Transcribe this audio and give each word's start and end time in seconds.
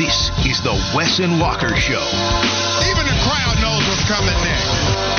This 0.00 0.30
is 0.46 0.62
the 0.62 0.72
Wes 0.96 1.18
and 1.18 1.38
Walker 1.38 1.76
Show. 1.76 2.00
Even 2.88 3.04
the 3.04 3.20
crowd 3.20 3.60
knows 3.60 3.86
what's 3.86 4.02
coming 4.08 4.32
next. 4.42 5.09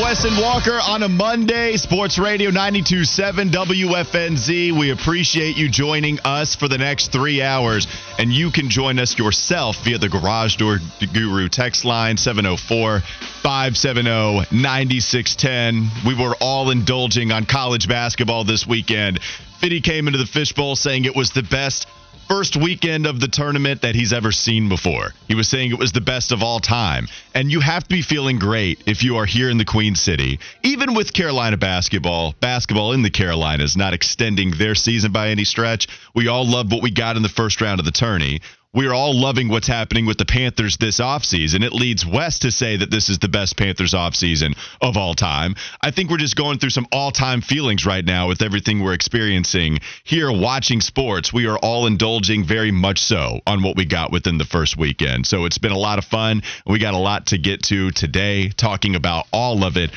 Wes 0.00 0.24
and 0.24 0.36
Walker 0.38 0.80
on 0.80 1.04
a 1.04 1.08
Monday, 1.08 1.76
Sports 1.76 2.18
Radio 2.18 2.50
92.7 2.50 3.50
WFNZ. 3.50 4.72
We 4.72 4.90
appreciate 4.90 5.56
you 5.56 5.68
joining 5.68 6.18
us 6.24 6.56
for 6.56 6.66
the 6.66 6.78
next 6.78 7.12
three 7.12 7.40
hours, 7.40 7.86
and 8.18 8.32
you 8.32 8.50
can 8.50 8.70
join 8.70 8.98
us 8.98 9.16
yourself 9.16 9.76
via 9.84 9.98
the 9.98 10.08
Garage 10.08 10.56
Door 10.56 10.80
Guru 11.12 11.48
text 11.48 11.84
line 11.84 12.16
704 12.16 13.00
570 13.00 14.56
9610. 14.56 15.88
We 16.04 16.14
were 16.20 16.34
all 16.40 16.70
indulging 16.70 17.30
on 17.30 17.44
college 17.44 17.86
basketball 17.86 18.42
this 18.42 18.66
weekend. 18.66 19.20
Fitty 19.60 19.80
came 19.80 20.08
into 20.08 20.18
the 20.18 20.26
fishbowl 20.26 20.74
saying 20.74 21.04
it 21.04 21.14
was 21.14 21.30
the 21.30 21.44
best 21.44 21.86
first 22.28 22.56
weekend 22.56 23.06
of 23.06 23.20
the 23.20 23.28
tournament 23.28 23.82
that 23.82 23.94
he's 23.94 24.12
ever 24.12 24.32
seen 24.32 24.68
before. 24.68 25.12
He 25.28 25.34
was 25.34 25.48
saying 25.48 25.70
it 25.70 25.78
was 25.78 25.92
the 25.92 26.00
best 26.00 26.32
of 26.32 26.42
all 26.42 26.60
time. 26.60 27.08
And 27.34 27.50
you 27.50 27.60
have 27.60 27.84
to 27.84 27.88
be 27.88 28.02
feeling 28.02 28.38
great 28.38 28.82
if 28.86 29.02
you 29.02 29.16
are 29.16 29.26
here 29.26 29.50
in 29.50 29.58
the 29.58 29.64
Queen 29.64 29.94
City. 29.94 30.40
Even 30.62 30.94
with 30.94 31.12
Carolina 31.12 31.56
basketball, 31.56 32.34
basketball 32.40 32.92
in 32.92 33.02
the 33.02 33.10
Carolinas 33.10 33.76
not 33.76 33.94
extending 33.94 34.50
their 34.52 34.74
season 34.74 35.12
by 35.12 35.28
any 35.28 35.44
stretch. 35.44 35.88
We 36.14 36.28
all 36.28 36.46
loved 36.46 36.72
what 36.72 36.82
we 36.82 36.90
got 36.90 37.16
in 37.16 37.22
the 37.22 37.28
first 37.28 37.60
round 37.60 37.80
of 37.80 37.86
the 37.86 37.92
tourney. 37.92 38.40
We're 38.74 38.92
all 38.92 39.18
loving 39.18 39.48
what's 39.48 39.68
happening 39.68 40.04
with 40.04 40.18
the 40.18 40.24
Panthers 40.24 40.76
this 40.78 40.98
offseason. 40.98 41.62
It 41.62 41.72
leads 41.72 42.04
Wes 42.04 42.40
to 42.40 42.50
say 42.50 42.76
that 42.76 42.90
this 42.90 43.08
is 43.08 43.20
the 43.20 43.28
best 43.28 43.56
Panthers 43.56 43.92
offseason 43.92 44.56
of 44.80 44.96
all 44.96 45.14
time. 45.14 45.54
I 45.80 45.92
think 45.92 46.10
we're 46.10 46.16
just 46.16 46.34
going 46.34 46.58
through 46.58 46.70
some 46.70 46.88
all 46.90 47.12
time 47.12 47.40
feelings 47.40 47.86
right 47.86 48.04
now 48.04 48.26
with 48.26 48.42
everything 48.42 48.82
we're 48.82 48.92
experiencing 48.92 49.78
here 50.02 50.32
watching 50.32 50.80
sports. 50.80 51.32
We 51.32 51.46
are 51.46 51.58
all 51.58 51.86
indulging 51.86 52.44
very 52.44 52.72
much 52.72 52.98
so 52.98 53.40
on 53.46 53.62
what 53.62 53.76
we 53.76 53.84
got 53.84 54.10
within 54.10 54.38
the 54.38 54.44
first 54.44 54.76
weekend. 54.76 55.26
So 55.26 55.44
it's 55.44 55.58
been 55.58 55.70
a 55.70 55.78
lot 55.78 55.98
of 55.98 56.04
fun. 56.04 56.42
We 56.66 56.80
got 56.80 56.94
a 56.94 56.98
lot 56.98 57.26
to 57.26 57.38
get 57.38 57.62
to 57.64 57.92
today, 57.92 58.48
talking 58.48 58.96
about 58.96 59.26
all 59.32 59.62
of 59.62 59.76
it. 59.76 59.92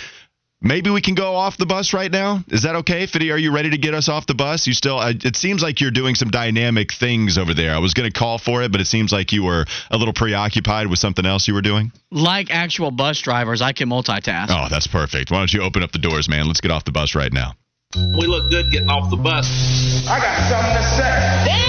Maybe 0.62 0.90
we 0.90 1.02
can 1.02 1.14
go 1.14 1.36
off 1.36 1.56
the 1.58 1.68
bus 1.68 1.94
right 1.94 2.12
now. 2.12 2.44
Is 2.48 2.64
that 2.64 2.78
okay, 2.78 3.06
Fitty? 3.06 3.32
Are 3.32 3.38
you 3.38 3.54
ready 3.54 3.70
to 3.70 3.78
get 3.78 3.94
us 3.94 4.10
off 4.10 4.26
the 4.26 4.34
bus? 4.34 4.66
You 4.66 4.74
still? 4.74 4.98
Uh, 4.98 5.14
it 5.24 5.36
seems 5.36 5.62
like 5.62 5.82
you're 5.82 5.92
doing 5.92 6.16
some 6.16 6.32
dynamic 6.32 6.92
things 6.92 7.38
over 7.38 7.54
there. 7.54 7.76
I 7.76 7.78
was 7.78 7.94
going 7.94 8.12
to 8.12 8.20
call 8.20 8.40
for 8.40 8.64
it, 8.64 8.72
but 8.72 8.82
it 8.82 8.88
seems 8.88 9.12
like 9.12 9.32
you 9.32 9.44
were 9.44 9.66
a 9.92 9.98
little 9.98 10.16
preoccupied 10.16 10.88
with 10.88 10.98
something 10.98 11.28
else 11.28 11.48
you 11.48 11.54
were 11.54 11.62
doing. 11.62 11.92
Like 12.10 12.50
actual 12.50 12.90
bus 12.90 13.22
drivers, 13.22 13.62
I 13.62 13.74
can 13.74 13.88
multitask. 13.88 14.48
Oh, 14.50 14.68
that's 14.68 14.88
perfect. 14.88 15.30
Why 15.30 15.38
don't 15.38 15.54
you 15.54 15.62
open 15.62 15.84
up 15.84 15.92
the 15.92 16.00
doors, 16.00 16.28
man? 16.28 16.48
Let's 16.48 16.62
get 16.62 16.72
off 16.72 16.86
the 16.86 16.92
bus 16.92 17.14
right 17.14 17.32
now. 17.32 17.54
We 17.96 18.26
look 18.26 18.50
good 18.50 18.72
getting 18.72 18.90
off 18.90 19.12
the 19.12 19.18
bus. 19.18 20.08
I 20.08 20.20
got 20.20 20.50
something 20.50 20.74
to 20.74 20.84
say. 20.98 21.68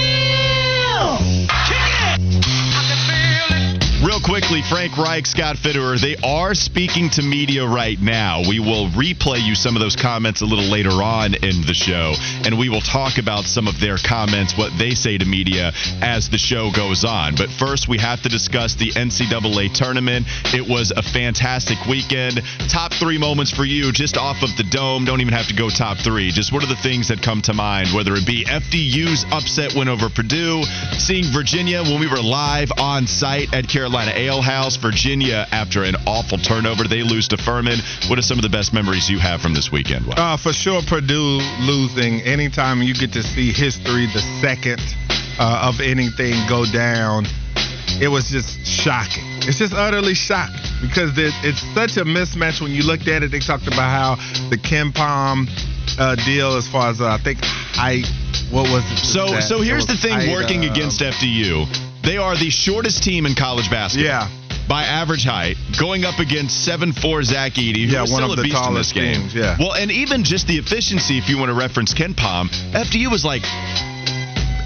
Real 4.19 4.41
quickly, 4.41 4.63
Frank 4.63 4.97
Reich, 4.97 5.27
Scott 5.27 5.57
Fitterer, 5.57 6.01
they 6.01 6.17
are 6.27 6.55
speaking 6.55 7.09
to 7.11 7.23
media 7.23 7.67
right 7.67 8.01
now. 8.01 8.41
We 8.49 8.59
will 8.59 8.89
replay 8.89 9.41
you 9.47 9.55
some 9.55 9.77
of 9.77 9.81
those 9.81 9.95
comments 9.95 10.41
a 10.41 10.45
little 10.45 10.65
later 10.65 10.91
on 11.03 11.35
in 11.35 11.63
the 11.67 11.75
show, 11.75 12.15
and 12.45 12.59
we 12.59 12.69
will 12.69 12.81
talk 12.81 13.19
about 13.19 13.45
some 13.45 13.69
of 13.69 13.79
their 13.79 13.97
comments, 13.97 14.57
what 14.57 14.73
they 14.79 14.91
say 14.91 15.19
to 15.19 15.25
media 15.25 15.73
as 16.03 16.31
the 16.31 16.39
show 16.39 16.73
goes 16.75 17.05
on. 17.05 17.37
But 17.37 17.51
first, 17.51 17.87
we 17.87 17.99
have 17.99 18.23
to 18.23 18.29
discuss 18.29 18.75
the 18.75 18.91
NCAA 18.91 19.73
tournament. 19.75 20.27
It 20.55 20.67
was 20.67 20.91
a 20.91 21.03
fantastic 21.03 21.79
weekend. 21.87 22.41
Top 22.69 22.95
three 22.95 23.19
moments 23.19 23.53
for 23.53 23.65
you, 23.65 23.93
just 23.93 24.17
off 24.17 24.43
of 24.43 24.57
the 24.57 24.65
dome. 24.65 25.05
Don't 25.05 25.21
even 25.21 25.35
have 25.35 25.49
to 25.49 25.55
go 25.55 25.71
top 25.71 25.99
three. 25.99 26.33
Just 26.33 26.53
what 26.53 26.65
are 26.65 26.69
the 26.69 26.83
things 26.83 27.09
that 27.09 27.23
come 27.23 27.43
to 27.43 27.55
mind, 27.55 27.91
whether 27.95 28.15
it 28.15 28.27
be 28.27 28.45
FDU's 28.45 29.27
upset 29.31 29.75
win 29.77 29.89
over 29.89 30.09
Purdue, 30.09 30.65
seeing 30.99 31.25
Virginia 31.31 31.83
when 31.83 32.01
we 32.01 32.09
were 32.09 32.23
live 32.23 32.73
on 32.79 33.07
site 33.07 33.55
at 33.55 33.69
Carolina 33.69 34.08
Ale 34.15 34.43
House, 34.43 34.77
Virginia, 34.77 35.47
after 35.53 35.85
an 35.85 35.97
awful 36.07 36.39
turnover, 36.39 36.85
they 36.85 37.03
lose 37.03 37.29
to 37.29 37.37
Furman. 37.37 37.79
What 38.09 38.19
are 38.19 38.23
some 38.23 38.39
of 38.39 38.43
the 38.43 38.49
best 38.49 38.73
memories 38.73 39.09
you 39.09 39.19
have 39.19 39.41
from 39.41 39.55
this 39.55 39.71
weekend? 39.73 40.07
Uh, 40.09 40.37
for 40.37 40.53
sure, 40.53 40.83
Purdue 40.83 41.41
losing. 41.61 42.21
Anytime 42.23 42.83
you 42.83 42.95
get 42.95 43.13
to 43.13 43.23
see 43.23 43.53
history, 43.53 44.07
the 44.07 44.23
second 44.41 44.81
uh, 45.39 45.71
of 45.71 45.81
anything 45.81 46.35
go 46.49 46.65
down, 46.65 47.27
it 48.01 48.09
was 48.09 48.29
just 48.31 48.67
shocking. 48.67 49.25
It's 49.49 49.59
just 49.59 49.73
utterly 49.73 50.15
shocking 50.15 50.61
because 50.81 51.17
it, 51.19 51.33
it's 51.43 51.61
such 51.75 51.97
a 51.97 52.05
mismatch 52.05 52.61
when 52.61 52.71
you 52.71 52.83
looked 52.83 53.09
at 53.09 53.23
it. 53.23 53.31
They 53.31 53.41
talked 53.41 53.67
about 53.67 53.91
how 53.91 54.17
the 54.51 54.57
KenPom 54.57 55.49
uh, 55.99 56.15
deal, 56.25 56.57
as 56.57 56.69
far 56.69 56.91
as 56.91 57.01
uh, 57.01 57.09
I 57.09 57.19
think 57.19 57.39
height, 57.43 58.07
what 58.53 58.71
was 58.71 58.85
it? 58.93 58.99
So, 59.05 59.33
that? 59.33 59.43
so 59.43 59.61
here's 59.61 59.87
the 59.87 59.97
thing: 59.97 60.13
height, 60.13 60.31
working 60.31 60.65
uh, 60.65 60.73
against 60.73 61.01
FDU, 61.01 61.67
they 62.09 62.17
are 62.17 62.35
the 62.37 62.49
shortest 62.49 63.03
team 63.03 63.27
in 63.27 63.35
college 63.35 63.71
basketball. 63.71 64.07
Yeah. 64.09 64.31
By 64.67 64.85
average 64.85 65.25
height, 65.25 65.57
going 65.79 66.05
up 66.05 66.19
against 66.19 66.65
seven 66.65 66.93
four 66.93 67.23
Zach 67.23 67.53
Edey, 67.53 67.85
who 67.87 67.93
Yeah, 67.93 68.01
one 68.01 68.07
still 68.09 68.33
of 68.33 68.33
a 68.33 68.37
the 68.37 68.43
beast 68.45 68.57
in 68.57 68.75
this 68.75 68.93
tallest 68.93 68.95
game. 68.95 69.21
teams, 69.23 69.35
yeah. 69.35 69.57
Well, 69.59 69.75
and 69.75 69.91
even 69.91 70.25
just 70.25 70.47
the 70.47 70.57
efficiency, 70.57 71.19
if 71.19 71.29
you 71.29 71.39
want 71.39 71.49
to 71.51 71.55
reference 71.55 71.93
KenPom, 71.95 72.49
FDU 72.73 73.11
was 73.11 73.25
like 73.25 73.43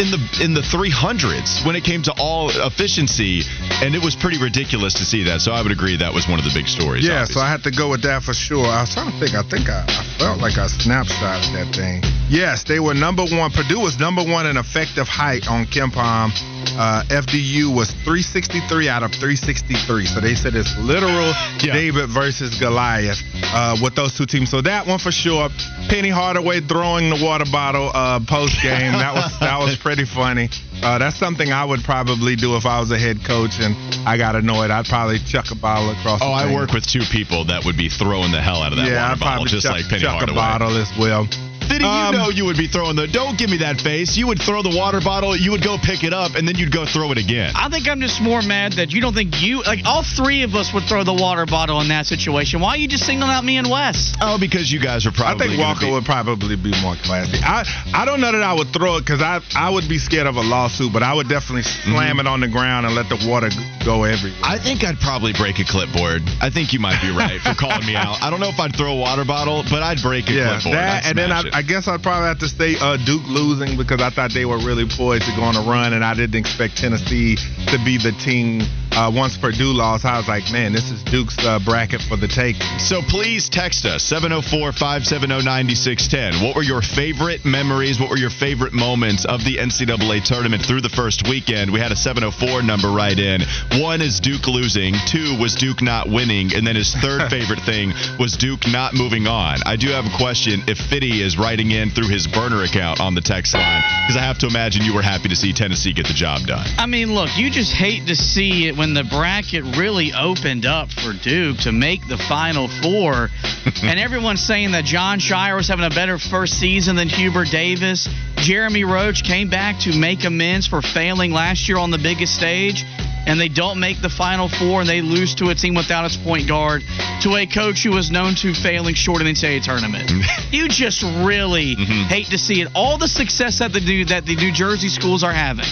in 0.02 0.10
the 0.10 0.20
in 0.42 0.50
the 0.54 0.60
300s 0.66 1.64
when 1.64 1.76
it 1.78 1.84
came 1.84 2.02
to 2.02 2.12
all 2.18 2.50
efficiency, 2.50 3.42
and 3.82 3.94
it 3.94 4.02
was 4.02 4.16
pretty 4.16 4.38
ridiculous 4.42 4.94
to 4.94 5.04
see 5.06 5.22
that. 5.30 5.40
So 5.40 5.52
I 5.52 5.62
would 5.62 5.70
agree 5.70 5.96
that 5.98 6.12
was 6.12 6.26
one 6.26 6.38
of 6.40 6.44
the 6.44 6.50
big 6.52 6.66
stories. 6.66 7.06
Yeah, 7.06 7.22
obviously. 7.22 7.34
so 7.38 7.46
I 7.46 7.50
had 7.50 7.62
to 7.62 7.70
go 7.70 7.88
with 7.90 8.02
that 8.02 8.22
for 8.26 8.34
sure. 8.34 8.66
I 8.66 8.82
was 8.82 8.92
trying 8.94 9.12
to 9.12 9.18
think. 9.22 9.34
I 9.38 9.42
think 9.46 9.68
I, 9.70 9.86
I 9.86 10.02
felt 10.18 10.38
like 10.42 10.58
I 10.58 10.66
snapshotted 10.66 11.54
that 11.54 11.70
thing. 11.74 12.02
Yes, 12.28 12.64
they 12.64 12.80
were 12.80 12.94
number 12.94 13.22
one. 13.22 13.50
Purdue 13.52 13.78
was 13.80 13.98
number 14.00 14.24
one 14.24 14.46
in 14.46 14.56
effective 14.56 15.06
height 15.06 15.46
on 15.48 15.66
KenPom. 15.66 16.32
Uh, 16.74 17.04
FDU 17.12 17.68
was 17.74 17.90
363 18.08 18.88
out 18.88 19.02
of 19.02 19.10
363. 19.12 20.06
So 20.06 20.20
they 20.20 20.34
said 20.34 20.54
it's 20.54 20.72
literal 20.78 21.34
Yeah. 21.60 21.74
David 21.76 22.08
versus 22.08 22.58
Goliath 22.58 23.20
uh, 23.52 23.76
with 23.82 23.94
those 23.94 24.16
two 24.16 24.24
teams. 24.24 24.48
So 24.50 24.62
that 24.62 24.86
one 24.86 24.98
for 24.98 25.12
sure. 25.12 25.50
Penny 25.90 26.08
Hardaway 26.08 26.60
throwing 26.60 27.10
the 27.10 27.20
water 27.22 27.44
bottle 27.52 27.90
uh, 27.92 28.20
post 28.26 28.56
game. 28.62 28.92
that 28.96 29.12
was 29.12 29.38
that 29.40 29.58
was 29.58 29.76
pretty 29.76 29.91
funny. 30.04 30.48
Uh, 30.82 30.98
that's 30.98 31.16
something 31.18 31.52
I 31.52 31.64
would 31.64 31.84
probably 31.84 32.34
do 32.36 32.56
if 32.56 32.66
I 32.66 32.80
was 32.80 32.90
a 32.90 32.98
head 32.98 33.18
coach 33.24 33.60
and 33.60 33.76
I 34.08 34.16
got 34.16 34.34
annoyed. 34.34 34.70
I'd 34.70 34.86
probably 34.86 35.18
chuck 35.18 35.50
a 35.52 35.54
bottle 35.54 35.90
across. 35.90 36.20
Oh, 36.22 36.28
the 36.28 36.32
I 36.32 36.44
thing. 36.44 36.54
work 36.54 36.72
with 36.72 36.86
two 36.86 37.02
people 37.10 37.44
that 37.46 37.64
would 37.64 37.76
be 37.76 37.88
throwing 37.88 38.32
the 38.32 38.40
hell 38.40 38.62
out 38.62 38.72
of 38.72 38.78
that 38.78 38.86
yeah, 38.88 39.10
water 39.10 39.14
I'd 39.14 39.20
bottle, 39.20 39.44
just 39.46 39.66
chuck, 39.66 39.72
like 39.76 39.88
Penny 39.88 40.02
chuck 40.02 40.18
Hardaway. 40.18 40.32
a 40.32 40.40
bottle 40.40 40.76
as 40.76 40.90
well. 40.98 41.28
Fitty, 41.72 41.84
Um, 41.86 42.12
you 42.12 42.18
know 42.20 42.28
you 42.28 42.44
would 42.44 42.58
be 42.58 42.66
throwing 42.68 42.96
the. 42.96 43.06
Don't 43.08 43.38
give 43.38 43.48
me 43.48 43.58
that 43.58 43.80
face. 43.80 44.16
You 44.16 44.26
would 44.26 44.40
throw 44.42 44.60
the 44.62 44.76
water 44.76 45.00
bottle. 45.00 45.34
You 45.34 45.52
would 45.52 45.64
go 45.64 45.78
pick 45.78 46.04
it 46.04 46.12
up, 46.12 46.34
and 46.34 46.46
then 46.46 46.56
you'd 46.56 46.70
go 46.72 46.84
throw 46.84 47.10
it 47.12 47.18
again. 47.18 47.52
I 47.56 47.70
think 47.70 47.88
I'm 47.88 48.00
just 48.00 48.20
more 48.20 48.42
mad 48.42 48.74
that 48.74 48.92
you 48.92 49.00
don't 49.00 49.14
think 49.14 49.40
you 49.42 49.62
like 49.62 49.80
all 49.86 50.02
three 50.04 50.42
of 50.42 50.54
us 50.54 50.72
would 50.74 50.84
throw 50.84 51.02
the 51.02 51.14
water 51.14 51.46
bottle 51.46 51.80
in 51.80 51.88
that 51.88 52.04
situation. 52.04 52.60
Why 52.60 52.74
are 52.74 52.76
you 52.76 52.88
just 52.88 53.06
singling 53.06 53.30
out 53.30 53.42
me 53.44 53.56
and 53.56 53.70
Wes? 53.70 54.12
Oh, 54.20 54.36
because 54.38 54.70
you 54.70 54.80
guys 54.80 55.06
are 55.06 55.12
probably. 55.12 55.46
I 55.46 55.48
think 55.48 55.60
Walker 55.60 55.86
be- 55.86 55.92
would 55.92 56.04
probably 56.04 56.56
be 56.56 56.72
more 56.82 56.94
classy. 56.96 57.38
I 57.42 57.64
I 57.94 58.04
don't 58.04 58.20
know 58.20 58.32
that 58.32 58.42
I 58.42 58.52
would 58.52 58.68
throw 58.68 58.96
it 58.96 59.00
because 59.00 59.22
I 59.22 59.40
I 59.56 59.70
would 59.70 59.88
be 59.88 59.96
scared 59.96 60.26
of 60.26 60.36
a 60.36 60.42
lawsuit, 60.42 60.92
but 60.92 61.02
I 61.02 61.14
would 61.14 61.28
definitely 61.28 61.62
slam 61.62 62.20
it 62.20 62.26
on 62.26 62.40
the 62.40 62.48
ground 62.48 62.84
and 62.84 62.94
let 62.94 63.08
the 63.08 63.16
water 63.26 63.48
go 63.84 64.04
everywhere. 64.04 64.38
I 64.44 64.58
think 64.58 64.84
I'd 64.84 65.00
probably 65.00 65.32
break 65.32 65.58
a 65.58 65.64
clipboard. 65.64 66.20
I 66.42 66.50
think 66.50 66.72
you 66.74 66.80
might 66.80 67.00
be 67.00 67.10
right 67.10 67.40
for 67.40 67.54
calling 67.54 67.86
me 67.86 67.96
out. 68.04 68.20
I 68.22 68.28
don't 68.28 68.40
know 68.40 68.50
if 68.50 68.60
I'd 68.60 68.76
throw 68.76 68.92
a 68.92 69.00
water 69.00 69.24
bottle, 69.24 69.64
but 69.70 69.82
I'd 69.82 70.02
break 70.02 70.28
a 70.28 70.32
yeah, 70.32 70.60
clipboard. 70.60 70.76
that 70.76 71.06
and 71.06 71.16
then 71.16 71.30
smash 71.30 71.44
I, 71.46 71.48
it. 71.48 71.61
I 71.62 71.64
guess 71.64 71.86
I'd 71.86 72.02
probably 72.02 72.26
have 72.26 72.40
to 72.40 72.48
say 72.48 72.74
uh, 72.74 72.96
Duke 73.06 73.22
losing 73.28 73.76
because 73.76 74.02
I 74.02 74.10
thought 74.10 74.34
they 74.34 74.44
were 74.44 74.58
really 74.58 74.84
poised 74.84 75.26
to 75.26 75.36
go 75.36 75.42
on 75.42 75.54
a 75.54 75.60
run, 75.60 75.92
and 75.92 76.04
I 76.04 76.12
didn't 76.12 76.34
expect 76.34 76.76
Tennessee 76.76 77.36
to 77.70 77.78
be 77.84 77.98
the 77.98 78.10
team 78.18 78.62
uh, 78.94 79.10
once 79.14 79.36
Purdue 79.38 79.72
lost, 79.72 80.04
I 80.04 80.18
was 80.18 80.28
like, 80.28 80.52
man, 80.52 80.72
this 80.72 80.90
is 80.90 81.02
Duke's 81.04 81.38
uh, 81.38 81.58
bracket 81.64 82.02
for 82.02 82.16
the 82.16 82.28
taking. 82.28 82.60
So 82.78 83.00
please 83.00 83.48
text 83.48 83.86
us 83.86 84.04
704 84.04 84.72
570 84.72 85.44
9610. 85.44 86.44
What 86.44 86.56
were 86.56 86.62
your 86.62 86.82
favorite 86.82 87.44
memories? 87.44 87.98
What 87.98 88.10
were 88.10 88.20
your 88.20 88.30
favorite 88.30 88.72
moments 88.72 89.24
of 89.24 89.44
the 89.44 89.56
NCAA 89.56 90.24
tournament 90.24 90.62
through 90.64 90.82
the 90.82 90.92
first 90.92 91.26
weekend? 91.28 91.72
We 91.72 91.80
had 91.80 91.92
a 91.92 91.96
704 91.96 92.62
number 92.62 92.92
right 92.92 93.18
in. 93.18 93.40
One 93.80 94.02
is 94.02 94.20
Duke 94.20 94.46
losing, 94.46 94.94
two 95.06 95.40
was 95.40 95.54
Duke 95.54 95.80
not 95.80 96.08
winning, 96.08 96.54
and 96.54 96.66
then 96.66 96.76
his 96.76 96.92
third 96.92 97.30
favorite 97.32 97.64
thing 97.64 97.92
was 98.18 98.36
Duke 98.36 98.68
not 98.68 98.92
moving 98.92 99.26
on. 99.26 99.58
I 99.64 99.76
do 99.76 99.88
have 99.88 100.04
a 100.04 100.16
question 100.16 100.68
if 100.68 100.76
Fitty 100.76 101.22
is 101.22 101.38
writing 101.42 101.72
in 101.72 101.90
through 101.90 102.08
his 102.08 102.26
burner 102.26 102.62
account 102.62 103.00
on 103.00 103.14
the 103.14 103.20
text 103.20 103.54
line, 103.54 103.82
because 104.06 104.16
I 104.16 104.22
have 104.22 104.38
to 104.38 104.46
imagine 104.46 104.82
you 104.82 104.94
were 104.94 105.02
happy 105.02 105.28
to 105.28 105.36
see 105.36 105.52
Tennessee 105.52 105.92
get 105.92 106.06
the 106.06 106.14
job 106.14 106.46
done. 106.46 106.64
I 106.78 106.86
mean, 106.86 107.12
look, 107.12 107.30
you 107.36 107.50
just 107.50 107.72
hate 107.72 108.06
to 108.06 108.14
see 108.14 108.68
it 108.68 108.76
when 108.76 108.94
the 108.94 109.04
bracket 109.04 109.64
really 109.76 110.12
opened 110.12 110.64
up 110.64 110.90
for 110.90 111.12
Duke 111.12 111.58
to 111.58 111.72
make 111.72 112.06
the 112.06 112.16
Final 112.16 112.68
Four, 112.68 113.28
and 113.82 113.98
everyone's 113.98 114.42
saying 114.42 114.72
that 114.72 114.84
Jon 114.84 115.18
Scheyer 115.18 115.56
was 115.56 115.68
having 115.68 115.84
a 115.84 115.90
better 115.90 116.18
first 116.18 116.54
season 116.60 116.96
than 116.96 117.08
Hubert 117.08 117.48
Davis. 117.50 118.08
Jeremy 118.36 118.84
Roach 118.84 119.24
came 119.24 119.50
back 119.50 119.80
to 119.80 119.96
make 119.96 120.24
amends 120.24 120.66
for 120.66 120.82
failing 120.82 121.32
last 121.32 121.68
year 121.68 121.78
on 121.78 121.90
the 121.90 121.98
biggest 121.98 122.34
stage. 122.34 122.84
And 123.26 123.40
they 123.40 123.48
don't 123.48 123.78
make 123.78 124.00
the 124.00 124.10
Final 124.10 124.48
Four, 124.48 124.80
and 124.80 124.88
they 124.88 125.00
lose 125.00 125.34
to 125.36 125.50
a 125.50 125.54
team 125.54 125.74
without 125.74 126.04
its 126.04 126.16
point 126.16 126.48
guard, 126.48 126.82
to 127.22 127.36
a 127.36 127.46
coach 127.46 127.82
who 127.84 127.92
was 127.92 128.10
known 128.10 128.34
to 128.36 128.52
failing 128.54 128.94
short 128.94 129.20
in 129.20 129.26
the 129.26 129.32
NCAA 129.32 129.62
tournament. 129.62 130.10
you 130.50 130.68
just 130.68 131.02
really 131.02 131.76
mm-hmm. 131.76 132.08
hate 132.08 132.26
to 132.28 132.38
see 132.38 132.62
it. 132.62 132.68
All 132.74 132.98
the 132.98 133.08
success 133.08 133.60
that 133.60 133.72
the 133.72 133.80
New- 133.80 134.04
that 134.06 134.26
the 134.26 134.36
New 134.36 134.52
Jersey 134.52 134.88
schools 134.88 135.22
are 135.22 135.32
having, 135.32 135.66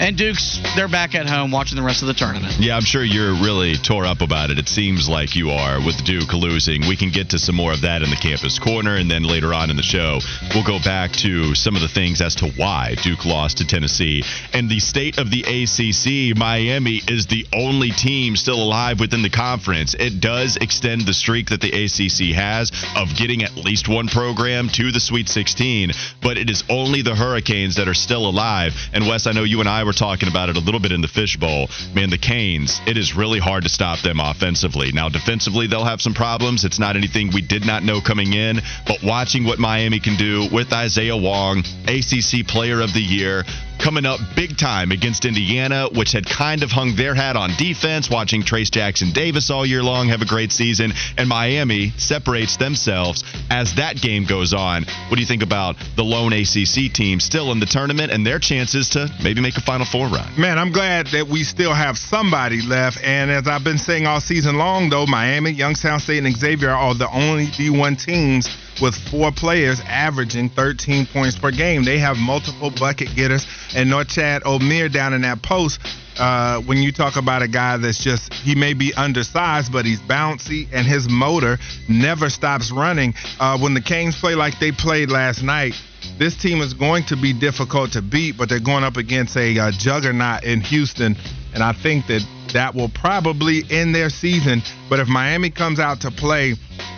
and 0.00 0.16
Duke's 0.16 0.60
they're 0.76 0.88
back 0.88 1.14
at 1.14 1.28
home 1.28 1.50
watching 1.50 1.76
the 1.76 1.82
rest 1.82 2.02
of 2.02 2.08
the 2.08 2.14
tournament. 2.14 2.54
Yeah, 2.58 2.76
I'm 2.76 2.84
sure 2.84 3.04
you're 3.04 3.34
really 3.34 3.74
tore 3.76 4.06
up 4.06 4.20
about 4.20 4.50
it. 4.50 4.58
It 4.58 4.68
seems 4.68 5.08
like 5.08 5.34
you 5.34 5.50
are 5.50 5.84
with 5.84 6.04
Duke 6.04 6.32
losing. 6.32 6.86
We 6.88 6.96
can 6.96 7.10
get 7.10 7.30
to 7.30 7.38
some 7.38 7.56
more 7.56 7.72
of 7.72 7.82
that 7.82 8.02
in 8.02 8.10
the 8.10 8.16
campus 8.16 8.58
corner, 8.58 8.96
and 8.96 9.10
then 9.10 9.22
later 9.22 9.52
on 9.54 9.70
in 9.70 9.76
the 9.76 9.82
show, 9.82 10.20
we'll 10.54 10.64
go 10.64 10.78
back 10.82 11.12
to 11.22 11.54
some 11.54 11.76
of 11.76 11.82
the 11.82 11.88
things 11.88 12.20
as 12.20 12.36
to 12.36 12.48
why 12.56 12.94
Duke 13.02 13.24
lost 13.24 13.58
to 13.58 13.66
Tennessee. 13.66 14.22
And 14.52 14.68
the 14.68 14.80
state 14.80 15.18
of 15.18 15.30
the 15.30 15.42
ACC, 15.42 16.36
Miami 16.36 16.91
is 17.08 17.26
the 17.26 17.46
only 17.52 17.90
team 17.90 18.36
still 18.36 18.62
alive 18.62 19.00
within 19.00 19.22
the 19.22 19.30
conference. 19.30 19.94
It 19.94 20.20
does 20.20 20.56
extend 20.56 21.02
the 21.02 21.14
streak 21.14 21.50
that 21.50 21.60
the 21.60 21.70
ACC 21.70 22.34
has 22.34 22.72
of 22.96 23.14
getting 23.16 23.42
at 23.42 23.56
least 23.56 23.88
one 23.88 24.08
program 24.08 24.68
to 24.70 24.92
the 24.92 25.00
Sweet 25.00 25.28
16, 25.28 25.92
but 26.20 26.38
it 26.38 26.50
is 26.50 26.64
only 26.68 27.02
the 27.02 27.14
Hurricanes 27.14 27.76
that 27.76 27.88
are 27.88 27.94
still 27.94 28.28
alive. 28.28 28.74
And 28.92 29.06
Wes, 29.06 29.26
I 29.26 29.32
know 29.32 29.44
you 29.44 29.60
and 29.60 29.68
I 29.68 29.84
were 29.84 29.92
talking 29.92 30.28
about 30.28 30.48
it 30.48 30.56
a 30.56 30.60
little 30.60 30.80
bit 30.80 30.92
in 30.92 31.00
the 31.00 31.08
fishbowl. 31.08 31.68
Man, 31.94 32.10
the 32.10 32.18
Canes, 32.18 32.80
it 32.86 32.96
is 32.96 33.14
really 33.14 33.38
hard 33.38 33.64
to 33.64 33.68
stop 33.68 34.00
them 34.00 34.20
offensively. 34.20 34.92
Now, 34.92 35.08
defensively, 35.08 35.66
they'll 35.66 35.84
have 35.84 36.02
some 36.02 36.14
problems. 36.14 36.64
It's 36.64 36.78
not 36.78 36.96
anything 36.96 37.30
we 37.32 37.42
did 37.42 37.66
not 37.66 37.82
know 37.82 38.00
coming 38.00 38.32
in, 38.32 38.60
but 38.86 39.02
watching 39.02 39.44
what 39.44 39.58
Miami 39.58 40.00
can 40.00 40.16
do 40.16 40.48
with 40.52 40.72
Isaiah 40.72 41.16
Wong, 41.16 41.64
ACC 41.86 42.46
Player 42.46 42.80
of 42.80 42.92
the 42.92 43.00
Year, 43.00 43.44
coming 43.82 44.06
up 44.06 44.20
big 44.36 44.56
time 44.56 44.92
against 44.92 45.24
Indiana, 45.24 45.88
which 45.92 46.12
had 46.12 46.24
kind 46.24 46.62
of 46.62 46.70
hung 46.70 46.94
their 46.94 47.16
hat 47.16 47.34
on 47.34 47.50
defense, 47.58 48.08
watching 48.08 48.42
Trayce 48.42 48.70
Jackson 48.70 49.10
Davis 49.12 49.50
all 49.50 49.66
year 49.66 49.82
long 49.82 50.08
have 50.08 50.22
a 50.22 50.24
great 50.24 50.52
season, 50.52 50.92
and 51.18 51.28
Miami 51.28 51.90
separates 51.98 52.56
themselves 52.56 53.24
as 53.50 53.74
that 53.74 54.00
game 54.00 54.24
goes 54.24 54.54
on. 54.54 54.84
What 55.08 55.16
do 55.16 55.20
you 55.20 55.26
think 55.26 55.42
about 55.42 55.76
the 55.96 56.04
lone 56.04 56.32
ACC 56.32 56.92
team 56.92 57.18
still 57.18 57.50
in 57.50 57.58
the 57.58 57.66
tournament 57.66 58.12
and 58.12 58.24
their 58.24 58.38
chances 58.38 58.88
to 58.90 59.10
maybe 59.22 59.40
make 59.40 59.56
a 59.56 59.62
Final 59.62 59.84
Four 59.84 60.06
run? 60.06 60.28
Man, 60.38 60.58
I'm 60.58 60.70
glad 60.70 61.08
that 61.08 61.26
we 61.26 61.42
still 61.42 61.74
have 61.74 61.98
somebody 61.98 62.62
left. 62.62 63.02
And 63.02 63.32
as 63.32 63.48
I've 63.48 63.64
been 63.64 63.78
saying 63.78 64.06
all 64.06 64.20
season 64.20 64.58
long, 64.58 64.90
though, 64.90 65.06
Miami, 65.06 65.50
Youngstown 65.50 65.98
State, 65.98 66.24
and 66.24 66.36
Xavier 66.36 66.70
are 66.70 66.94
the 66.94 67.10
only 67.10 67.46
D1 67.46 68.04
teams 68.04 68.48
with 68.82 68.96
four 68.96 69.30
players 69.30 69.80
averaging 69.86 70.48
13 70.50 71.06
points 71.06 71.38
per 71.38 71.52
game. 71.52 71.84
They 71.84 71.98
have 71.98 72.16
multiple 72.16 72.70
bucket 72.70 73.14
getters. 73.14 73.46
And 73.76 73.88
Norchad 73.88 74.42
Omier 74.42 74.92
down 74.92 75.14
in 75.14 75.22
that 75.22 75.40
post, 75.40 75.80
uh, 76.18 76.60
when 76.62 76.78
you 76.78 76.90
talk 76.90 77.16
about 77.16 77.42
a 77.42 77.48
guy 77.48 77.76
that's 77.76 78.02
just, 78.02 78.34
he 78.34 78.56
may 78.56 78.74
be 78.74 78.92
undersized, 78.94 79.72
but 79.72 79.86
he's 79.86 80.00
bouncy 80.00 80.68
and 80.72 80.84
his 80.84 81.08
motor 81.08 81.58
never 81.88 82.28
stops 82.28 82.72
running. 82.72 83.14
Uh, 83.38 83.56
when 83.58 83.72
the 83.72 83.80
Canes 83.80 84.18
play 84.18 84.34
like 84.34 84.58
they 84.58 84.72
played 84.72 85.10
last 85.10 85.42
night, 85.42 85.74
this 86.18 86.36
team 86.36 86.60
is 86.60 86.74
going 86.74 87.04
to 87.04 87.16
be 87.16 87.32
difficult 87.32 87.92
to 87.92 88.02
beat, 88.02 88.36
but 88.36 88.48
they're 88.48 88.60
going 88.60 88.84
up 88.84 88.96
against 88.96 89.36
a 89.36 89.58
uh, 89.58 89.70
juggernaut 89.70 90.44
in 90.44 90.60
Houston, 90.60 91.16
and 91.54 91.62
I 91.62 91.72
think 91.72 92.06
that 92.08 92.26
that 92.52 92.74
will 92.74 92.88
probably 92.88 93.62
end 93.70 93.94
their 93.94 94.10
season. 94.10 94.62
But 94.90 94.98
if 94.98 95.08
Miami 95.08 95.50
comes 95.50 95.78
out 95.78 96.00
to 96.02 96.10
play, 96.10 96.54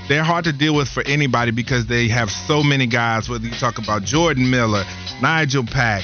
they're 0.09 0.25
hard 0.25 0.45
to 0.45 0.53
deal 0.53 0.75
with 0.75 0.89
for 0.89 1.03
anybody 1.06 1.51
because 1.51 1.87
they 1.87 2.09
have 2.09 2.31
so 2.31 2.62
many 2.62 2.87
guys. 2.87 3.29
Whether 3.29 3.47
you 3.47 3.55
talk 3.55 3.79
about 3.79 4.03
Jordan 4.03 4.51
Miller, 4.51 4.85
Nigel 5.23 5.65
Pack, 5.65 6.03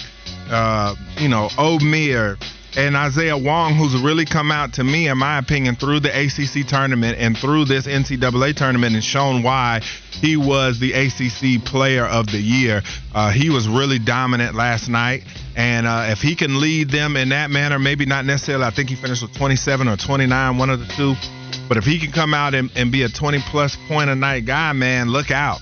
uh, 0.51 0.95
you 1.19 1.29
know, 1.29 1.49
Omier, 1.59 2.37
and 2.77 2.97
Isaiah 2.97 3.37
Wong, 3.37 3.75
who's 3.75 4.01
really 4.01 4.25
come 4.25 4.53
out 4.53 4.75
to 4.75 4.85
me, 4.85 5.09
in 5.09 5.19
my 5.19 5.39
opinion, 5.39 5.75
through 5.75 6.01
the 6.01 6.09
ACC 6.09 6.67
tournament 6.67 7.19
and 7.19 7.37
through 7.37 7.65
this 7.65 7.87
NCAA 7.87 8.55
tournament 8.55 8.95
and 8.95 9.03
shown 9.03 9.43
why 9.43 9.81
he 10.13 10.37
was 10.37 10.79
the 10.79 10.93
ACC 10.93 11.65
Player 11.65 12.07
of 12.07 12.27
the 12.27 12.39
Year. 12.39 12.83
Uh, 13.13 13.31
he 13.31 13.51
was 13.51 13.67
really 13.67 13.99
dominant 13.99 14.55
last 14.55 14.89
night. 14.89 15.25
And 15.57 15.87
uh, 15.87 16.07
if 16.11 16.21
he 16.21 16.37
can 16.37 16.61
lead 16.61 16.91
them 16.91 17.17
in 17.17 17.31
that 17.31 17.51
manner, 17.51 17.79
maybe 17.79 18.07
not 18.07 18.25
necessarily, 18.25 18.65
I 18.65 18.71
think 18.71 18.89
he 18.89 18.95
finished 18.95 19.23
with 19.23 19.37
27 19.37 19.89
or 19.89 19.97
29, 19.97 20.59
one 20.59 20.71
of 20.71 20.79
the 20.79 20.87
two. 20.87 21.15
But 21.71 21.77
if 21.77 21.85
he 21.85 22.01
can 22.01 22.11
come 22.11 22.35
out 22.35 22.53
and, 22.53 22.69
and 22.75 22.91
be 22.91 23.05
a 23.05 23.09
20 23.09 23.39
plus 23.49 23.77
point 23.87 24.11
a 24.11 24.17
night 24.17 24.45
guy, 24.45 24.73
man, 24.73 25.09
look 25.09 25.31
out. 25.31 25.61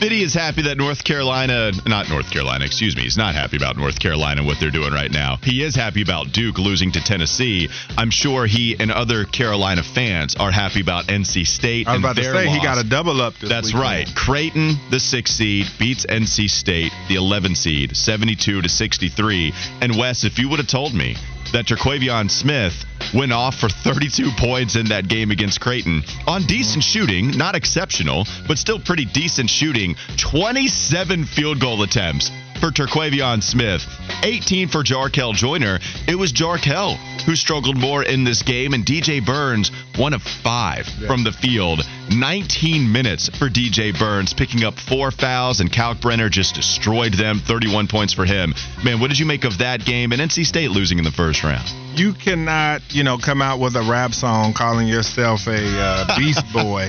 Fitty 0.00 0.22
is 0.22 0.32
happy 0.32 0.62
that 0.62 0.78
North 0.78 1.04
Carolina, 1.04 1.70
not 1.86 2.08
North 2.08 2.30
Carolina, 2.30 2.64
excuse 2.64 2.96
me, 2.96 3.02
he's 3.02 3.18
not 3.18 3.34
happy 3.34 3.58
about 3.58 3.76
North 3.76 4.00
Carolina 4.00 4.40
and 4.40 4.46
what 4.46 4.58
they're 4.58 4.70
doing 4.70 4.94
right 4.94 5.10
now. 5.10 5.36
He 5.42 5.62
is 5.62 5.76
happy 5.76 6.00
about 6.00 6.32
Duke 6.32 6.56
losing 6.56 6.92
to 6.92 7.04
Tennessee. 7.04 7.68
I'm 7.98 8.08
sure 8.08 8.46
he 8.46 8.74
and 8.80 8.90
other 8.90 9.26
Carolina 9.26 9.82
fans 9.82 10.34
are 10.34 10.50
happy 10.50 10.80
about 10.80 11.08
NC 11.08 11.46
State 11.46 11.86
I 11.86 11.92
was 11.92 12.00
about 12.00 12.16
to 12.16 12.24
say 12.24 12.48
he 12.48 12.62
got 12.62 12.78
a 12.78 12.88
double 12.88 13.20
up 13.20 13.34
this 13.38 13.50
That's 13.50 13.66
weekend. 13.66 13.82
right. 13.82 14.14
Creighton, 14.16 14.76
the 14.90 14.98
six 14.98 15.32
seed, 15.32 15.66
beats 15.78 16.06
NC 16.06 16.48
State, 16.48 16.92
the 17.08 17.16
11 17.16 17.54
seed, 17.54 17.94
72 17.94 18.62
to 18.62 18.68
63. 18.68 19.52
And 19.82 19.98
Wes, 19.98 20.24
if 20.24 20.38
you 20.38 20.48
would 20.48 20.58
have 20.58 20.68
told 20.68 20.94
me 20.94 21.16
that 21.54 21.66
Terquavion 21.66 22.28
Smith 22.28 22.84
went 23.14 23.32
off 23.32 23.54
for 23.54 23.68
32 23.68 24.30
points 24.36 24.74
in 24.74 24.86
that 24.86 25.06
game 25.06 25.30
against 25.30 25.60
Creighton. 25.60 26.02
On 26.26 26.42
decent 26.46 26.82
shooting, 26.82 27.30
not 27.30 27.54
exceptional, 27.54 28.26
but 28.48 28.58
still 28.58 28.80
pretty 28.80 29.04
decent 29.04 29.48
shooting, 29.48 29.94
27 30.16 31.24
field 31.24 31.60
goal 31.60 31.84
attempts 31.84 32.32
for 32.60 32.70
Terquavion 32.70 33.42
Smith, 33.42 33.86
18 34.22 34.68
for 34.68 34.82
Jarkel 34.82 35.34
Joiner. 35.34 35.78
It 36.08 36.16
was 36.16 36.32
Jarkel 36.32 36.96
who 37.24 37.34
struggled 37.36 37.76
more 37.76 38.02
in 38.02 38.24
this 38.24 38.42
game, 38.42 38.74
and 38.74 38.84
DJ 38.84 39.24
Burns, 39.24 39.70
one 39.96 40.12
of 40.12 40.22
five 40.22 40.86
from 41.06 41.24
the 41.24 41.32
field. 41.32 41.80
19 42.10 42.90
minutes 42.90 43.28
for 43.30 43.48
DJ 43.48 43.98
Burns, 43.98 44.34
picking 44.34 44.62
up 44.64 44.78
four 44.78 45.10
fouls, 45.10 45.60
and 45.60 45.70
Kalkbrenner 45.70 46.30
just 46.30 46.54
destroyed 46.54 47.14
them. 47.14 47.38
31 47.38 47.88
points 47.88 48.12
for 48.12 48.24
him. 48.24 48.54
Man, 48.84 49.00
what 49.00 49.08
did 49.08 49.18
you 49.18 49.26
make 49.26 49.44
of 49.44 49.58
that 49.58 49.84
game 49.84 50.12
and 50.12 50.20
NC 50.20 50.44
State 50.44 50.70
losing 50.70 50.98
in 50.98 51.04
the 51.04 51.10
first 51.10 51.42
round? 51.42 51.66
You 51.98 52.12
cannot, 52.12 52.82
you 52.94 53.04
know, 53.04 53.16
come 53.18 53.40
out 53.40 53.58
with 53.58 53.74
a 53.76 53.82
rap 53.82 54.12
song 54.12 54.52
calling 54.52 54.86
yourself 54.86 55.46
a 55.46 55.64
uh, 55.80 56.16
Beast 56.18 56.44
Boy 56.52 56.88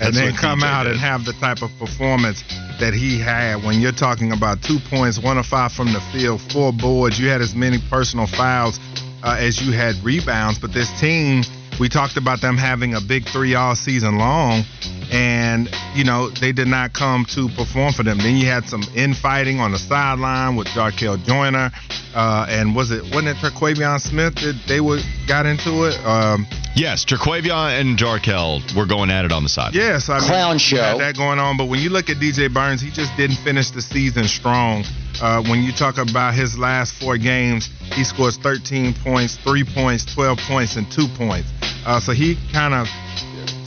and 0.00 0.14
That's 0.14 0.16
then 0.16 0.34
come 0.36 0.60
DJ 0.60 0.64
out 0.64 0.82
did. 0.84 0.92
and 0.92 1.00
have 1.00 1.24
the 1.24 1.32
type 1.34 1.62
of 1.62 1.70
performance 1.78 2.42
that 2.80 2.94
he 2.94 3.18
had 3.18 3.62
when 3.64 3.80
you're 3.80 3.92
talking 3.92 4.32
about 4.32 4.62
two 4.62 4.78
points, 4.90 5.18
one 5.18 5.38
of 5.38 5.46
five 5.46 5.72
from 5.72 5.92
the 5.92 6.00
field, 6.12 6.40
four 6.52 6.72
boards. 6.72 7.18
You 7.18 7.28
had 7.28 7.40
as 7.40 7.54
many 7.54 7.78
personal 7.90 8.26
fouls 8.26 8.78
uh, 9.22 9.36
as 9.38 9.60
you 9.60 9.72
had 9.72 9.96
rebounds. 10.04 10.58
But 10.58 10.72
this 10.72 10.90
team, 11.00 11.42
we 11.80 11.88
talked 11.88 12.16
about 12.16 12.40
them 12.40 12.56
having 12.56 12.94
a 12.94 13.00
big 13.00 13.28
three 13.28 13.54
all 13.54 13.74
season 13.74 14.18
long, 14.18 14.64
and 15.12 15.68
you 15.94 16.04
know 16.04 16.30
they 16.30 16.52
did 16.52 16.68
not 16.68 16.92
come 16.92 17.24
to 17.30 17.48
perform 17.48 17.92
for 17.92 18.02
them. 18.02 18.18
Then 18.18 18.36
you 18.36 18.46
had 18.46 18.64
some 18.68 18.82
infighting 18.94 19.60
on 19.60 19.72
the 19.72 19.78
sideline 19.78 20.56
with 20.56 20.68
Jarkel 20.68 21.22
Joiner, 21.24 21.70
uh, 22.14 22.46
and 22.48 22.74
was 22.74 22.90
it 22.90 23.02
wasn't 23.04 23.28
it 23.28 23.36
Terquavion 23.36 24.00
Smith 24.00 24.34
that 24.36 24.60
they 24.66 24.80
were 24.80 25.00
got 25.26 25.46
into 25.46 25.84
it? 25.84 25.94
Um, 26.06 26.46
Yes, 26.76 27.04
Terquavion 27.04 27.80
and 27.80 27.96
Jarkel 27.96 28.74
were 28.74 28.86
going 28.86 29.08
at 29.08 29.24
it 29.24 29.30
on 29.30 29.44
the 29.44 29.48
side. 29.48 29.76
Yes, 29.76 30.08
I 30.08 30.18
mean, 30.18 30.26
Clown 30.28 30.54
you 30.54 30.58
show. 30.58 30.82
had 30.82 30.98
that 30.98 31.16
going 31.16 31.38
on. 31.38 31.56
But 31.56 31.66
when 31.66 31.78
you 31.78 31.88
look 31.88 32.10
at 32.10 32.16
DJ 32.16 32.52
Burns, 32.52 32.80
he 32.80 32.90
just 32.90 33.16
didn't 33.16 33.36
finish 33.36 33.70
the 33.70 33.80
season 33.80 34.24
strong. 34.24 34.82
Uh, 35.22 35.42
when 35.44 35.62
you 35.62 35.72
talk 35.72 35.98
about 35.98 36.34
his 36.34 36.58
last 36.58 36.94
four 36.94 37.16
games, 37.16 37.70
he 37.92 38.04
scores 38.04 38.36
13 38.36 38.94
points, 38.94 39.36
three 39.36 39.64
points, 39.64 40.04
12 40.14 40.38
points, 40.48 40.76
and 40.76 40.90
two 40.90 41.06
points. 41.16 41.48
Uh, 41.86 42.00
so 42.00 42.12
he 42.12 42.36
kind 42.52 42.74
of 42.74 42.88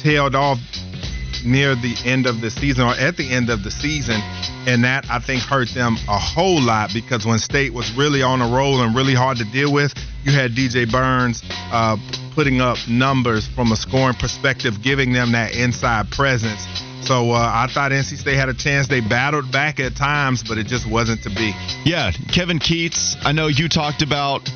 tailed 0.02 0.36
off 0.36 0.60
near 1.46 1.76
the 1.76 1.96
end 2.06 2.26
of 2.26 2.42
the 2.42 2.50
season 2.50 2.86
or 2.86 2.94
at 2.96 3.16
the 3.18 3.32
end 3.32 3.50
of 3.50 3.64
the 3.64 3.72
season. 3.72 4.20
And 4.68 4.84
that 4.84 5.06
I 5.10 5.20
think 5.20 5.42
hurt 5.44 5.70
them 5.70 5.96
a 6.10 6.20
whole 6.20 6.62
lot 6.62 6.92
because 6.94 7.26
when 7.26 7.40
State 7.40 7.74
was 7.74 7.96
really 7.96 8.22
on 8.22 8.42
a 8.42 8.48
roll 8.48 8.82
and 8.82 8.96
really 8.96 9.16
hard 9.16 9.38
to 9.38 9.46
deal 9.46 9.72
with, 9.72 9.94
you 10.24 10.32
had 10.32 10.52
DJ 10.52 10.90
Burns 10.92 11.42
uh, 11.72 11.96
putting 12.36 12.60
up 12.60 12.78
numbers 12.90 13.48
from 13.48 13.72
a 13.72 13.76
scoring 13.76 14.16
perspective, 14.16 14.82
giving 14.84 15.14
them 15.14 15.32
that 15.32 15.56
inside 15.56 16.12
presence. 16.12 16.68
So 17.08 17.32
uh, 17.32 17.36
I 17.38 17.72
thought 17.74 17.92
NC 17.92 18.18
State 18.18 18.36
had 18.36 18.50
a 18.50 18.54
chance. 18.54 18.90
They 18.90 19.00
battled 19.00 19.50
back 19.50 19.80
at 19.80 19.96
times, 19.96 20.44
but 20.44 20.58
it 20.58 20.68
just 20.68 20.86
wasn't 20.86 21.24
to 21.24 21.30
be. 21.30 21.54
Yeah, 21.86 22.12
Kevin 22.34 22.60
Keatts, 22.60 23.16
I 23.24 23.32
know 23.32 23.48
you 23.48 23.70
talked 23.70 24.02
about 24.02 24.50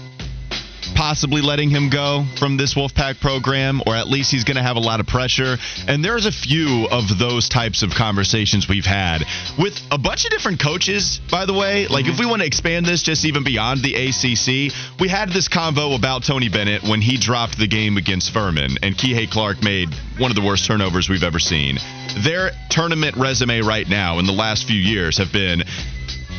possibly 0.95 1.41
letting 1.41 1.69
him 1.69 1.89
go 1.89 2.25
from 2.37 2.57
this 2.57 2.73
Wolfpack 2.73 3.19
program, 3.19 3.81
or 3.85 3.95
at 3.95 4.07
least 4.07 4.31
he's 4.31 4.43
going 4.43 4.57
to 4.57 4.63
have 4.63 4.75
a 4.75 4.79
lot 4.79 4.99
of 4.99 5.07
pressure. 5.07 5.57
And 5.87 6.03
there's 6.03 6.25
a 6.25 6.31
few 6.31 6.87
of 6.89 7.17
those 7.17 7.49
types 7.49 7.83
of 7.83 7.91
conversations 7.91 8.67
we've 8.67 8.85
had 8.85 9.23
with 9.59 9.79
a 9.91 9.97
bunch 9.97 10.25
of 10.25 10.31
different 10.31 10.61
coaches, 10.61 11.19
by 11.29 11.45
the 11.45 11.53
way. 11.53 11.87
Like, 11.87 12.05
if 12.05 12.13
mm-hmm. 12.13 12.19
we 12.21 12.25
want 12.25 12.41
to 12.41 12.47
expand 12.47 12.85
this 12.85 13.03
just 13.03 13.25
even 13.25 13.43
beyond 13.43 13.81
the 13.81 13.95
ACC, 13.95 14.73
we 14.99 15.07
had 15.07 15.29
this 15.29 15.47
convo 15.47 15.97
about 15.97 16.23
Tony 16.23 16.49
Bennett 16.49 16.83
when 16.83 17.01
he 17.01 17.17
dropped 17.17 17.57
the 17.57 17.67
game 17.67 17.97
against 17.97 18.31
Furman, 18.31 18.77
and 18.81 18.95
Kihei 18.95 19.29
Clark 19.29 19.63
made 19.63 19.89
one 20.17 20.31
of 20.31 20.35
the 20.35 20.43
worst 20.43 20.65
turnovers 20.65 21.09
we've 21.09 21.23
ever 21.23 21.39
seen. 21.39 21.77
Their 22.23 22.51
tournament 22.69 23.15
resume 23.17 23.61
right 23.61 23.87
now 23.87 24.19
in 24.19 24.25
the 24.25 24.33
last 24.33 24.67
few 24.67 24.79
years 24.79 25.17
have 25.17 25.31
been 25.31 25.63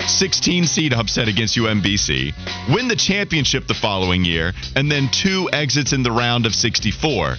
16 0.07 0.67
seed 0.67 0.93
upset 0.93 1.29
against 1.29 1.57
UMBC, 1.57 2.33
win 2.75 2.89
the 2.89 2.97
championship 2.97 3.67
the 3.67 3.75
following 3.75 4.25
year, 4.25 4.53
and 4.77 4.91
then 4.91 5.09
two 5.11 5.49
exits 5.53 5.93
in 5.93 6.03
the 6.03 6.13
round 6.13 6.47
of 6.47 6.55
64. 6.55 7.37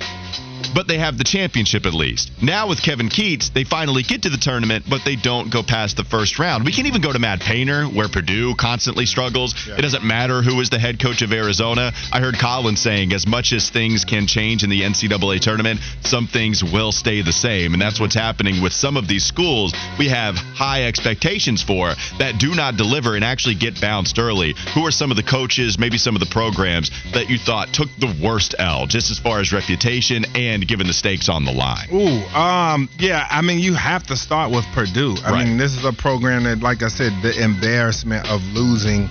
But 0.73 0.87
they 0.87 0.97
have 0.97 1.17
the 1.17 1.23
championship 1.23 1.85
at 1.85 1.93
least. 1.93 2.31
Now 2.41 2.67
with 2.67 2.81
Kevin 2.81 3.09
Keatts, 3.09 3.53
they 3.53 3.63
finally 3.63 4.03
get 4.03 4.23
to 4.23 4.29
the 4.29 4.37
tournament, 4.37 4.85
but 4.89 5.01
they 5.05 5.15
don't 5.15 5.51
go 5.51 5.63
past 5.63 5.97
the 5.97 6.03
first 6.03 6.39
round. 6.39 6.65
We 6.65 6.71
can 6.71 6.85
even 6.85 7.01
go 7.01 7.13
to 7.13 7.19
Matt 7.19 7.39
Painter, 7.39 7.85
where 7.85 8.09
Purdue 8.09 8.55
constantly 8.55 9.05
struggles. 9.05 9.55
It 9.67 9.81
doesn't 9.81 10.03
matter 10.03 10.41
who 10.41 10.59
is 10.61 10.69
the 10.69 10.79
head 10.79 10.99
coach 10.99 11.21
of 11.21 11.31
Arizona. 11.31 11.91
I 12.11 12.19
heard 12.19 12.39
Colin 12.39 12.75
saying, 12.75 13.13
as 13.13 13.27
much 13.27 13.53
as 13.53 13.69
things 13.69 14.05
can 14.05 14.27
change 14.27 14.63
in 14.63 14.69
the 14.69 14.81
NCAA 14.81 15.39
tournament, 15.39 15.79
some 16.01 16.27
things 16.27 16.63
will 16.63 16.91
stay 16.91 17.21
the 17.21 17.33
same. 17.33 17.73
And 17.73 17.81
that's 17.81 17.99
what's 17.99 18.15
happening 18.15 18.61
with 18.61 18.73
some 18.73 18.97
of 18.97 19.07
these 19.07 19.23
schools 19.23 19.73
we 19.97 20.09
have 20.09 20.35
high 20.35 20.85
expectations 20.85 21.61
for 21.61 21.93
that 22.19 22.39
do 22.39 22.55
not 22.55 22.77
deliver 22.77 23.15
and 23.15 23.23
actually 23.23 23.55
get 23.55 23.79
bounced 23.79 24.17
early. 24.19 24.55
Who 24.73 24.85
are 24.85 24.91
some 24.91 25.11
of 25.11 25.17
the 25.17 25.23
coaches, 25.23 25.77
maybe 25.77 25.97
some 25.97 26.15
of 26.15 26.19
the 26.19 26.25
programs 26.27 26.89
that 27.13 27.29
you 27.29 27.37
thought 27.37 27.73
took 27.73 27.89
the 27.99 28.15
worst 28.23 28.55
L, 28.57 28.87
just 28.87 29.11
as 29.11 29.19
far 29.19 29.39
as 29.39 29.53
reputation 29.53 30.25
and 30.35 30.62
given 30.65 30.87
the 30.87 30.93
stakes 30.93 31.29
on 31.29 31.45
the 31.45 31.51
line? 31.51 31.87
Ooh, 31.93 32.37
um, 32.37 32.89
yeah. 32.99 33.27
I 33.29 33.41
mean, 33.41 33.59
you 33.59 33.73
have 33.73 34.03
to 34.07 34.15
start 34.15 34.51
with 34.51 34.65
Purdue. 34.73 35.15
I 35.25 35.31
Right. 35.31 35.47
mean, 35.47 35.57
this 35.57 35.75
is 35.77 35.85
a 35.85 35.93
program 35.93 36.43
that, 36.43 36.59
like 36.61 36.83
I 36.83 36.87
said, 36.89 37.11
the 37.21 37.37
embarrassment 37.41 38.27
of 38.29 38.41
losing 38.53 39.09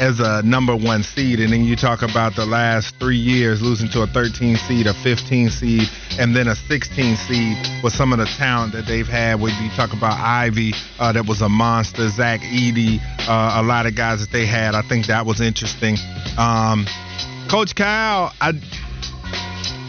as 0.00 0.20
a 0.20 0.42
number 0.42 0.76
one 0.76 1.02
seed, 1.02 1.40
and 1.40 1.52
then 1.52 1.64
you 1.64 1.74
talk 1.74 2.02
about 2.02 2.36
the 2.36 2.46
last 2.46 2.94
three 3.00 3.16
years 3.16 3.60
losing 3.60 3.88
to 3.88 4.02
a 4.02 4.06
13 4.06 4.56
seed, 4.56 4.86
a 4.86 4.94
15 4.94 5.50
seed, 5.50 5.82
and 6.20 6.36
then 6.36 6.46
a 6.46 6.54
16 6.54 7.16
seed 7.16 7.56
with 7.82 7.92
some 7.92 8.12
of 8.12 8.18
the 8.20 8.26
talent 8.26 8.72
that 8.74 8.86
they've 8.86 9.08
had. 9.08 9.40
When 9.40 9.52
you 9.60 9.70
talk 9.70 9.92
about 9.92 10.12
Ivy, 10.20 10.72
uh, 11.00 11.12
that 11.12 11.26
was 11.26 11.40
a 11.42 11.48
monster. 11.48 12.08
Zach 12.10 12.40
Edey, 12.42 13.00
uh, 13.28 13.60
a 13.60 13.62
lot 13.64 13.86
of 13.86 13.96
guys 13.96 14.20
that 14.20 14.30
they 14.30 14.46
had. 14.46 14.76
I 14.76 14.82
think 14.82 15.06
that 15.06 15.26
was 15.26 15.40
interesting. 15.40 15.96
Um, 16.36 16.86
Coach 17.48 17.74
Kyle, 17.74 18.32
I 18.40 18.52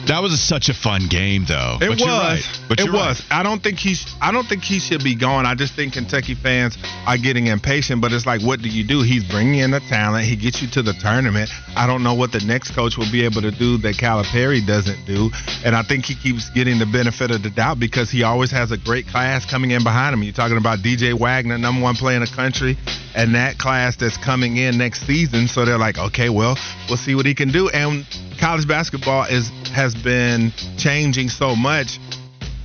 That 0.09 0.23
was 0.23 0.41
such 0.41 0.69
a 0.69 0.73
fun 0.73 1.07
game, 1.07 1.45
though. 1.45 1.77
It 1.79 1.87
But 1.87 1.89
was. 1.89 1.99
you're 2.01 2.09
right. 2.09 2.59
But 2.67 2.79
it 2.79 2.91
was. 2.91 3.21
right. 3.21 3.25
I 3.29 3.43
don't 3.43 3.61
think 3.61 3.77
he's. 3.77 4.03
I 4.19 4.31
don't 4.31 4.47
think 4.47 4.63
he 4.63 4.79
should 4.79 5.03
be 5.03 5.13
gone. 5.13 5.45
I 5.45 5.53
just 5.53 5.75
think 5.75 5.93
Kentucky 5.93 6.33
fans 6.33 6.79
are 7.05 7.17
getting 7.17 7.45
impatient. 7.45 8.01
But 8.01 8.11
it's 8.11 8.25
like, 8.25 8.41
what 8.41 8.59
do 8.63 8.69
you 8.69 8.83
do? 8.83 9.03
He's 9.03 9.23
bringing 9.23 9.59
in 9.59 9.69
the 9.69 9.81
talent. 9.81 10.25
He 10.25 10.35
gets 10.35 10.63
you 10.63 10.67
to 10.69 10.81
the 10.81 10.93
tournament. 10.93 11.51
I 11.75 11.85
don't 11.85 12.01
know 12.01 12.15
what 12.15 12.31
the 12.31 12.39
next 12.39 12.71
coach 12.73 12.97
will 12.97 13.11
be 13.11 13.23
able 13.23 13.41
to 13.41 13.51
do 13.51 13.77
that 13.85 13.97
Calipari 13.97 14.65
doesn't 14.65 15.05
do. 15.05 15.29
And 15.63 15.75
I 15.75 15.83
think 15.83 16.05
he 16.05 16.15
keeps 16.15 16.49
getting 16.49 16.79
the 16.79 16.87
benefit 16.87 17.29
of 17.29 17.43
the 17.43 17.51
doubt 17.51 17.79
because 17.79 18.09
he 18.09 18.23
always 18.23 18.49
has 18.49 18.71
a 18.71 18.77
great 18.77 19.05
class 19.07 19.45
coming 19.45 19.69
in 19.69 19.83
behind 19.83 20.15
him. 20.15 20.23
You're 20.23 20.33
talking 20.33 20.57
about 20.57 20.79
DJ 20.79 21.13
Wagner, 21.13 21.59
number 21.59 21.83
one 21.83 21.93
player 21.93 22.15
in 22.15 22.21
the 22.21 22.33
country, 22.35 22.77
and 23.15 23.35
that 23.35 23.59
class 23.59 23.95
that's 23.95 24.17
coming 24.17 24.57
in 24.57 24.79
next 24.79 25.05
season. 25.05 25.47
So 25.47 25.65
they're 25.65 25.77
like, 25.77 25.99
okay, 25.99 26.29
well, 26.29 26.57
we'll 26.87 26.97
see 26.97 27.13
what 27.13 27.27
he 27.27 27.35
can 27.35 27.51
do. 27.51 27.69
And 27.69 28.05
college 28.39 28.67
basketball 28.67 29.25
is 29.25 29.49
has 29.73 29.93
been 29.93 30.51
changing 30.77 31.29
so 31.29 31.55
much 31.55 31.99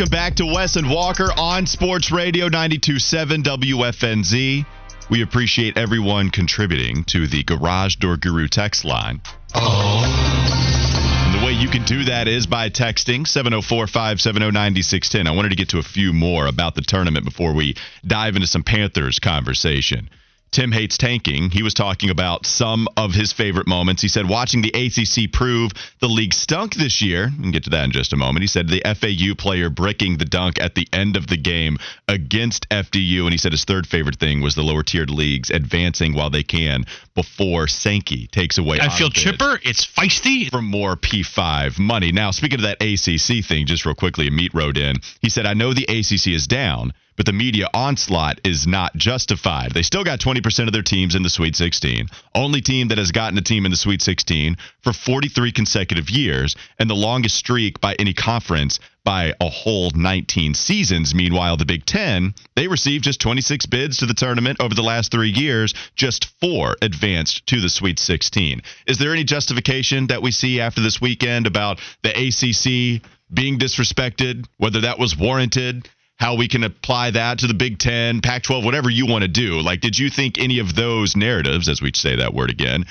Welcome 0.00 0.12
back 0.12 0.36
to 0.36 0.46
Wes 0.46 0.76
and 0.76 0.88
Walker 0.88 1.28
on 1.36 1.66
Sports 1.66 2.10
Radio 2.10 2.46
927 2.46 3.42
WFNZ. 3.42 4.64
We 5.10 5.20
appreciate 5.20 5.76
everyone 5.76 6.30
contributing 6.30 7.04
to 7.04 7.26
the 7.26 7.42
Garage 7.42 7.96
Door 7.96 8.16
Guru 8.16 8.48
text 8.48 8.86
line. 8.86 9.20
And 9.54 11.34
the 11.38 11.44
way 11.44 11.52
you 11.52 11.68
can 11.68 11.84
do 11.84 12.04
that 12.04 12.28
is 12.28 12.46
by 12.46 12.70
texting 12.70 13.28
704 13.28 13.88
570 13.88 14.50
9610. 14.52 15.26
I 15.26 15.32
wanted 15.32 15.50
to 15.50 15.56
get 15.56 15.68
to 15.68 15.78
a 15.78 15.82
few 15.82 16.14
more 16.14 16.46
about 16.46 16.74
the 16.74 16.80
tournament 16.80 17.26
before 17.26 17.52
we 17.52 17.74
dive 18.06 18.36
into 18.36 18.48
some 18.48 18.62
Panthers 18.62 19.18
conversation. 19.18 20.08
Tim 20.50 20.72
hates 20.72 20.98
tanking. 20.98 21.50
He 21.50 21.62
was 21.62 21.74
talking 21.74 22.10
about 22.10 22.44
some 22.44 22.88
of 22.96 23.12
his 23.12 23.32
favorite 23.32 23.68
moments. 23.68 24.02
He 24.02 24.08
said, 24.08 24.28
watching 24.28 24.62
the 24.62 24.70
ACC 24.70 25.32
prove 25.32 25.70
the 26.00 26.08
league 26.08 26.34
stunk 26.34 26.74
this 26.74 27.00
year. 27.00 27.30
We 27.36 27.42
can 27.42 27.50
get 27.52 27.64
to 27.64 27.70
that 27.70 27.84
in 27.84 27.92
just 27.92 28.12
a 28.12 28.16
moment. 28.16 28.42
He 28.42 28.48
said 28.48 28.68
the 28.68 28.82
FAU 28.84 29.34
player 29.34 29.70
bricking 29.70 30.18
the 30.18 30.24
dunk 30.24 30.60
at 30.60 30.74
the 30.74 30.88
end 30.92 31.16
of 31.16 31.28
the 31.28 31.36
game 31.36 31.78
against 32.08 32.68
FDU. 32.70 33.22
And 33.22 33.32
he 33.32 33.38
said 33.38 33.52
his 33.52 33.64
third 33.64 33.86
favorite 33.86 34.18
thing 34.18 34.40
was 34.40 34.54
the 34.54 34.62
lower 34.62 34.82
tiered 34.82 35.10
leagues 35.10 35.50
advancing 35.50 36.14
while 36.14 36.30
they 36.30 36.42
can 36.42 36.84
before 37.14 37.68
Sankey 37.68 38.26
takes 38.26 38.58
away. 38.58 38.80
I 38.80 38.88
feel 38.88 39.10
chipper. 39.10 39.60
It's 39.62 39.86
feisty. 39.86 40.50
for 40.50 40.62
more 40.62 40.96
P5 40.96 41.78
money. 41.78 42.12
Now, 42.12 42.30
speaking 42.30 42.58
of 42.58 42.62
that 42.62 42.82
ACC 42.82 43.44
thing, 43.44 43.66
just 43.66 43.86
real 43.86 43.94
quickly, 43.94 44.28
Meat 44.30 44.54
wrote 44.54 44.76
in. 44.76 44.96
He 45.20 45.30
said, 45.30 45.46
I 45.46 45.54
know 45.54 45.74
the 45.74 45.84
ACC 45.84 46.28
is 46.28 46.46
down, 46.46 46.92
but 47.16 47.26
the 47.26 47.32
media 47.32 47.68
onslaught 47.74 48.40
is 48.44 48.66
not 48.66 48.94
justified. 48.96 49.72
They 49.72 49.82
still 49.82 50.04
got 50.04 50.20
20% 50.20 50.66
of 50.66 50.72
their 50.72 50.82
teams 50.82 51.14
in 51.14 51.22
the 51.22 51.30
Sweet 51.30 51.56
16. 51.56 52.08
Only 52.34 52.60
team 52.60 52.88
that 52.88 52.98
has 52.98 53.12
gotten 53.12 53.38
a 53.38 53.42
team 53.42 53.64
in 53.64 53.70
the 53.70 53.76
Sweet 53.76 54.02
16 54.02 54.56
for 54.82 54.92
43 54.92 55.52
consecutive 55.52 56.10
years, 56.10 56.56
and 56.78 56.88
the 56.88 56.94
longest 56.94 57.36
streak 57.36 57.80
by 57.80 57.94
any 57.98 58.14
conference 58.14 58.80
by 59.04 59.34
a 59.40 59.48
whole 59.48 59.90
19 59.94 60.54
seasons. 60.54 61.14
Meanwhile, 61.14 61.56
the 61.56 61.64
Big 61.64 61.84
Ten, 61.84 62.34
they 62.54 62.68
received 62.68 63.04
just 63.04 63.20
26 63.20 63.66
bids 63.66 63.98
to 63.98 64.06
the 64.06 64.14
tournament 64.14 64.60
over 64.60 64.74
the 64.74 64.82
last 64.82 65.10
three 65.10 65.30
years. 65.30 65.74
Just 65.96 66.26
four 66.40 66.76
advanced 66.82 67.46
to 67.46 67.60
the 67.60 67.68
Sweet 67.68 67.98
16. 67.98 68.62
Is 68.86 68.98
there 68.98 69.12
any 69.12 69.24
justification 69.24 70.08
that 70.08 70.22
we 70.22 70.30
see 70.30 70.60
after 70.60 70.80
this 70.80 71.00
weekend 71.00 71.46
about 71.46 71.80
the 72.02 72.10
ACC 72.10 73.02
being 73.32 73.58
disrespected, 73.58 74.46
whether 74.58 74.82
that 74.82 74.98
was 74.98 75.16
warranted? 75.16 75.88
How 76.20 76.36
we 76.36 76.48
can 76.48 76.62
apply 76.64 77.12
that 77.12 77.38
to 77.38 77.46
the 77.46 77.54
Big 77.54 77.78
Ten, 77.78 78.20
Pac 78.20 78.42
12, 78.42 78.62
whatever 78.62 78.90
you 78.90 79.06
want 79.06 79.22
to 79.22 79.28
do. 79.28 79.60
Like, 79.60 79.80
did 79.80 79.98
you 79.98 80.10
think 80.10 80.38
any 80.38 80.58
of 80.58 80.74
those 80.74 81.16
narratives, 81.16 81.66
as 81.66 81.80
we 81.80 81.92
say 81.94 82.16
that 82.16 82.34
word 82.34 82.50
again, 82.50 82.84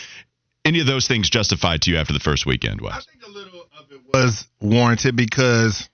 any 0.66 0.80
of 0.80 0.88
those 0.88 1.08
things 1.08 1.30
justified 1.30 1.84
to 1.84 1.92
you 1.92 1.98
after 1.98 2.12
the 2.12 2.20
first 2.20 2.48
weekend, 2.48 2.82
I 2.84 3.00
think 3.00 3.24
a 3.28 3.30
little 3.30 3.62
of 3.78 3.92
it 3.92 4.02
was 4.12 4.48
warranted 4.60 5.16
because 5.16 5.88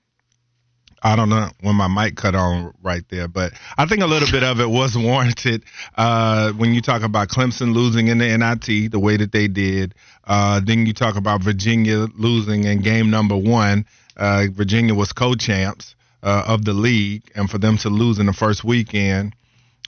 I 1.04 1.16
don't 1.18 1.30
know 1.30 1.50
when 1.60 1.76
my 1.76 1.88
mic 1.88 2.16
cut 2.16 2.36
on 2.36 2.74
right 2.82 3.04
there, 3.10 3.28
but 3.28 3.52
I 3.78 3.86
think 3.86 4.02
a 4.02 4.08
little 4.08 4.32
bit 4.32 4.44
of 4.44 4.60
it 4.60 4.70
was 4.70 4.98
warranted 4.98 5.64
uh, 5.96 6.54
when 6.54 6.74
you 6.74 6.82
talk 6.82 7.04
about 7.04 7.28
Clemson 7.28 7.74
losing 7.74 8.08
in 8.08 8.18
the 8.18 8.38
NIT 8.38 8.92
the 8.92 9.00
way 9.00 9.18
that 9.18 9.32
they 9.32 9.48
did. 9.48 9.94
Uh, 10.24 10.62
then 10.64 10.86
you 10.86 10.94
talk 10.94 11.16
about 11.16 11.44
Virginia 11.44 12.08
losing 12.16 12.64
in 12.64 12.82
game 12.82 13.12
number 13.12 13.36
one. 13.36 13.86
Uh, 14.18 14.46
Virginia 14.52 14.96
was 14.96 15.12
co-champs 15.12 15.96
uh, 16.26 16.44
of 16.48 16.66
the 16.66 16.74
league, 16.74 17.32
and 17.36 17.50
for 17.50 17.60
them 17.60 17.78
to 17.78 17.90
lose 17.90 18.18
in 18.18 18.26
the 18.26 18.34
first 18.34 18.64
weekend, 18.64 19.36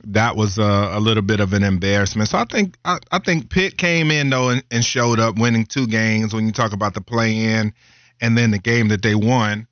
that 0.04 0.36
was 0.36 0.60
uh, 0.60 0.92
a 0.94 1.00
little 1.00 1.24
bit 1.24 1.40
of 1.40 1.54
an 1.54 1.64
embarrassment. 1.64 2.30
So 2.30 2.38
I 2.38 2.46
think 2.46 2.78
I, 2.86 3.00
I 3.12 3.20
think 3.20 3.50
Pitt 3.50 3.78
came 3.78 4.12
in 4.12 4.30
though 4.30 4.50
and, 4.50 4.64
and 4.70 4.86
showed 4.86 5.20
up, 5.20 5.40
winning 5.40 5.66
two 5.66 5.88
games. 5.88 6.34
When 6.34 6.46
you 6.46 6.52
talk 6.52 6.74
about 6.74 6.94
the 6.94 7.02
play-in, 7.02 7.74
and 8.22 8.38
then 8.38 8.52
the 8.52 8.60
game 8.60 8.90
that 8.90 9.02
they 9.02 9.16
won, 9.16 9.68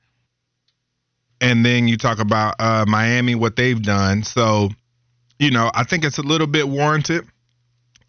and 1.39 1.63
then 1.63 1.88
you 1.88 1.98
talk 1.98 2.17
about 2.17 2.55
uh, 2.57 2.86
Miami, 2.88 3.36
what 3.36 3.55
they've 3.55 3.81
done. 3.81 4.24
So, 4.24 4.69
you 5.38 5.51
know, 5.51 5.69
I 5.74 5.84
think 5.84 6.03
it's 6.03 6.17
a 6.17 6.24
little 6.24 6.48
bit 6.48 6.67
warranted. 6.67 7.25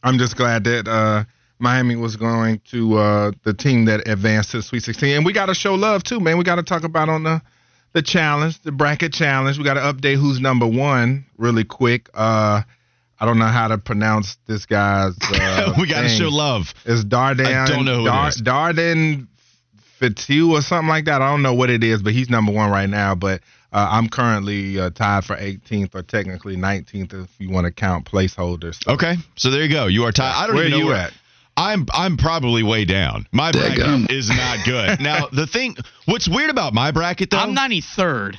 I'm 0.03 0.17
just 0.17 0.37
glad 0.37 0.65
that 0.65 0.89
uh, 0.89 1.25
Miami 1.59 1.97
was 1.97 2.17
going 2.17 2.61
to 2.71 2.97
uh, 2.97 3.33
the 3.45 3.53
team 3.53 3.85
that 3.85 4.09
advanced 4.09 4.53
to 4.53 4.59
the 4.59 4.63
Sweet 4.63 4.83
16, 4.83 5.17
and 5.17 5.27
we 5.27 5.35
got 5.35 5.47
to 5.47 5.55
show 5.55 5.75
love 5.75 6.03
too, 6.05 6.21
man. 6.21 6.39
We 6.39 6.45
got 6.45 6.57
to 6.57 6.63
talk 6.63 6.85
about 6.85 7.11
on 7.11 7.25
the 7.25 7.43
the 7.97 8.03
challenge, 8.03 8.61
the 8.61 8.73
bracket 8.73 9.15
challenge. 9.15 9.57
We 9.57 9.65
got 9.65 9.75
to 9.75 9.81
update 9.81 10.17
who's 10.17 10.39
number 10.39 10.67
one 10.67 11.25
really 11.39 11.65
quick. 11.65 12.11
Uh, 12.13 12.61
I 13.19 13.25
don't 13.25 13.39
know 13.39 13.47
how 13.47 13.69
to 13.69 13.79
pronounce 13.79 14.37
this 14.47 14.67
guy's. 14.67 15.17
Uh, 15.33 15.73
we 15.81 15.87
got 15.87 16.03
to 16.03 16.09
show 16.11 16.29
love. 16.29 16.75
It's 16.85 17.03
Dardan. 17.03 17.47
I 17.47 17.67
don't 17.67 17.87
know 17.87 18.01
who 18.01 18.05
Dar- 18.05 18.29
is. 18.29 18.37
Dardan 18.43 19.27
Fitiu 19.99 20.51
or 20.51 20.61
something 20.61 20.89
like 20.89 21.07
that. 21.07 21.23
I 21.23 21.31
don't 21.31 21.41
know 21.41 21.55
what 21.55 21.71
it 21.71 21.83
is, 21.83 22.03
but 22.03 22.13
he's 22.13 22.29
number 22.29 22.53
one 22.53 22.71
right 22.71 22.89
now. 22.89 23.15
But 23.15 23.41
uh, 23.73 23.89
I'm 23.91 24.11
currently 24.11 24.79
uh, 24.79 24.91
tied 24.91 25.25
for 25.25 25.35
18th 25.35 25.95
or 25.95 26.03
technically 26.03 26.57
19th 26.57 27.25
if 27.25 27.31
you 27.39 27.49
want 27.49 27.65
to 27.65 27.73
count 27.73 28.05
placeholders. 28.05 28.85
So 28.85 28.93
Okay, 28.93 29.15
so 29.37 29.51
there 29.51 29.63
you 29.63 29.73
go. 29.73 29.87
You 29.87 30.05
are 30.05 30.13
tied. 30.13 30.35
I 30.35 30.47
don't 30.47 30.57
Where 30.57 30.67
even 30.67 30.79
know 30.79 30.87
where 30.87 30.97
you 30.97 31.01
where 31.01 31.07
at? 31.07 31.13
I'm. 31.57 31.87
I'm 31.93 32.17
probably 32.17 32.63
way 32.63 32.85
down. 32.85 33.27
My 33.33 33.51
bracket 33.53 34.11
is 34.11 34.29
not 34.29 34.65
good. 34.65 35.01
now 35.01 35.29
the 35.29 35.47
thing, 35.47 35.77
what's 36.05 36.29
weird 36.29 36.51
about 36.51 36.75
my 36.75 36.91
bracket 36.91 37.31
though, 37.31 37.39
I'm 37.39 37.55
93rd. 37.57 38.37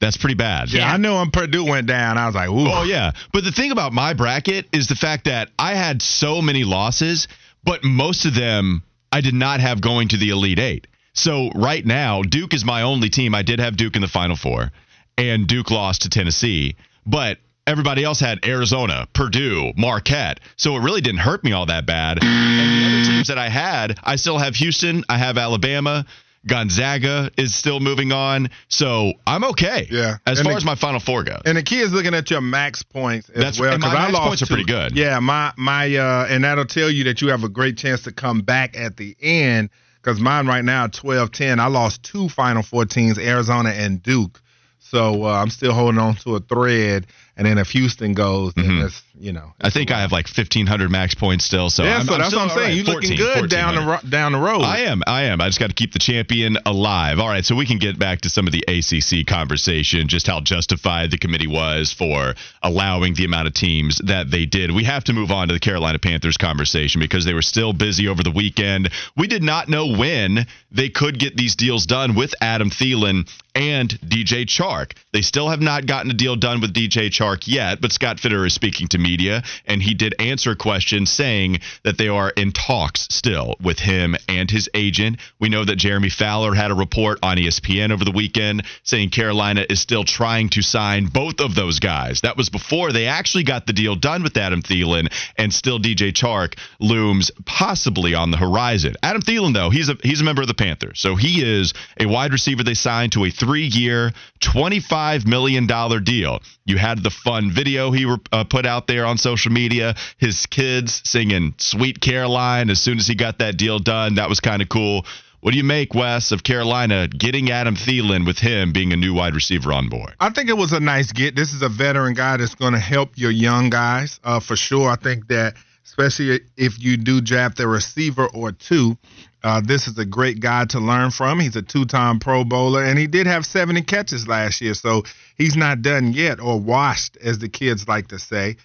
that's 0.00 0.16
pretty 0.16 0.34
bad. 0.34 0.72
Yeah, 0.72 0.90
I 0.92 0.96
know 0.96 1.16
when 1.16 1.30
Purdue 1.30 1.64
went 1.64 1.86
down, 1.86 2.18
I 2.18 2.26
was 2.26 2.34
like, 2.34 2.48
ooh. 2.48 2.66
Oh 2.68 2.82
yeah, 2.82 3.12
but 3.32 3.44
the 3.44 3.52
thing 3.52 3.70
about 3.70 3.92
my 3.92 4.14
bracket 4.14 4.66
is 4.72 4.88
the 4.88 4.96
fact 4.96 5.26
that 5.26 5.50
I 5.58 5.74
had 5.74 6.02
so 6.02 6.42
many 6.42 6.64
losses, 6.64 7.28
but 7.62 7.84
most 7.84 8.24
of 8.26 8.34
them 8.34 8.82
I 9.12 9.20
did 9.20 9.34
not 9.34 9.60
have 9.60 9.80
going 9.80 10.08
to 10.08 10.16
the 10.16 10.30
Elite 10.30 10.58
Eight. 10.58 10.86
So 11.12 11.50
right 11.54 11.86
now, 11.86 12.22
Duke 12.22 12.52
is 12.54 12.64
my 12.64 12.82
only 12.82 13.08
team. 13.10 13.34
I 13.36 13.42
did 13.42 13.60
have 13.60 13.76
Duke 13.76 13.94
in 13.94 14.02
the 14.02 14.08
Final 14.08 14.34
Four, 14.34 14.72
and 15.16 15.46
Duke 15.46 15.70
lost 15.70 16.02
to 16.02 16.08
Tennessee, 16.10 16.74
but. 17.06 17.38
Everybody 17.66 18.04
else 18.04 18.20
had 18.20 18.44
Arizona, 18.44 19.08
Purdue, 19.14 19.72
Marquette. 19.76 20.40
So 20.56 20.76
it 20.76 20.80
really 20.80 21.00
didn't 21.00 21.20
hurt 21.20 21.42
me 21.44 21.52
all 21.52 21.66
that 21.66 21.86
bad. 21.86 22.18
And 22.22 22.82
the 22.82 22.86
other 22.98 23.04
teams 23.16 23.28
that 23.28 23.38
I 23.38 23.48
had, 23.48 23.98
I 24.04 24.16
still 24.16 24.36
have 24.36 24.54
Houston, 24.56 25.02
I 25.08 25.16
have 25.16 25.38
Alabama, 25.38 26.04
Gonzaga 26.46 27.30
is 27.38 27.54
still 27.54 27.80
moving 27.80 28.12
on. 28.12 28.50
So 28.68 29.14
I'm 29.26 29.44
okay. 29.44 29.88
Yeah. 29.90 30.16
As 30.26 30.38
And 30.40 30.44
far 30.44 30.52
the- 30.52 30.56
as 30.58 30.64
my 30.66 30.74
Final 30.74 31.00
Four 31.00 31.24
goes. 31.24 31.40
And 31.46 31.56
the 31.56 31.62
key 31.62 31.80
is 31.80 31.90
looking 31.90 32.12
at 32.14 32.30
your 32.30 32.42
max 32.42 32.82
points 32.82 33.30
as 33.30 33.36
That's- 33.36 33.58
well. 33.58 33.72
and 33.72 33.80
my 33.82 33.88
I 33.94 34.10
lost 34.10 34.28
points 34.28 34.42
are 34.42 34.46
two. 34.46 34.54
pretty 34.54 34.66
good. 34.70 34.94
Yeah, 34.94 35.18
my 35.20 35.52
my 35.56 35.96
uh, 35.96 36.26
and 36.28 36.44
that'll 36.44 36.66
tell 36.66 36.90
you 36.90 37.04
that 37.04 37.22
you 37.22 37.28
have 37.28 37.44
a 37.44 37.48
great 37.48 37.78
chance 37.78 38.02
to 38.02 38.12
come 38.12 38.42
back 38.42 38.76
at 38.78 38.98
the 38.98 39.16
end. 39.22 39.70
Because 40.02 40.20
mine 40.20 40.46
right 40.46 40.62
now 40.62 40.86
12-10. 40.86 41.60
I 41.60 41.66
lost 41.68 42.02
two 42.02 42.28
Final 42.28 42.62
Four 42.62 42.84
teams, 42.84 43.18
Arizona 43.18 43.70
and 43.70 44.02
Duke. 44.02 44.38
So 44.80 45.24
uh, 45.24 45.32
I'm 45.40 45.48
still 45.48 45.72
holding 45.72 45.98
on 45.98 46.14
to 46.16 46.36
a 46.36 46.40
thread. 46.40 47.06
And 47.36 47.46
then 47.46 47.58
if 47.58 47.70
Houston 47.70 48.12
goes, 48.14 48.54
then 48.54 48.66
Mhm. 48.66 48.92
You 49.18 49.32
know. 49.32 49.52
I 49.60 49.70
think 49.70 49.90
I 49.90 50.00
have 50.00 50.12
like 50.12 50.26
1,500 50.26 50.90
max 50.90 51.14
points 51.14 51.44
still. 51.44 51.70
So 51.70 51.84
yeah, 51.84 51.98
I'm, 51.98 52.06
so 52.06 52.14
I'm 52.14 52.20
that's 52.20 52.34
what 52.34 52.42
I'm 52.42 52.48
saying. 52.50 52.60
right. 52.60 52.74
You're 52.74 52.84
looking 52.84 53.16
good 53.16 53.50
down 53.50 53.74
the 53.74 53.80
ro- 53.82 54.08
down 54.08 54.32
the 54.32 54.38
road. 54.38 54.62
I 54.62 54.80
am. 54.80 55.02
I 55.06 55.24
am. 55.24 55.40
I 55.40 55.46
just 55.46 55.60
got 55.60 55.68
to 55.68 55.74
keep 55.74 55.92
the 55.92 55.98
champion 55.98 56.58
alive. 56.66 57.18
All 57.18 57.28
right, 57.28 57.44
so 57.44 57.54
we 57.54 57.66
can 57.66 57.78
get 57.78 57.98
back 57.98 58.22
to 58.22 58.30
some 58.30 58.46
of 58.46 58.52
the 58.52 58.64
ACC 58.66 59.26
conversation, 59.26 60.08
just 60.08 60.26
how 60.26 60.40
justified 60.40 61.10
the 61.10 61.18
committee 61.18 61.46
was 61.46 61.92
for 61.92 62.34
allowing 62.62 63.14
the 63.14 63.24
amount 63.24 63.46
of 63.46 63.54
teams 63.54 63.98
that 64.04 64.30
they 64.30 64.46
did. 64.46 64.70
We 64.70 64.84
have 64.84 65.04
to 65.04 65.12
move 65.12 65.30
on 65.30 65.48
to 65.48 65.54
the 65.54 65.60
Carolina 65.60 65.98
Panthers 65.98 66.36
conversation 66.36 67.00
because 67.00 67.24
they 67.24 67.34
were 67.34 67.42
still 67.42 67.72
busy 67.72 68.08
over 68.08 68.22
the 68.22 68.30
weekend. 68.32 68.90
We 69.16 69.26
did 69.26 69.42
not 69.42 69.68
know 69.68 69.96
when 69.96 70.46
they 70.72 70.88
could 70.88 71.18
get 71.18 71.36
these 71.36 71.54
deals 71.54 71.86
done 71.86 72.14
with 72.14 72.34
Adam 72.40 72.70
Thielen 72.70 73.28
and 73.54 73.88
DJ 73.88 74.44
Chark. 74.46 74.96
They 75.12 75.22
still 75.22 75.48
have 75.48 75.60
not 75.60 75.86
gotten 75.86 76.10
a 76.10 76.14
deal 76.14 76.34
done 76.34 76.60
with 76.60 76.74
DJ 76.74 77.06
Chark 77.08 77.44
yet, 77.46 77.80
but 77.80 77.92
Scott 77.92 78.18
Fitter 78.18 78.44
is 78.44 78.52
speaking 78.52 78.88
to 78.88 78.98
media, 79.04 79.44
and 79.66 79.80
he 79.80 79.94
did 79.94 80.14
answer 80.18 80.52
a 80.52 80.56
question 80.56 81.06
saying 81.06 81.60
that 81.84 81.98
they 81.98 82.08
are 82.08 82.30
in 82.30 82.50
talks 82.50 83.06
still 83.10 83.54
with 83.62 83.78
him 83.78 84.16
and 84.28 84.50
his 84.50 84.68
agent. 84.74 85.20
We 85.38 85.48
know 85.48 85.64
that 85.64 85.76
Jeremy 85.76 86.08
Fowler 86.08 86.54
had 86.54 86.70
a 86.70 86.74
report 86.74 87.18
on 87.22 87.36
ESPN 87.36 87.92
over 87.92 88.04
the 88.04 88.10
weekend 88.10 88.64
saying 88.82 89.10
Carolina 89.10 89.64
is 89.68 89.80
still 89.80 90.04
trying 90.04 90.48
to 90.50 90.62
sign 90.62 91.06
both 91.06 91.40
of 91.40 91.54
those 91.54 91.78
guys. 91.78 92.22
That 92.22 92.36
was 92.36 92.48
before 92.48 92.92
they 92.92 93.06
actually 93.06 93.44
got 93.44 93.66
the 93.66 93.72
deal 93.72 93.94
done 93.94 94.22
with 94.22 94.36
Adam 94.36 94.62
Thielen, 94.62 95.12
and 95.36 95.52
still 95.52 95.78
DJ 95.78 96.12
Chark 96.12 96.58
looms 96.80 97.30
possibly 97.44 98.14
on 98.14 98.30
the 98.30 98.36
horizon. 98.36 98.94
Adam 99.02 99.22
Thielen, 99.22 99.54
though, 99.54 99.70
he's 99.70 99.88
a 99.88 99.96
he's 100.02 100.20
a 100.20 100.24
member 100.24 100.42
of 100.42 100.48
the 100.48 100.54
Panthers, 100.54 100.98
so 100.98 101.16
he 101.16 101.42
is 101.42 101.74
a 102.00 102.06
wide 102.06 102.32
receiver 102.32 102.62
they 102.62 102.74
signed 102.74 103.12
to 103.12 103.24
a 103.24 103.30
three-year, 103.30 104.12
twenty-five 104.40 105.26
million 105.26 105.66
dollar 105.66 106.00
deal. 106.00 106.40
You 106.66 106.78
had 106.78 107.02
the 107.02 107.10
fun 107.10 107.50
video 107.50 107.90
he 107.90 108.06
uh, 108.32 108.44
put 108.44 108.64
out 108.64 108.86
there 108.86 109.04
on 109.04 109.18
social 109.18 109.52
media. 109.52 109.94
His 110.16 110.46
kids 110.46 111.02
singing 111.04 111.54
"Sweet 111.58 112.00
Caroline" 112.00 112.70
as 112.70 112.80
soon 112.80 112.98
as 112.98 113.06
he 113.06 113.14
got 113.14 113.38
that 113.38 113.58
deal 113.58 113.78
done. 113.78 114.14
That 114.14 114.30
was 114.30 114.40
kind 114.40 114.62
of 114.62 114.68
cool. 114.70 115.04
What 115.40 115.50
do 115.50 115.58
you 115.58 115.64
make, 115.64 115.94
Wes, 115.94 116.32
of 116.32 116.42
Carolina 116.42 117.06
getting 117.06 117.50
Adam 117.50 117.76
Thielen 117.76 118.24
with 118.24 118.38
him 118.38 118.72
being 118.72 118.94
a 118.94 118.96
new 118.96 119.12
wide 119.12 119.34
receiver 119.34 119.74
on 119.74 119.90
board? 119.90 120.14
I 120.18 120.30
think 120.30 120.48
it 120.48 120.56
was 120.56 120.72
a 120.72 120.80
nice 120.80 121.12
get. 121.12 121.36
This 121.36 121.52
is 121.52 121.60
a 121.60 121.68
veteran 121.68 122.14
guy 122.14 122.38
that's 122.38 122.54
going 122.54 122.72
to 122.72 122.78
help 122.78 123.10
your 123.16 123.30
young 123.30 123.68
guys 123.68 124.18
uh, 124.24 124.40
for 124.40 124.56
sure. 124.56 124.88
I 124.88 124.96
think 124.96 125.28
that, 125.28 125.56
especially 125.84 126.40
if 126.56 126.82
you 126.82 126.96
do 126.96 127.20
draft 127.20 127.60
a 127.60 127.68
receiver 127.68 128.26
or 128.26 128.52
two, 128.52 128.96
uh, 129.44 129.60
this 129.60 129.86
is 129.86 129.98
a 129.98 130.06
great 130.06 130.40
guy 130.40 130.64
to 130.64 130.80
learn 130.80 131.10
from. 131.10 131.38
He's 131.38 131.54
a 131.54 131.60
two 131.60 131.84
time 131.84 132.18
Pro 132.18 132.44
Bowler, 132.44 132.82
and 132.82 132.98
he 132.98 133.06
did 133.06 133.26
have 133.26 133.44
70 133.44 133.82
catches 133.82 134.26
last 134.26 134.62
year, 134.62 134.72
so 134.72 135.02
he's 135.36 135.54
not 135.54 135.82
done 135.82 136.14
yet 136.14 136.40
or 136.40 136.58
washed, 136.58 137.18
as 137.18 137.38
the 137.40 137.50
kids 137.50 137.86
like 137.86 138.08
to 138.08 138.18
say. 138.18 138.56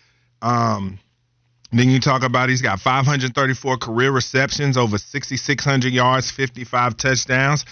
Um, 0.42 0.98
then 1.74 1.90
you 1.90 2.00
talk 2.00 2.24
about 2.24 2.48
he's 2.48 2.62
got 2.62 2.80
534 2.80 3.76
career 3.76 4.10
receptions, 4.10 4.78
over 4.78 4.98
6,600 4.98 5.92
yards, 5.92 6.32
55 6.32 6.96
touchdowns. 6.96 7.66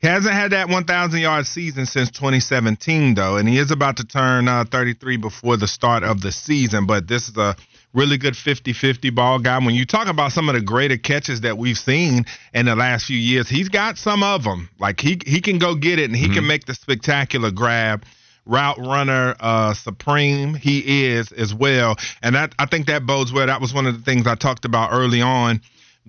He 0.00 0.06
hasn't 0.06 0.34
had 0.34 0.52
that 0.52 0.68
1,000 0.68 1.20
yard 1.20 1.46
season 1.46 1.84
since 1.86 2.12
2017, 2.12 3.14
though, 3.14 3.38
and 3.38 3.48
he 3.48 3.58
is 3.58 3.72
about 3.72 3.96
to 3.96 4.04
turn 4.04 4.46
uh, 4.46 4.64
33 4.70 5.16
before 5.16 5.56
the 5.56 5.66
start 5.66 6.04
of 6.04 6.20
the 6.20 6.30
season. 6.30 6.86
But 6.86 7.08
this 7.08 7.28
is 7.28 7.36
a 7.36 7.56
really 7.94 8.18
good 8.18 8.36
50 8.36 8.72
50 8.72 9.10
ball 9.10 9.38
guy. 9.38 9.58
When 9.58 9.74
you 9.74 9.84
talk 9.84 10.08
about 10.08 10.32
some 10.32 10.48
of 10.48 10.54
the 10.54 10.60
greater 10.60 10.96
catches 10.96 11.42
that 11.42 11.58
we've 11.58 11.78
seen 11.78 12.24
in 12.54 12.66
the 12.66 12.76
last 12.76 13.06
few 13.06 13.18
years, 13.18 13.48
he's 13.48 13.68
got 13.68 13.98
some 13.98 14.22
of 14.22 14.44
them. 14.44 14.68
Like 14.78 15.00
he, 15.00 15.20
he 15.26 15.40
can 15.40 15.58
go 15.58 15.74
get 15.74 15.98
it 15.98 16.04
and 16.04 16.16
he 16.16 16.26
mm-hmm. 16.26 16.34
can 16.34 16.46
make 16.46 16.66
the 16.66 16.74
spectacular 16.74 17.50
grab 17.50 18.04
route 18.44 18.78
runner 18.78 19.36
uh, 19.38 19.72
supreme 19.72 20.52
he 20.54 21.04
is 21.04 21.30
as 21.30 21.54
well 21.54 21.96
and 22.24 22.34
that 22.34 22.52
i 22.58 22.66
think 22.66 22.86
that 22.86 23.06
bodes 23.06 23.32
well 23.32 23.46
that 23.46 23.60
was 23.60 23.72
one 23.72 23.86
of 23.86 23.96
the 23.96 24.02
things 24.02 24.26
i 24.26 24.34
talked 24.34 24.64
about 24.64 24.90
early 24.90 25.22
on 25.22 25.60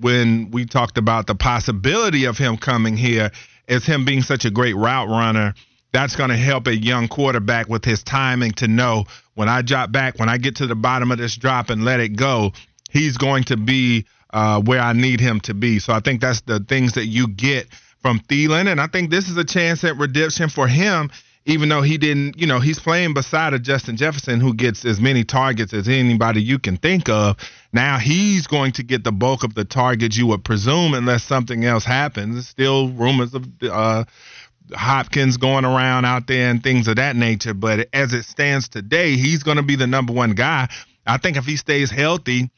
when 0.02 0.50
we 0.50 0.66
talked 0.66 0.98
about 0.98 1.28
the 1.28 1.36
possibility 1.36 2.26
of 2.26 2.36
him 2.36 2.58
coming 2.58 2.98
here 2.98 3.30
as 3.68 3.86
him 3.86 4.04
being 4.04 4.24
such 4.24 4.46
a 4.46 4.50
great 4.50 4.76
route 4.76 5.08
runner 5.08 5.54
that's 5.94 6.16
going 6.16 6.32
to 6.32 6.36
help 6.36 6.68
a 6.68 6.76
young 6.76 7.08
quarterback 7.08 7.70
with 7.70 7.86
his 7.86 8.04
timing 8.04 8.52
to 8.54 8.68
know 8.68 9.06
when 9.36 9.48
I 9.48 9.62
drop 9.62 9.92
back, 9.92 10.20
when 10.20 10.28
I 10.28 10.38
get 10.38 10.58
to 10.58 10.68
the 10.68 10.76
bottom 10.76 11.12
of 11.12 11.20
this 11.20 11.38
drop 11.38 11.70
and 11.70 11.86
let 11.86 12.00
it 12.00 12.16
go, 12.16 12.52
he's 12.90 13.18
going 13.18 13.46
to 13.46 13.58
be 13.58 14.06
uh, 14.32 14.60
where 14.62 14.82
I 14.82 14.94
need 14.94 15.20
him 15.20 15.40
to 15.42 15.54
be. 15.54 15.80
So 15.80 15.94
I 15.94 16.00
think 16.00 16.20
that's 16.20 16.42
the 16.42 16.60
things 16.60 16.94
that 16.94 17.06
you 17.06 17.28
get 17.28 17.68
from 18.02 18.20
Thielen. 18.20 18.70
And 18.70 18.82
I 18.82 18.88
think 18.88 19.12
this 19.12 19.30
is 19.30 19.38
a 19.38 19.46
chance 19.46 19.84
at 19.84 19.96
redemption 19.98 20.50
for 20.50 20.68
him, 20.68 21.12
even 21.46 21.70
though 21.70 21.84
he 21.84 22.00
didn't, 22.00 22.40
you 22.40 22.48
know, 22.48 22.60
he's 22.60 22.80
playing 22.80 23.14
beside 23.14 23.54
a 23.54 23.60
Justin 23.60 23.96
Jefferson 23.96 24.40
who 24.40 24.56
gets 24.56 24.86
as 24.86 25.00
many 25.00 25.24
targets 25.24 25.74
as 25.74 25.88
anybody 25.88 26.42
you 26.42 26.58
can 26.58 26.78
think 26.78 27.08
of. 27.08 27.38
Now 27.72 28.00
he's 28.00 28.48
going 28.48 28.72
to 28.74 28.84
get 28.84 29.04
the 29.04 29.12
bulk 29.12 29.44
of 29.44 29.54
the 29.54 29.66
targets 29.66 30.18
you 30.18 30.26
would 30.28 30.44
presume, 30.44 30.96
unless 30.96 31.24
something 31.24 31.66
else 31.66 31.86
happens. 31.86 32.48
Still 32.48 32.90
rumors 32.90 33.34
of 33.34 33.48
uh, 33.62 34.06
Hopkins 34.72 35.38
going 35.38 35.66
around 35.66 36.06
out 36.06 36.28
there 36.28 36.50
and 36.50 36.64
things 36.64 36.88
of 36.88 36.96
that 36.98 37.16
nature. 37.16 37.54
But 37.54 37.90
as 37.94 38.14
it 38.14 38.24
stands 38.24 38.70
today, 38.70 39.16
he's 39.16 39.44
going 39.44 39.58
to 39.58 39.64
be 39.64 39.76
the 39.76 39.88
number 39.88 40.14
one 40.14 40.32
guy. 40.32 40.70
I 41.06 41.18
think 41.18 41.38
if 41.38 41.46
he 41.46 41.58
stays 41.58 41.92
healthy, 41.92 42.50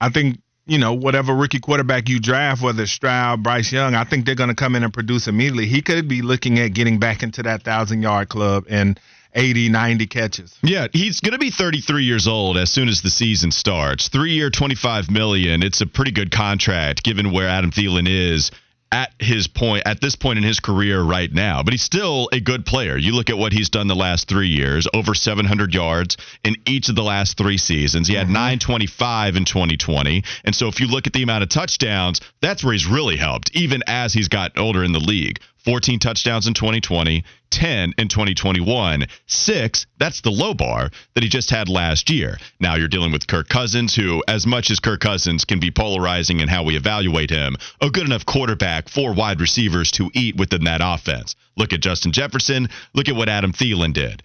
I 0.00 0.08
think 0.10 0.40
you 0.66 0.78
know 0.78 0.94
whatever 0.94 1.34
rookie 1.34 1.60
quarterback 1.60 2.08
you 2.08 2.20
draft, 2.20 2.62
whether 2.62 2.86
Stroud, 2.86 3.42
Bryce 3.42 3.72
Young, 3.72 3.94
I 3.94 4.04
think 4.04 4.26
they're 4.26 4.34
going 4.34 4.48
to 4.48 4.54
come 4.54 4.74
in 4.74 4.82
and 4.82 4.92
produce 4.92 5.28
immediately. 5.28 5.66
He 5.66 5.82
could 5.82 6.08
be 6.08 6.22
looking 6.22 6.58
at 6.58 6.68
getting 6.68 6.98
back 6.98 7.22
into 7.22 7.42
that 7.44 7.62
thousand 7.62 8.02
yard 8.02 8.28
club 8.28 8.64
and 8.68 8.98
80, 9.34 9.68
90 9.68 10.06
catches. 10.06 10.58
Yeah, 10.62 10.88
he's 10.92 11.20
going 11.20 11.32
to 11.32 11.38
be 11.38 11.50
33 11.50 12.04
years 12.04 12.26
old 12.26 12.56
as 12.56 12.70
soon 12.70 12.88
as 12.88 13.02
the 13.02 13.10
season 13.10 13.52
starts. 13.52 14.08
Three 14.08 14.32
year, 14.32 14.50
25 14.50 15.10
million. 15.10 15.62
It's 15.62 15.80
a 15.80 15.86
pretty 15.86 16.10
good 16.10 16.32
contract 16.32 17.04
given 17.04 17.30
where 17.30 17.46
Adam 17.46 17.70
Thielen 17.70 18.08
is 18.08 18.50
at 18.92 19.12
his 19.18 19.46
point 19.46 19.82
at 19.86 20.00
this 20.00 20.16
point 20.16 20.38
in 20.38 20.44
his 20.44 20.58
career 20.60 21.00
right 21.00 21.32
now 21.32 21.62
but 21.62 21.72
he's 21.72 21.82
still 21.82 22.28
a 22.32 22.40
good 22.40 22.66
player. 22.66 22.96
You 22.96 23.12
look 23.12 23.30
at 23.30 23.38
what 23.38 23.52
he's 23.52 23.70
done 23.70 23.86
the 23.86 23.94
last 23.94 24.28
three 24.28 24.48
years 24.48 24.88
over 24.92 25.14
700 25.14 25.74
yards 25.74 26.16
in 26.44 26.56
each 26.66 26.88
of 26.88 26.96
the 26.96 27.02
last 27.02 27.36
three 27.36 27.58
seasons. 27.58 28.08
He 28.08 28.14
had 28.14 28.26
mm-hmm. 28.26 28.34
925 28.34 29.36
in 29.36 29.44
2020 29.44 30.24
and 30.44 30.54
so 30.54 30.68
if 30.68 30.80
you 30.80 30.86
look 30.86 31.06
at 31.06 31.12
the 31.12 31.22
amount 31.22 31.42
of 31.42 31.48
touchdowns 31.48 32.20
that's 32.40 32.64
where 32.64 32.72
he's 32.72 32.86
really 32.86 33.16
helped 33.16 33.54
even 33.54 33.82
as 33.86 34.12
he's 34.12 34.28
gotten 34.28 34.60
older 34.60 34.82
in 34.82 34.92
the 34.92 34.98
league 34.98 35.40
14 35.64 35.98
touchdowns 35.98 36.46
in 36.46 36.54
2020, 36.54 37.24
10 37.50 37.94
in 37.98 38.08
2021, 38.08 39.06
six, 39.26 39.86
that's 39.98 40.20
the 40.20 40.30
low 40.30 40.54
bar 40.54 40.90
that 41.14 41.22
he 41.22 41.28
just 41.28 41.50
had 41.50 41.68
last 41.68 42.10
year. 42.10 42.38
Now 42.60 42.76
you're 42.76 42.88
dealing 42.88 43.12
with 43.12 43.26
Kirk 43.26 43.48
Cousins, 43.48 43.94
who, 43.94 44.22
as 44.26 44.46
much 44.46 44.70
as 44.70 44.80
Kirk 44.80 45.00
Cousins 45.00 45.44
can 45.44 45.60
be 45.60 45.70
polarizing 45.70 46.40
in 46.40 46.48
how 46.48 46.64
we 46.64 46.76
evaluate 46.76 47.30
him, 47.30 47.56
a 47.80 47.90
good 47.90 48.06
enough 48.06 48.24
quarterback 48.24 48.88
for 48.88 49.12
wide 49.12 49.40
receivers 49.40 49.90
to 49.92 50.10
eat 50.14 50.36
within 50.36 50.64
that 50.64 50.80
offense. 50.82 51.34
Look 51.56 51.72
at 51.72 51.80
Justin 51.80 52.12
Jefferson. 52.12 52.68
Look 52.94 53.08
at 53.08 53.16
what 53.16 53.28
Adam 53.28 53.52
Thielen 53.52 53.92
did. 53.92 54.22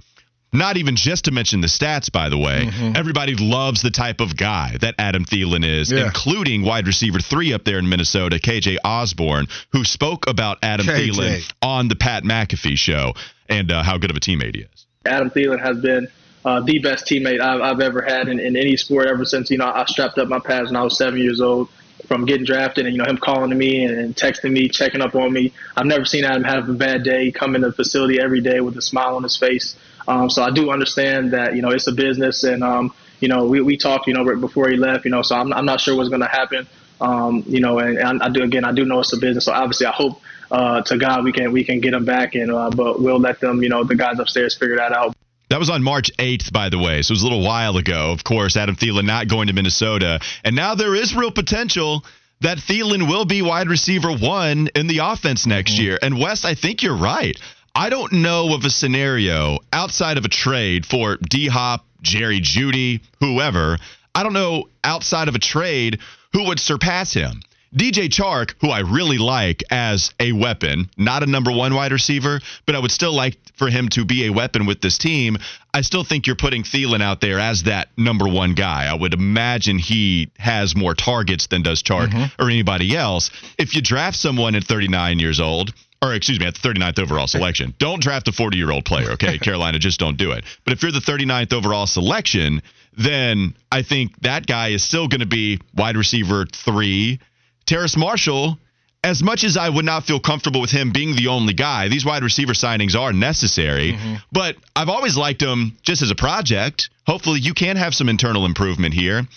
Not 0.55 0.77
even 0.77 0.95
just 0.95 1.25
to 1.25 1.31
mention 1.31 1.61
the 1.61 1.67
stats, 1.67 2.11
by 2.11 2.29
the 2.29 2.37
way. 2.37 2.65
Mm-hmm. 2.65 2.95
Everybody 2.95 3.35
loves 3.35 3.81
the 3.81 3.91
type 3.91 4.21
of 4.21 4.37
guy 4.37 4.77
that 4.81 4.95
Adam 4.97 5.25
Thielen 5.25 5.65
is, 5.65 5.91
yeah. 5.91 6.05
including 6.05 6.63
wide 6.63 6.87
receiver 6.87 7.19
three 7.19 7.53
up 7.53 7.63
there 7.65 7.77
in 7.77 7.89
Minnesota, 7.89 8.37
KJ 8.37 8.77
Osborn, 8.83 9.47
who 9.71 9.83
spoke 9.83 10.27
about 10.27 10.59
Adam 10.63 10.85
KJ. 10.85 11.09
Thielen 11.09 11.53
on 11.61 11.87
the 11.87 11.95
Pat 11.95 12.23
McAfee 12.23 12.77
show 12.77 13.13
and 13.49 13.71
uh, 13.71 13.83
how 13.83 13.97
good 13.97 14.09
of 14.09 14.17
a 14.17 14.19
teammate 14.19 14.55
he 14.55 14.61
is. 14.61 14.85
Adam 15.05 15.29
Thielen 15.29 15.59
has 15.59 15.77
been 15.79 16.07
uh, 16.45 16.61
the 16.61 16.79
best 16.79 17.05
teammate 17.05 17.41
I've, 17.41 17.61
I've 17.61 17.79
ever 17.79 18.01
had 18.01 18.27
in, 18.27 18.39
in, 18.39 18.55
any 18.55 18.77
sport 18.77 19.07
ever 19.07 19.25
since 19.25 19.49
you 19.49 19.57
know 19.57 19.65
I 19.65 19.85
strapped 19.85 20.17
up 20.17 20.27
my 20.27 20.39
pads 20.39 20.69
when 20.69 20.75
I 20.75 20.83
was 20.83 20.97
seven 20.97 21.19
years 21.19 21.41
old. 21.41 21.69
From 22.07 22.25
getting 22.25 22.45
drafted 22.45 22.85
and 22.85 22.93
you 22.95 23.01
know 23.01 23.09
him 23.09 23.17
calling 23.17 23.49
to 23.49 23.55
me 23.55 23.83
and, 23.83 23.97
and 23.97 24.15
texting 24.15 24.51
me, 24.51 24.69
checking 24.69 25.01
up 25.01 25.15
on 25.15 25.33
me. 25.33 25.51
I've 25.75 25.87
never 25.87 26.05
seen 26.05 26.23
Adam 26.23 26.43
have 26.43 26.69
a 26.69 26.73
bad 26.73 27.01
day. 27.01 27.31
Come 27.31 27.55
in 27.55 27.61
the 27.61 27.71
facility 27.71 28.21
every 28.21 28.41
day 28.41 28.59
with 28.59 28.77
a 28.77 28.81
smile 28.81 29.15
on 29.15 29.23
his 29.23 29.35
face. 29.35 29.75
Um, 30.07 30.29
so 30.29 30.43
I 30.43 30.51
do 30.51 30.71
understand 30.71 31.31
that 31.33 31.55
you 31.55 31.61
know 31.61 31.69
it's 31.69 31.87
a 31.87 31.91
business, 31.91 32.43
and 32.43 32.63
um, 32.63 32.93
you 33.19 33.27
know 33.27 33.45
we, 33.45 33.61
we 33.61 33.77
talked 33.77 34.07
you 34.07 34.13
know 34.13 34.23
right 34.23 34.39
before 34.39 34.69
he 34.69 34.77
left, 34.77 35.05
you 35.05 35.11
know, 35.11 35.21
so 35.21 35.35
I'm, 35.35 35.51
I'm 35.53 35.65
not 35.65 35.81
sure 35.81 35.95
what's 35.95 36.09
going 36.09 36.21
to 36.21 36.27
happen. 36.27 36.67
Um, 37.01 37.43
you 37.47 37.59
know, 37.59 37.79
and, 37.79 37.97
and, 37.97 38.23
I 38.23 38.29
do 38.29 38.43
again, 38.43 38.63
I 38.63 38.71
do 38.71 38.85
know 38.85 39.01
it's 39.01 39.11
a 39.13 39.17
business, 39.17 39.45
so 39.45 39.53
obviously 39.53 39.87
I 39.87 39.91
hope 39.91 40.21
uh, 40.49 40.81
to 40.83 40.97
God 40.97 41.23
we 41.23 41.31
can 41.31 41.51
we 41.51 41.63
can 41.63 41.81
get 41.81 41.93
him 41.93 42.05
back, 42.05 42.35
and 42.35 42.51
uh, 42.51 42.69
but 42.69 43.01
we'll 43.01 43.19
let 43.19 43.39
them, 43.39 43.61
you 43.61 43.69
know, 43.69 43.83
the 43.83 43.95
guys 43.95 44.19
upstairs 44.19 44.55
figure 44.55 44.77
that 44.77 44.91
out. 44.91 45.15
That 45.49 45.59
was 45.59 45.69
on 45.69 45.83
March 45.83 46.11
8th, 46.17 46.51
by 46.51 46.69
the 46.69 46.79
way. 46.79 47.01
So 47.01 47.11
it 47.11 47.15
was 47.15 47.21
a 47.21 47.25
little 47.25 47.43
while 47.43 47.77
ago. 47.77 48.11
Of 48.11 48.23
course, 48.23 48.57
Adam 48.57 48.75
Thielen 48.75 49.05
not 49.05 49.27
going 49.27 49.47
to 49.47 49.53
Minnesota. 49.53 50.19
And 50.43 50.55
now 50.55 50.73
there 50.73 50.95
is 50.95 51.15
real 51.15 51.31
potential 51.31 52.03
that 52.41 52.57
Thielen 52.57 53.07
will 53.07 53.25
be 53.25 53.41
wide 53.41 53.69
receiver 53.69 54.11
one 54.11 54.69
in 54.75 54.87
the 54.87 54.99
offense 54.99 55.45
next 55.45 55.73
mm-hmm. 55.73 55.83
year. 55.83 55.99
And 56.01 56.19
Wes, 56.19 56.45
I 56.45 56.55
think 56.55 56.81
you're 56.83 56.97
right. 56.97 57.39
I 57.77 57.89
don't 57.89 58.13
know 58.13 58.53
of 58.55 58.63
a 58.63 58.69
scenario 58.69 59.59
outside 59.73 60.17
of 60.17 60.23
a 60.23 60.29
trade 60.29 60.85
for 60.85 61.17
D 61.17 61.47
Hop, 61.47 61.85
Jerry 62.01 62.39
Jeudy, 62.39 63.01
whoever. 63.19 63.77
I 64.15 64.23
don't 64.23 64.31
know 64.31 64.69
outside 64.81 65.27
of 65.27 65.35
a 65.35 65.39
trade 65.39 65.99
who 66.31 66.45
would 66.45 66.59
surpass 66.61 67.11
him. 67.11 67.41
DJ 67.75 68.07
Chark, 68.07 68.53
who 68.61 68.69
I 68.69 68.79
really 68.79 69.17
like 69.17 69.61
as 69.69 70.13
a 70.21 70.31
weapon, 70.31 70.89
not 70.97 71.23
a 71.23 71.25
number 71.25 71.51
one 71.51 71.75
wide 71.75 71.91
receiver, 71.91 72.39
but 72.65 72.75
I 72.75 72.79
would 72.79 72.91
still 72.91 73.13
like 73.13 73.37
for 73.57 73.69
him 73.69 73.89
to 73.89 74.05
be 74.05 74.25
a 74.25 74.31
weapon 74.31 74.65
with 74.65 74.79
this 74.79 74.97
team. 74.97 75.37
I 75.73 75.81
still 75.81 76.05
think 76.05 76.25
you're 76.25 76.37
putting 76.37 76.63
Thielen 76.63 77.01
out 77.01 77.19
there 77.19 77.39
as 77.39 77.63
that 77.63 77.89
number 77.97 78.29
one 78.29 78.53
guy. 78.53 78.85
I 78.85 78.93
would 78.93 79.13
imagine 79.13 79.77
he 79.77 80.31
has 80.37 80.77
more 80.77 80.93
targets 80.93 81.47
than 81.47 81.63
does 81.63 81.83
Chark 81.83 82.07
mm-hmm. 82.07 82.41
or 82.41 82.49
anybody 82.49 82.95
else. 82.95 83.31
If 83.57 83.75
you 83.75 83.81
draft 83.81 84.15
someone 84.17 84.55
at 84.55 84.63
39 84.63 85.19
years 85.19 85.41
old, 85.41 85.73
or 86.09 86.13
excuse 86.13 86.39
me, 86.39 86.45
at 86.45 86.55
the 86.55 86.67
39th 86.67 86.99
overall 86.99 87.27
selection. 87.27 87.73
Don't 87.79 88.01
draft 88.01 88.27
a 88.27 88.31
40 88.31 88.57
year 88.57 88.71
old 88.71 88.85
player, 88.85 89.11
okay? 89.11 89.37
Carolina, 89.39 89.79
just 89.79 89.99
don't 89.99 90.17
do 90.17 90.31
it. 90.31 90.43
But 90.63 90.73
if 90.73 90.81
you're 90.81 90.91
the 90.91 90.99
39th 90.99 91.53
overall 91.53 91.87
selection, 91.87 92.61
then 92.97 93.55
I 93.71 93.81
think 93.81 94.19
that 94.21 94.47
guy 94.47 94.69
is 94.69 94.83
still 94.83 95.07
going 95.07 95.21
to 95.21 95.25
be 95.25 95.59
wide 95.75 95.97
receiver 95.97 96.45
three. 96.45 97.19
Terrace 97.65 97.97
Marshall, 97.97 98.57
as 99.03 99.21
much 99.21 99.43
as 99.43 99.57
I 99.57 99.69
would 99.69 99.85
not 99.85 100.05
feel 100.05 100.19
comfortable 100.19 100.61
with 100.61 100.71
him 100.71 100.91
being 100.91 101.15
the 101.15 101.27
only 101.27 101.53
guy, 101.53 101.89
these 101.89 102.05
wide 102.05 102.23
receiver 102.23 102.53
signings 102.53 102.99
are 102.99 103.13
necessary. 103.13 103.93
Mm-hmm. 103.93 104.15
But 104.31 104.55
I've 104.75 104.89
always 104.89 105.17
liked 105.17 105.41
him 105.41 105.77
just 105.81 106.01
as 106.01 106.11
a 106.11 106.15
project. 106.15 106.89
Hopefully, 107.05 107.39
you 107.39 107.53
can 107.53 107.77
have 107.77 107.93
some 107.93 108.09
internal 108.09 108.45
improvement 108.45 108.93
here. 108.93 109.27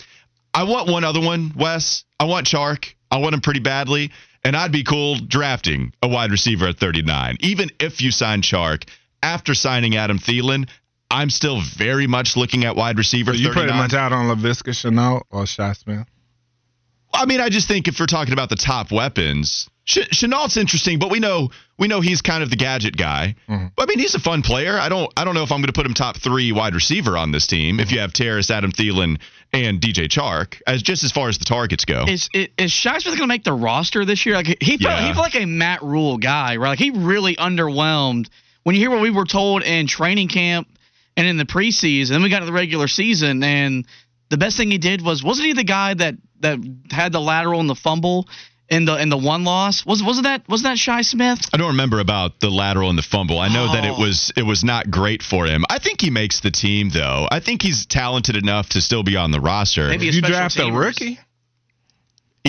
I 0.54 0.64
want 0.64 0.90
one 0.90 1.04
other 1.04 1.20
one, 1.20 1.52
Wes. 1.56 2.04
I 2.18 2.24
want 2.24 2.46
Chark. 2.46 2.94
I 3.10 3.18
want 3.18 3.34
him 3.34 3.40
pretty 3.40 3.60
badly. 3.60 4.10
And 4.44 4.56
I'd 4.56 4.72
be 4.72 4.84
cool 4.84 5.16
drafting 5.16 5.92
a 6.02 6.08
wide 6.08 6.30
receiver 6.30 6.68
at 6.68 6.78
39. 6.78 7.38
Even 7.40 7.70
if 7.80 8.00
you 8.00 8.10
sign 8.10 8.42
Chark 8.42 8.88
after 9.22 9.54
signing 9.54 9.96
Adam 9.96 10.18
Thielen, 10.18 10.68
I'm 11.10 11.30
still 11.30 11.60
very 11.60 12.06
much 12.06 12.36
looking 12.36 12.64
at 12.64 12.76
wide 12.76 12.98
receiver. 12.98 13.32
So 13.32 13.38
you 13.38 13.50
pretty 13.50 13.72
much 13.72 13.94
out 13.94 14.12
on 14.12 14.28
Laviska 14.28 14.70
Shenault 14.70 15.22
or 15.30 15.44
Shasman? 15.44 16.06
I 17.12 17.24
mean, 17.24 17.40
I 17.40 17.48
just 17.48 17.66
think 17.66 17.88
if 17.88 17.98
we're 17.98 18.06
talking 18.06 18.32
about 18.32 18.50
the 18.50 18.56
top 18.56 18.92
weapons, 18.92 19.68
Ch- 19.86 20.08
Shenault's 20.10 20.58
interesting, 20.58 20.98
but 20.98 21.10
we 21.10 21.18
know 21.18 21.48
we 21.78 21.88
know 21.88 22.02
he's 22.02 22.20
kind 22.20 22.42
of 22.42 22.50
the 22.50 22.56
gadget 22.56 22.96
guy. 22.96 23.34
Mm-hmm. 23.48 23.66
I 23.78 23.86
mean, 23.86 23.98
he's 23.98 24.14
a 24.14 24.20
fun 24.20 24.42
player. 24.42 24.78
I 24.78 24.90
don't 24.90 25.10
I 25.16 25.24
don't 25.24 25.34
know 25.34 25.42
if 25.42 25.50
I'm 25.50 25.58
going 25.58 25.68
to 25.68 25.72
put 25.72 25.86
him 25.86 25.94
top 25.94 26.18
three 26.18 26.52
wide 26.52 26.74
receiver 26.74 27.16
on 27.16 27.32
this 27.32 27.46
team. 27.46 27.76
Mm-hmm. 27.76 27.80
If 27.80 27.92
you 27.92 28.00
have 28.00 28.12
Terrace, 28.12 28.50
Adam 28.50 28.70
Thielen, 28.70 29.18
and 29.52 29.80
DJ 29.80 30.08
Chark, 30.08 30.60
as 30.66 30.82
just 30.82 31.04
as 31.04 31.12
far 31.12 31.28
as 31.28 31.38
the 31.38 31.44
targets 31.44 31.84
go. 31.84 32.04
Is 32.06 32.28
is, 32.34 32.48
is 32.58 32.84
going 32.84 33.18
to 33.18 33.26
make 33.26 33.44
the 33.44 33.52
roster 33.52 34.04
this 34.04 34.26
year? 34.26 34.34
Like 34.34 34.58
he 34.60 34.76
felt, 34.76 34.80
yeah. 34.80 35.06
he 35.06 35.12
felt 35.12 35.24
like 35.24 35.42
a 35.42 35.46
Matt 35.46 35.82
Rhule 35.82 36.18
guy, 36.18 36.56
right? 36.56 36.70
Like 36.70 36.78
he 36.78 36.90
really 36.90 37.36
underwhelmed. 37.36 38.28
When 38.64 38.74
you 38.74 38.82
hear 38.82 38.90
what 38.90 39.00
we 39.00 39.10
were 39.10 39.24
told 39.24 39.62
in 39.62 39.86
training 39.86 40.28
camp 40.28 40.68
and 41.16 41.26
in 41.26 41.38
the 41.38 41.46
preseason, 41.46 42.10
then 42.10 42.22
we 42.22 42.28
got 42.28 42.40
to 42.40 42.46
the 42.46 42.52
regular 42.52 42.88
season, 42.88 43.42
and 43.42 43.86
the 44.28 44.36
best 44.36 44.56
thing 44.56 44.70
he 44.70 44.78
did 44.78 45.02
was 45.02 45.24
wasn't 45.24 45.46
he 45.46 45.52
the 45.54 45.64
guy 45.64 45.94
that 45.94 46.14
that 46.40 46.58
had 46.90 47.12
the 47.12 47.20
lateral 47.20 47.60
and 47.60 47.70
the 47.70 47.74
fumble 47.74 48.28
in 48.68 48.84
the 48.84 48.96
in 48.96 49.08
the 49.08 49.16
one 49.16 49.44
loss. 49.44 49.84
Was 49.86 50.02
wasn't 50.02 50.24
that 50.24 50.42
wasn't 50.48 50.70
that 50.70 50.78
Shi 50.78 51.02
Smith? 51.02 51.40
I 51.52 51.56
don't 51.56 51.68
remember 51.68 52.00
about 52.00 52.40
the 52.40 52.50
lateral 52.50 52.90
and 52.90 52.98
the 52.98 53.02
fumble. 53.02 53.38
I 53.38 53.48
know 53.48 53.72
that 53.72 53.84
it 53.84 53.92
Oh. 53.96 54.00
was 54.00 54.32
it 54.36 54.42
was 54.42 54.62
not 54.64 54.90
great 54.90 55.22
for 55.22 55.46
him. 55.46 55.64
I 55.70 55.78
think 55.78 56.00
he 56.00 56.10
makes 56.10 56.40
the 56.40 56.50
team 56.50 56.90
though. 56.90 57.26
I 57.30 57.40
think 57.40 57.62
he's 57.62 57.86
talented 57.86 58.36
enough 58.36 58.70
to 58.70 58.80
still 58.80 59.02
be 59.02 59.16
on 59.16 59.30
the 59.30 59.40
roster. 59.40 59.88
Maybe 59.88 60.08
a 60.08 60.12
you 60.12 60.18
special 60.18 60.36
draft 60.36 60.58
a 60.58 60.70
rookie, 60.72 61.18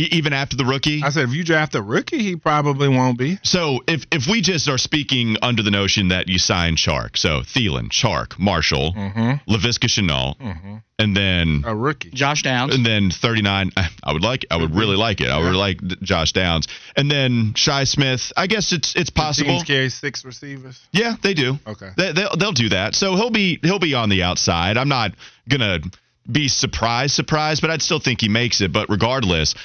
even 0.05 0.33
after 0.33 0.55
the 0.55 0.65
rookie. 0.65 1.01
I 1.03 1.09
said 1.09 1.29
if 1.29 1.33
you 1.35 1.43
draft 1.43 1.75
a 1.75 1.81
rookie, 1.81 2.19
he 2.19 2.35
probably 2.35 2.87
won't 2.87 3.17
be. 3.17 3.37
So 3.43 3.81
if 3.87 4.05
if 4.11 4.27
we 4.27 4.41
just 4.41 4.67
are 4.69 4.77
speaking 4.77 5.37
under 5.41 5.61
the 5.63 5.71
notion 5.71 6.09
that 6.09 6.27
you 6.27 6.39
sign 6.39 6.75
Chark, 6.75 7.17
so 7.17 7.41
Thielen, 7.41 7.89
Chark, 7.89 8.37
Marshall, 8.39 8.93
Mm-hmm. 8.93 9.51
Laviska 9.51 9.87
Shenault, 9.89 10.81
and 10.97 11.15
then 11.15 11.63
A 11.65 11.75
rookie. 11.75 12.09
Josh 12.11 12.43
Downs. 12.43 12.73
and 12.75 12.85
then 12.85 13.09
39 13.11 13.71
I 14.03 14.13
would 14.13 14.23
like 14.23 14.45
I 14.51 14.57
would 14.57 14.75
really 14.75 14.95
like 14.97 15.21
it. 15.21 15.29
I 15.29 15.39
would 15.39 15.55
like 15.55 15.79
Josh 16.01 16.33
Downs. 16.33 16.67
And 16.95 17.09
then 17.09 17.53
Shi 17.55 17.85
Smith, 17.85 18.31
I 18.37 18.47
guess 18.47 18.71
it's 18.71 18.95
it's 18.95 19.09
possible. 19.09 19.49
Teams 19.57 19.63
carry 19.63 19.89
six 19.89 20.23
receivers. 20.25 20.79
Yeah, 20.91 21.15
they 21.21 21.33
do. 21.33 21.57
Okay. 21.67 21.89
They, 21.97 22.11
they'll 22.13 22.35
they'll 22.37 22.51
do 22.51 22.69
that. 22.69 22.95
So 22.95 23.15
he'll 23.15 23.31
be 23.31 23.59
he'll 23.61 23.79
be 23.79 23.93
on 23.95 24.09
the 24.09 24.23
outside. 24.23 24.77
I'm 24.77 24.89
not 24.89 25.11
gonna 25.47 25.79
be 26.29 26.47
surprised 26.47 27.15
surprised, 27.15 27.61
but 27.61 27.71
I'd 27.71 27.81
still 27.81 27.99
think 27.99 28.21
he 28.21 28.29
makes 28.29 28.61
it. 28.61 28.71
But 28.71 28.89
regardless, 28.89 29.55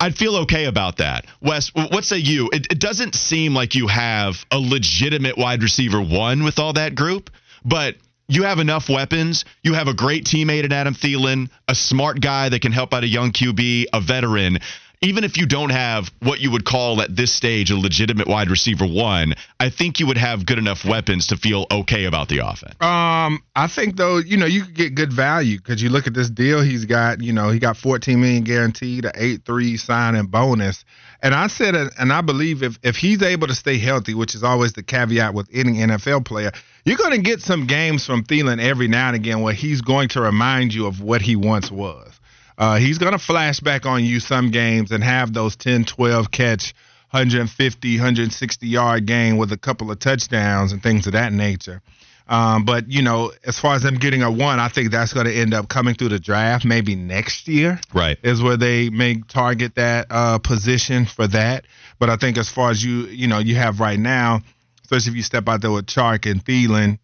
I'd 0.00 0.16
feel 0.16 0.36
okay 0.38 0.64
about 0.66 0.98
that. 0.98 1.26
Wes, 1.40 1.70
what 1.74 2.04
say 2.04 2.18
you? 2.18 2.50
It, 2.52 2.66
it 2.70 2.78
doesn't 2.78 3.14
seem 3.14 3.54
like 3.54 3.74
you 3.74 3.86
have 3.86 4.44
a 4.50 4.58
legitimate 4.58 5.38
wide 5.38 5.62
receiver 5.62 6.00
one 6.00 6.44
with 6.44 6.58
all 6.58 6.74
that 6.74 6.94
group, 6.94 7.30
but. 7.64 7.96
You 8.26 8.44
have 8.44 8.58
enough 8.58 8.88
weapons. 8.88 9.44
You 9.62 9.74
have 9.74 9.86
a 9.86 9.92
great 9.92 10.24
teammate 10.24 10.64
in 10.64 10.72
Adam 10.72 10.94
Thielen, 10.94 11.50
a 11.68 11.74
smart 11.74 12.22
guy 12.22 12.48
that 12.48 12.62
can 12.62 12.72
help 12.72 12.94
out 12.94 13.04
a 13.04 13.06
young 13.06 13.32
QB, 13.32 13.84
a 13.92 14.00
veteran. 14.00 14.60
Even 15.04 15.22
if 15.22 15.36
you 15.36 15.46
don't 15.46 15.70
have 15.70 16.10
what 16.20 16.40
you 16.40 16.50
would 16.50 16.64
call 16.64 17.02
at 17.02 17.14
this 17.14 17.32
stage 17.32 17.70
a 17.70 17.76
legitimate 17.76 18.26
wide 18.26 18.48
receiver 18.48 18.86
one, 18.86 19.34
I 19.60 19.68
think 19.68 20.00
you 20.00 20.06
would 20.06 20.16
have 20.16 20.46
good 20.46 20.58
enough 20.58 20.84
weapons 20.84 21.26
to 21.26 21.36
feel 21.36 21.66
okay 21.70 22.06
about 22.06 22.28
the 22.28 22.38
offense. 22.38 22.74
Um, 22.80 23.42
I 23.54 23.66
think 23.68 23.96
though, 23.96 24.16
you 24.16 24.38
know, 24.38 24.46
you 24.46 24.64
could 24.64 24.74
get 24.74 24.94
good 24.94 25.12
value 25.12 25.58
because 25.58 25.82
you 25.82 25.90
look 25.90 26.06
at 26.06 26.14
this 26.14 26.30
deal 26.30 26.62
he's 26.62 26.86
got. 26.86 27.20
You 27.20 27.32
know, 27.32 27.50
he 27.50 27.58
got 27.58 27.76
14 27.76 28.18
million 28.18 28.44
guaranteed, 28.44 29.04
a 29.04 29.12
eight 29.14 29.44
three 29.44 29.76
signing 29.76 30.26
bonus, 30.26 30.84
and 31.22 31.34
I 31.34 31.46
said, 31.48 31.74
and 31.74 32.12
I 32.12 32.20
believe 32.20 32.62
if 32.62 32.78
if 32.82 32.96
he's 32.96 33.22
able 33.22 33.46
to 33.48 33.54
stay 33.54 33.78
healthy, 33.78 34.14
which 34.14 34.34
is 34.34 34.42
always 34.42 34.72
the 34.72 34.82
caveat 34.82 35.34
with 35.34 35.48
any 35.52 35.72
NFL 35.72 36.24
player, 36.24 36.52
you're 36.84 36.96
going 36.96 37.12
to 37.12 37.22
get 37.22 37.40
some 37.40 37.66
games 37.66 38.06
from 38.06 38.24
Thielen 38.24 38.60
every 38.60 38.88
now 38.88 39.08
and 39.08 39.16
again 39.16 39.40
where 39.40 39.54
he's 39.54 39.80
going 39.80 40.08
to 40.10 40.20
remind 40.20 40.74
you 40.74 40.86
of 40.86 41.00
what 41.00 41.22
he 41.22 41.36
once 41.36 41.70
was. 41.70 42.13
Uh, 42.56 42.76
he's 42.76 42.98
going 42.98 43.12
to 43.12 43.18
flash 43.18 43.60
back 43.60 43.86
on 43.86 44.04
you 44.04 44.20
some 44.20 44.50
games 44.50 44.90
and 44.92 45.02
have 45.02 45.32
those 45.32 45.56
10, 45.56 45.84
12 45.84 46.30
catch, 46.30 46.74
150, 47.10 47.96
160 47.96 48.66
yard 48.66 49.06
game 49.06 49.36
with 49.36 49.52
a 49.52 49.56
couple 49.56 49.90
of 49.90 49.98
touchdowns 49.98 50.72
and 50.72 50.82
things 50.82 51.06
of 51.06 51.12
that 51.14 51.32
nature. 51.32 51.80
Um, 52.26 52.64
but 52.64 52.90
you 52.90 53.02
know, 53.02 53.32
as 53.44 53.58
far 53.58 53.74
as 53.74 53.82
them 53.82 53.96
getting 53.96 54.22
a 54.22 54.30
one, 54.30 54.58
I 54.58 54.68
think 54.68 54.90
that's 54.90 55.12
going 55.12 55.26
to 55.26 55.34
end 55.34 55.52
up 55.52 55.68
coming 55.68 55.94
through 55.94 56.08
the 56.08 56.18
draft. 56.18 56.64
Maybe 56.64 56.94
next 56.94 57.48
year 57.48 57.78
Right. 57.92 58.16
is 58.22 58.42
where 58.42 58.56
they 58.56 58.88
may 58.88 59.20
target 59.28 59.74
that 59.74 60.06
uh, 60.10 60.38
position 60.38 61.04
for 61.04 61.26
that. 61.28 61.66
But 61.98 62.08
I 62.08 62.16
think 62.16 62.38
as 62.38 62.48
far 62.48 62.70
as 62.70 62.82
you, 62.82 63.02
you 63.06 63.26
know, 63.26 63.40
you 63.40 63.56
have 63.56 63.78
right 63.78 63.98
now, 63.98 64.40
especially 64.84 65.10
if 65.10 65.16
you 65.16 65.22
step 65.22 65.48
out 65.48 65.60
there 65.60 65.70
with 65.70 65.86
Chark 65.86 66.30
and 66.30 66.42
Thielen, 66.42 66.98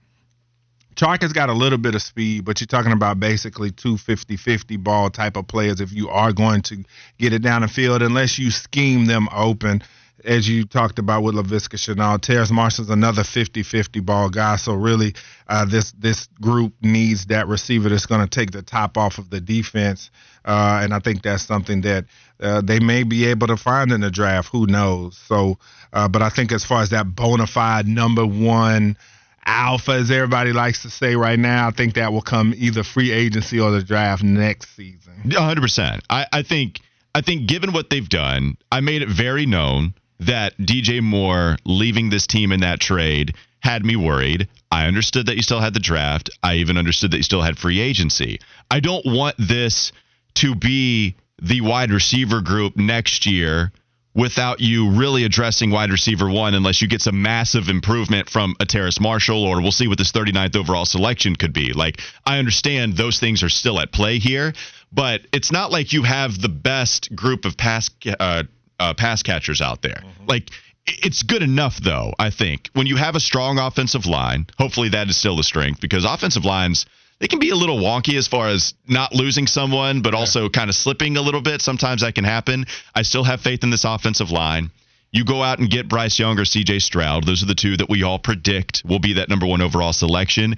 Chark 0.96 1.22
has 1.22 1.32
got 1.32 1.48
a 1.48 1.54
little 1.54 1.78
bit 1.78 1.94
of 1.94 2.02
speed, 2.02 2.44
but 2.44 2.60
you're 2.60 2.66
talking 2.66 2.92
about 2.92 3.20
basically 3.20 3.70
two 3.70 3.94
50-50 3.94 4.82
ball 4.82 5.10
type 5.10 5.36
of 5.36 5.46
players 5.46 5.80
if 5.80 5.92
you 5.92 6.08
are 6.08 6.32
going 6.32 6.62
to 6.62 6.84
get 7.18 7.32
it 7.32 7.42
down 7.42 7.62
the 7.62 7.68
field, 7.68 8.02
unless 8.02 8.38
you 8.38 8.50
scheme 8.50 9.06
them 9.06 9.28
open, 9.32 9.82
as 10.24 10.48
you 10.48 10.64
talked 10.64 10.98
about 10.98 11.22
with 11.22 11.34
Laviska 11.34 11.76
Shenault. 11.76 12.20
Terrace 12.20 12.50
Marshall's 12.50 12.90
another 12.90 13.22
50-50 13.22 14.04
ball 14.04 14.28
guy, 14.28 14.56
so 14.56 14.74
really 14.74 15.14
uh, 15.48 15.64
this 15.64 15.92
this 15.92 16.28
group 16.40 16.74
needs 16.82 17.26
that 17.26 17.48
receiver 17.48 17.88
that's 17.88 18.06
going 18.06 18.20
to 18.20 18.28
take 18.28 18.50
the 18.50 18.62
top 18.62 18.98
off 18.98 19.18
of 19.18 19.30
the 19.30 19.40
defense, 19.40 20.10
uh, 20.44 20.80
and 20.82 20.92
I 20.92 20.98
think 20.98 21.22
that's 21.22 21.44
something 21.44 21.82
that 21.82 22.04
uh, 22.40 22.60
they 22.60 22.80
may 22.80 23.02
be 23.02 23.26
able 23.26 23.46
to 23.46 23.56
find 23.56 23.92
in 23.92 24.00
the 24.00 24.10
draft. 24.10 24.48
Who 24.52 24.66
knows? 24.66 25.16
So, 25.16 25.58
uh, 25.92 26.08
but 26.08 26.22
I 26.22 26.30
think 26.30 26.52
as 26.52 26.64
far 26.64 26.82
as 26.82 26.90
that 26.90 27.14
bona 27.14 27.46
fide 27.46 27.86
number 27.86 28.26
one 28.26 28.96
alpha, 29.44 29.92
as 29.92 30.10
everybody 30.10 30.52
likes 30.52 30.82
to 30.82 30.90
say 30.90 31.16
right 31.16 31.38
now. 31.38 31.68
I 31.68 31.70
think 31.70 31.94
that 31.94 32.12
will 32.12 32.22
come 32.22 32.54
either 32.56 32.82
free 32.82 33.10
agency 33.10 33.58
or 33.60 33.70
the 33.70 33.82
draft 33.82 34.22
next 34.22 34.74
season. 34.76 35.14
100%. 35.26 36.00
I, 36.08 36.26
I 36.32 36.42
think 36.42 36.80
I 37.14 37.20
think 37.22 37.48
given 37.48 37.72
what 37.72 37.90
they've 37.90 38.08
done, 38.08 38.56
I 38.70 38.80
made 38.80 39.02
it 39.02 39.08
very 39.08 39.46
known 39.46 39.94
that 40.20 40.56
DJ 40.58 41.02
Moore 41.02 41.56
leaving 41.64 42.10
this 42.10 42.26
team 42.26 42.52
in 42.52 42.60
that 42.60 42.80
trade 42.80 43.34
had 43.60 43.84
me 43.84 43.96
worried. 43.96 44.48
I 44.70 44.86
understood 44.86 45.26
that 45.26 45.36
you 45.36 45.42
still 45.42 45.60
had 45.60 45.74
the 45.74 45.80
draft. 45.80 46.30
I 46.42 46.56
even 46.56 46.76
understood 46.76 47.10
that 47.10 47.16
you 47.16 47.22
still 47.22 47.42
had 47.42 47.58
free 47.58 47.80
agency. 47.80 48.38
I 48.70 48.80
don't 48.80 49.04
want 49.04 49.36
this 49.38 49.92
to 50.34 50.54
be 50.54 51.16
the 51.42 51.62
wide 51.62 51.90
receiver 51.90 52.40
group 52.40 52.76
next 52.76 53.26
year 53.26 53.72
without 54.14 54.60
you 54.60 54.90
really 54.90 55.24
addressing 55.24 55.70
wide 55.70 55.90
receiver 55.90 56.28
one 56.28 56.54
unless 56.54 56.82
you 56.82 56.88
get 56.88 57.00
some 57.00 57.22
massive 57.22 57.68
improvement 57.68 58.28
from 58.28 58.54
a 58.60 58.66
Terrace 58.66 59.00
Marshall 59.00 59.44
or 59.44 59.60
we'll 59.60 59.72
see 59.72 59.88
what 59.88 59.98
this 59.98 60.12
39th 60.12 60.56
overall 60.56 60.84
selection 60.84 61.36
could 61.36 61.52
be. 61.52 61.72
Like 61.72 62.00
I 62.24 62.38
understand 62.38 62.96
those 62.96 63.20
things 63.20 63.42
are 63.42 63.48
still 63.48 63.78
at 63.80 63.92
play 63.92 64.18
here, 64.18 64.52
but 64.92 65.22
it's 65.32 65.52
not 65.52 65.70
like 65.70 65.92
you 65.92 66.02
have 66.02 66.40
the 66.40 66.48
best 66.48 67.14
group 67.14 67.44
of 67.44 67.56
pass 67.56 67.88
uh, 68.18 68.44
uh, 68.80 68.94
pass 68.94 69.22
catchers 69.22 69.60
out 69.60 69.82
there. 69.82 70.02
Like 70.26 70.50
it's 70.86 71.22
good 71.22 71.42
enough 71.42 71.78
though, 71.78 72.12
I 72.18 72.30
think. 72.30 72.68
When 72.72 72.86
you 72.86 72.96
have 72.96 73.14
a 73.14 73.20
strong 73.20 73.58
offensive 73.58 74.06
line, 74.06 74.46
hopefully 74.58 74.88
that 74.90 75.08
is 75.08 75.16
still 75.16 75.36
the 75.36 75.44
strength 75.44 75.80
because 75.80 76.04
offensive 76.04 76.44
lines 76.44 76.86
they 77.20 77.28
can 77.28 77.38
be 77.38 77.50
a 77.50 77.54
little 77.54 77.78
wonky 77.78 78.16
as 78.16 78.26
far 78.26 78.48
as 78.48 78.74
not 78.88 79.14
losing 79.14 79.46
someone, 79.46 80.00
but 80.00 80.14
also 80.14 80.48
kind 80.48 80.70
of 80.70 80.74
slipping 80.74 81.18
a 81.18 81.22
little 81.22 81.42
bit. 81.42 81.60
Sometimes 81.60 82.00
that 82.00 82.14
can 82.14 82.24
happen. 82.24 82.64
I 82.94 83.02
still 83.02 83.24
have 83.24 83.42
faith 83.42 83.62
in 83.62 83.70
this 83.70 83.84
offensive 83.84 84.30
line. 84.30 84.70
You 85.12 85.24
go 85.24 85.42
out 85.42 85.58
and 85.58 85.68
get 85.68 85.88
Bryce 85.88 86.18
Young 86.18 86.38
or 86.38 86.44
CJ 86.44 86.80
Stroud. 86.80 87.24
Those 87.26 87.42
are 87.42 87.46
the 87.46 87.54
two 87.54 87.76
that 87.76 87.90
we 87.90 88.04
all 88.04 88.18
predict 88.18 88.82
will 88.84 89.00
be 89.00 89.14
that 89.14 89.28
number 89.28 89.46
one 89.46 89.60
overall 89.60 89.92
selection. 89.92 90.56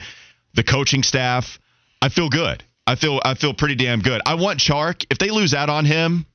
The 0.55 0.63
coaching 0.63 1.03
staff, 1.03 1.59
I 2.01 2.11
feel 2.11 2.29
good. 2.29 2.63
I 2.87 2.95
feel 2.95 3.21
I 3.25 3.35
feel 3.35 3.55
pretty 3.55 3.75
damn 3.75 4.01
good. 4.01 4.21
I 4.25 4.35
want 4.35 4.61
Chark. 4.61 5.07
If 5.11 5.19
they 5.19 5.31
lose 5.31 5.55
out 5.55 5.71
on 5.71 5.85
him, 5.85 6.27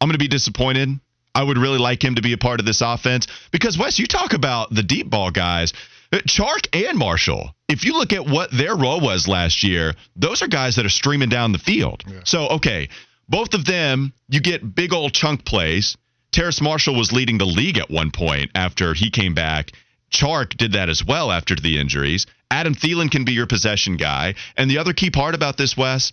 I'm 0.00 0.08
going 0.08 0.14
to 0.14 0.18
be 0.18 0.28
disappointed. 0.28 0.88
I 1.34 1.42
would 1.42 1.58
really 1.58 1.78
like 1.78 2.04
him 2.04 2.14
to 2.14 2.22
be 2.22 2.32
a 2.32 2.38
part 2.38 2.60
of 2.60 2.66
this 2.66 2.80
offense 2.80 3.26
because 3.50 3.78
Wes, 3.78 3.98
you 3.98 4.06
talk 4.06 4.34
about 4.34 4.72
the 4.72 4.82
deep 4.82 5.08
ball 5.08 5.30
guys, 5.30 5.72
Chark 6.12 6.68
and 6.72 6.98
Marshall. 6.98 7.54
If 7.68 7.84
you 7.84 7.94
look 7.94 8.12
at 8.12 8.26
what 8.26 8.50
their 8.50 8.76
role 8.76 9.00
was 9.00 9.26
last 9.26 9.62
year, 9.62 9.94
those 10.14 10.42
are 10.42 10.48
guys 10.48 10.76
that 10.76 10.84
are 10.84 10.90
streaming 10.90 11.30
down 11.30 11.52
the 11.52 11.58
field. 11.58 12.04
So 12.24 12.48
okay, 12.48 12.88
both 13.28 13.54
of 13.54 13.64
them, 13.64 14.12
you 14.28 14.40
get 14.40 14.74
big 14.74 14.92
old 14.92 15.14
chunk 15.14 15.44
plays. 15.44 15.96
Terrace 16.32 16.60
Marshall 16.60 16.96
was 16.96 17.12
leading 17.12 17.38
the 17.38 17.46
league 17.46 17.78
at 17.78 17.90
one 17.90 18.10
point 18.10 18.50
after 18.54 18.94
he 18.94 19.10
came 19.10 19.34
back. 19.34 19.72
Chark 20.10 20.56
did 20.56 20.72
that 20.72 20.88
as 20.88 21.04
well 21.04 21.30
after 21.32 21.54
the 21.56 21.78
injuries. 21.78 22.26
Adam 22.50 22.74
Thielen 22.74 23.10
can 23.10 23.24
be 23.24 23.32
your 23.32 23.46
possession 23.46 23.96
guy. 23.96 24.34
And 24.56 24.70
the 24.70 24.78
other 24.78 24.92
key 24.92 25.10
part 25.10 25.34
about 25.34 25.56
this, 25.56 25.76
Wes, 25.76 26.12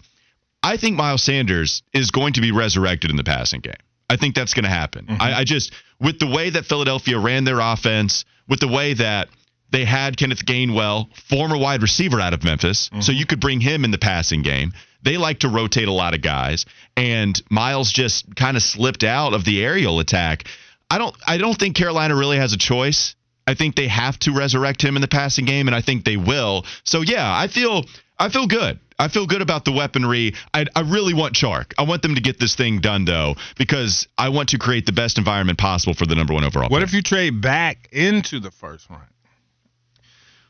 I 0.64 0.78
think 0.78 0.96
Miles 0.96 1.24
Sanders 1.24 1.84
is 1.94 2.12
going 2.12 2.34
to 2.34 2.42
be 2.42 2.52
resurrected 2.52 3.12
in 3.12 3.18
the 3.18 3.24
passing 3.24 3.60
game. 3.60 3.74
I 4.10 4.16
think 4.16 4.36
that's 4.36 4.54
going 4.54 4.64
to 4.64 4.70
happen. 4.70 5.06
Mm-hmm. 5.06 5.22
I, 5.22 5.40
I 5.40 5.44
just, 5.44 5.74
with 6.00 6.20
the 6.20 6.28
way 6.28 6.50
that 6.50 6.66
Philadelphia 6.66 7.20
ran 7.20 7.44
their 7.44 7.60
offense, 7.60 8.26
with 8.48 8.60
the 8.60 8.68
way 8.68 8.94
that 8.96 9.30
they 9.72 9.86
had 9.86 10.18
Kenneth 10.18 10.46
Gainwell, 10.46 11.08
former 11.30 11.58
wide 11.58 11.82
receiver 11.82 12.20
out 12.20 12.34
of 12.34 12.44
Memphis, 12.44 12.90
so 12.92 12.96
mm-hmm. 12.96 13.12
you 13.14 13.26
could 13.26 13.40
bring 13.40 13.62
him 13.62 13.84
in 13.84 13.92
the 13.92 13.98
passing 13.98 14.42
game. 14.42 14.74
They 15.02 15.18
like 15.18 15.40
to 15.40 15.50
rotate 15.50 15.88
a 15.88 15.94
lot 15.94 16.14
of 16.14 16.22
guys, 16.22 16.66
and 16.98 17.42
Miles 17.50 17.92
just 17.92 18.36
kind 18.36 18.58
of 18.58 18.64
slipped 18.64 19.04
out 19.04 19.34
of 19.34 19.46
the 19.46 19.64
aerial 19.64 20.00
attack. 20.00 20.46
I 20.90 20.98
don't, 20.98 21.16
I 21.26 21.38
don't 21.38 21.58
think 21.58 21.76
Carolina 21.76 22.16
really 22.16 22.38
has 22.38 22.54
a 22.54 22.58
choice. 22.58 23.16
I 23.48 23.54
think 23.54 23.76
they 23.76 23.88
have 23.88 24.20
to 24.20 24.32
resurrect 24.32 24.84
him 24.84 24.96
in 24.96 25.02
the 25.02 25.08
passing 25.08 25.46
game, 25.46 25.68
and 25.68 25.76
I 25.76 25.82
think 25.82 26.04
they 26.04 26.18
will. 26.18 26.66
So 26.84 27.02
yeah, 27.02 27.26
I 27.32 27.48
feel 27.48 27.86
I 28.20 28.30
feel 28.30 28.48
good. 28.48 28.80
I 29.00 29.08
feel 29.08 29.26
good 29.26 29.42
about 29.42 29.64
the 29.64 29.72
weaponry. 29.72 30.34
I, 30.54 30.66
I 30.76 30.82
really 30.82 31.14
want 31.14 31.34
Chark. 31.34 31.74
I 31.78 31.84
want 31.84 32.02
them 32.02 32.16
to 32.16 32.22
get 32.22 32.38
this 32.38 32.56
thing 32.56 32.80
done 32.80 33.06
though, 33.06 33.36
because 33.58 34.08
I 34.18 34.30
want 34.30 34.50
to 34.50 34.58
create 34.58 34.86
the 34.86 34.92
best 34.92 35.18
environment 35.18 35.58
possible 35.58 35.94
for 35.94 36.06
the 36.06 36.16
number 36.16 36.34
one 36.34 36.44
overall. 36.44 36.70
What 36.70 36.80
pick. 36.80 36.90
if 36.90 36.94
you 36.94 37.02
trade 37.02 37.42
back 37.42 37.88
into 37.92 38.40
the 38.40 38.52
first 38.52 38.90
round? 38.90 39.04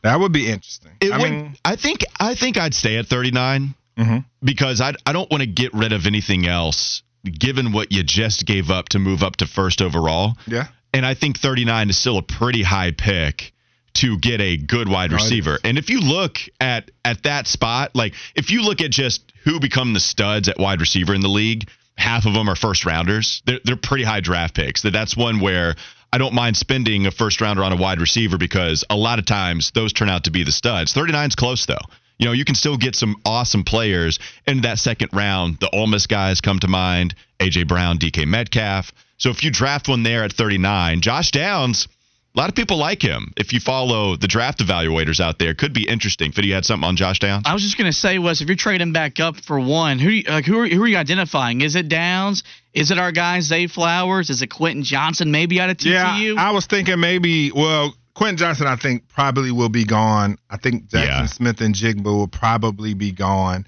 That 0.02 0.20
would 0.20 0.32
be 0.32 0.48
interesting. 0.50 0.92
It 1.02 1.12
I 1.12 1.18
would, 1.18 1.32
mean, 1.32 1.56
I 1.66 1.76
think 1.76 2.06
I 2.20 2.36
think 2.36 2.58
I'd 2.58 2.74
stay 2.74 2.98
at 2.98 3.08
39 3.08 3.74
Mhm. 3.98 4.24
because 4.44 4.80
I 4.82 4.94
I 5.06 5.12
don't 5.14 5.30
want 5.30 5.42
to 5.42 5.48
get 5.48 5.74
rid 5.74 5.92
of 5.92 6.06
anything 6.08 6.48
else 6.48 7.04
given 7.38 7.72
what 7.74 7.92
you 7.92 8.02
just 8.04 8.46
gave 8.46 8.72
up 8.72 8.90
to 8.90 9.00
move 9.00 9.24
up 9.24 9.36
to 9.38 9.46
first 9.48 9.82
overall. 9.82 10.38
yeah. 10.48 10.68
And 10.94 11.06
I 11.06 11.14
think 11.14 11.38
39 11.38 11.90
is 11.90 11.98
still 11.98 12.18
a 12.18 12.22
pretty 12.24 12.64
high 12.64 12.92
pick 12.92 13.54
to 13.96 14.18
get 14.18 14.40
a 14.42 14.56
good 14.58 14.88
wide 14.88 15.12
receiver. 15.12 15.56
is. 15.56 15.62
And 15.64 15.78
if 15.78 15.90
you 15.90 16.00
look 16.00 16.40
at 16.62 16.90
at 17.04 17.24
that 17.24 17.46
spot, 17.48 17.92
like 17.94 18.14
if 18.36 18.50
you 18.52 18.62
look 18.64 18.82
at 18.82 18.90
just 18.92 19.22
who 19.44 19.60
become 19.60 19.94
the 19.94 20.00
studs 20.00 20.48
at 20.48 20.58
wide 20.58 20.80
receiver 20.80 21.14
in 21.14 21.22
the 21.22 21.28
league, 21.28 21.68
half 21.98 22.26
of 22.26 22.34
them 22.34 22.50
are 22.50 22.56
first 22.56 22.86
rounders. 22.86 23.42
They're, 23.46 23.60
they're 23.66 23.76
pretty 23.76 24.06
high 24.06 24.22
draft 24.22 24.56
picks. 24.56 24.84
That 24.84 24.92
that's 24.94 25.18
one 25.18 25.40
where 25.42 25.76
I 26.12 26.17
don't 26.17 26.34
mind 26.34 26.58
spending 26.58 27.06
a 27.06 27.12
first 27.12 27.39
rounder 27.39 27.63
on 27.63 27.72
a 27.72 27.76
wide 27.76 28.02
receiver 28.02 28.38
because 28.38 28.84
a 28.89 28.95
lot 28.95 29.19
of 29.19 29.26
times 29.26 29.72
those 29.72 29.93
turn 29.93 30.10
out 30.10 30.24
to 30.24 30.32
be 30.32 30.43
the 30.43 30.52
studs. 30.52 30.93
39 30.93 31.30
is 31.30 31.36
close 31.36 31.65
though. 31.65 31.78
You 32.17 32.26
know, 32.26 32.32
you 32.34 32.45
can 32.45 32.56
still 32.56 32.78
get 32.78 32.95
some 32.95 33.15
awesome 33.26 33.63
players 33.63 34.19
in 34.45 34.62
that 34.62 34.80
second 34.80 35.10
round. 35.13 35.60
The 35.60 35.69
Ole 35.69 35.88
Miss 35.88 36.08
guys 36.08 36.41
come 36.41 36.60
to 36.60 36.67
mind, 36.67 37.15
AJ 37.39 37.67
Brown, 37.67 37.98
DK 37.98 38.26
Metcalf. 38.26 38.91
So 39.17 39.30
if 39.30 39.43
you 39.43 39.52
draft 39.52 39.88
one 39.88 40.04
there 40.04 40.24
at 40.24 40.34
39, 40.34 41.02
Josh 41.02 41.32
Downs, 41.32 41.88
a 42.36 42.39
lot 42.39 42.50
of 42.50 42.56
people 42.56 42.78
like 42.78 43.02
him. 43.02 43.34
If 43.38 43.54
you 43.54 43.60
follow 43.60 44.15
the 44.15 44.28
draft 44.28 44.60
evaluators 44.60 45.20
out 45.20 45.39
there, 45.39 45.54
could 45.56 45.74
be 45.74 45.88
interesting. 45.88 46.32
Fitty 46.32 46.52
had 46.52 46.63
something 46.65 46.88
on 46.88 46.96
Josh 46.96 47.20
Downs. 47.20 47.44
I 47.46 47.54
was 47.54 47.63
just 47.63 47.78
gonna 47.78 47.92
say, 47.94 48.20
Wes, 48.20 48.42
if 48.42 48.48
you're 48.48 48.56
trading 48.56 48.94
back 48.94 49.20
up 49.20 49.38
for 49.38 49.60
one, 49.60 50.00
who 50.00 50.10
you- 50.10 50.24
like 50.28 50.46
who 50.46 50.60
are, 50.60 50.68
who 50.68 50.84
are 50.84 50.88
you 50.88 50.98
identifying? 50.98 51.62
Is 51.62 51.76
it 51.76 51.89
Downs? 51.89 52.44
Is 52.74 52.92
it 52.92 53.00
our 53.00 53.12
guy 53.12 53.39
Zay 53.39 53.65
Flowers? 53.68 54.30
Is 54.30 54.42
it 54.44 54.48
Quentin 54.48 54.84
Johnston? 54.84 55.32
Maybe 55.32 55.60
out 55.60 55.70
of 55.72 55.78
TCU. 55.78 56.36
Yeah, 56.36 56.36
I 56.38 56.52
was 56.52 56.68
thinking 56.68 57.00
maybe. 57.00 57.52
Well, 57.52 57.96
Quentin 58.13 58.38
Johnston, 58.38 58.68
I 58.68 58.76
think 58.76 59.08
probably 59.08 59.52
will 59.52 59.70
be 59.70 59.86
gone. 59.86 60.38
I 60.50 60.58
think 60.58 60.88
Jackson 60.89 61.08
Yeah. 61.10 61.26
Smith-Njigba 61.26 62.04
will 62.04 62.28
probably 62.28 62.94
be 62.94 63.12
gone. 63.12 63.65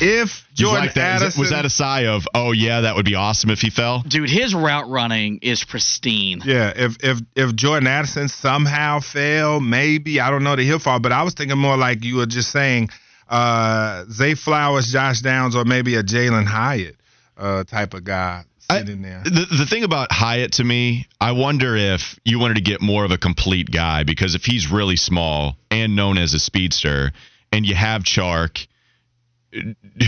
If 0.00 0.46
Jordan 0.54 0.86
like 0.86 0.94
that? 0.94 1.16
Is 1.16 1.22
Addison 1.22 1.40
it- 1.40 1.42
was 1.42 1.50
that 1.50 1.64
a 1.64 1.70
sigh 1.70 2.06
of, 2.06 2.26
oh 2.34 2.52
yeah, 2.52 2.82
that 2.82 2.96
would 2.96 3.04
be 3.04 3.14
awesome 3.14 3.50
if 3.50 3.60
he 3.60 3.70
fell? 3.70 4.00
Dude, 4.02 4.28
his 4.30 4.54
route 4.54 4.88
running 4.88 5.38
is 5.42 5.64
pristine. 5.64 6.42
Yeah, 6.44 6.72
if 6.74 6.96
if 7.02 7.18
if 7.34 7.54
Jordan 7.56 7.86
Addison 7.86 8.28
somehow 8.28 9.00
fell, 9.00 9.60
maybe 9.60 10.20
I 10.20 10.30
don't 10.30 10.44
know 10.44 10.56
that 10.56 10.62
he'll 10.62 10.78
fall. 10.78 11.00
But 11.00 11.12
I 11.12 11.22
was 11.22 11.34
thinking 11.34 11.58
more 11.58 11.76
like 11.76 12.04
you 12.04 12.16
were 12.16 12.26
just 12.26 12.50
saying, 12.50 12.90
uh, 13.28 14.04
Zay 14.10 14.34
Flowers, 14.34 14.92
Josh 14.92 15.20
Downs, 15.20 15.56
or 15.56 15.64
maybe 15.64 15.94
a 15.96 16.02
Jalen 16.02 16.44
Hyatt 16.46 16.96
uh, 17.36 17.64
type 17.64 17.94
of 17.94 18.04
guy 18.04 18.44
I- 18.70 18.78
sitting 18.80 19.02
there. 19.02 19.22
The, 19.24 19.46
the 19.58 19.66
thing 19.66 19.84
about 19.84 20.12
Hyatt 20.12 20.52
to 20.52 20.64
me, 20.64 21.06
I 21.20 21.32
wonder 21.32 21.76
if 21.76 22.18
you 22.24 22.38
wanted 22.38 22.54
to 22.54 22.62
get 22.62 22.80
more 22.80 23.04
of 23.04 23.10
a 23.10 23.18
complete 23.18 23.70
guy 23.70 24.04
because 24.04 24.34
if 24.34 24.44
he's 24.44 24.70
really 24.70 24.96
small 24.96 25.56
and 25.70 25.96
known 25.96 26.18
as 26.18 26.34
a 26.34 26.38
speedster, 26.38 27.12
and 27.52 27.64
you 27.66 27.74
have 27.74 28.02
Chark, 28.04 28.66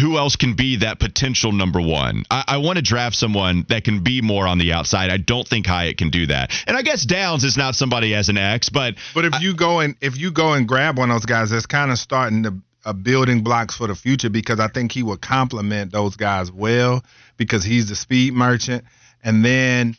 who 0.01 0.19
else 0.19 0.37
can 0.37 0.55
be 0.55 0.77
that 0.77 0.99
potential 0.99 1.53
number 1.53 1.81
one? 1.81 2.25
I, 2.31 2.45
I 2.47 2.57
want 2.59 2.77
to 2.77 2.83
draft 2.83 3.17
someone 3.17 3.65
that 3.69 3.85
can 3.85 4.03
be 4.03 4.21
more 4.21 4.47
on 4.47 4.59
the 4.59 4.73
outside. 4.73 5.11
I 5.11 5.17
don't 5.17 5.47
think 5.47 5.67
Hyatt 5.67 5.97
can 5.97 6.11
do 6.11 6.27
that. 6.27 6.53
And 6.67 6.77
I 6.77 6.83
guess 6.83 7.05
Downs 7.05 7.45
is 7.45 7.57
not 7.57 7.75
somebody 7.75 8.15
as 8.15 8.29
an 8.29 8.37
X, 8.37 8.69
but 8.69 8.97
But 9.15 9.25
if 9.25 9.41
you 9.41 9.55
go 9.55 9.81
and 9.81 9.97
if 10.01 10.19
you 10.19 10.31
go 10.31 10.53
and 10.53 10.69
grab 10.69 10.99
one 10.99 11.11
of 11.11 11.15
those 11.15 11.27
guys, 11.27 11.51
that's 11.51 11.67
kind 11.67 11.91
of 11.91 11.99
starting 11.99 12.43
to 12.43 12.55
uh, 12.85 12.93
building 12.93 13.43
blocks 13.43 13.77
for 13.77 13.87
the 13.87 13.95
future 13.95 14.31
because 14.31 14.61
I 14.61 14.69
think 14.69 14.93
he 14.93 15.03
would 15.03 15.21
complement 15.21 15.93
those 15.93 16.17
guys 16.17 16.51
well 16.51 17.03
because 17.37 17.65
he's 17.65 17.89
the 17.89 17.97
speed 17.97 18.35
merchant, 18.35 18.85
and 19.23 19.45
then 19.45 19.97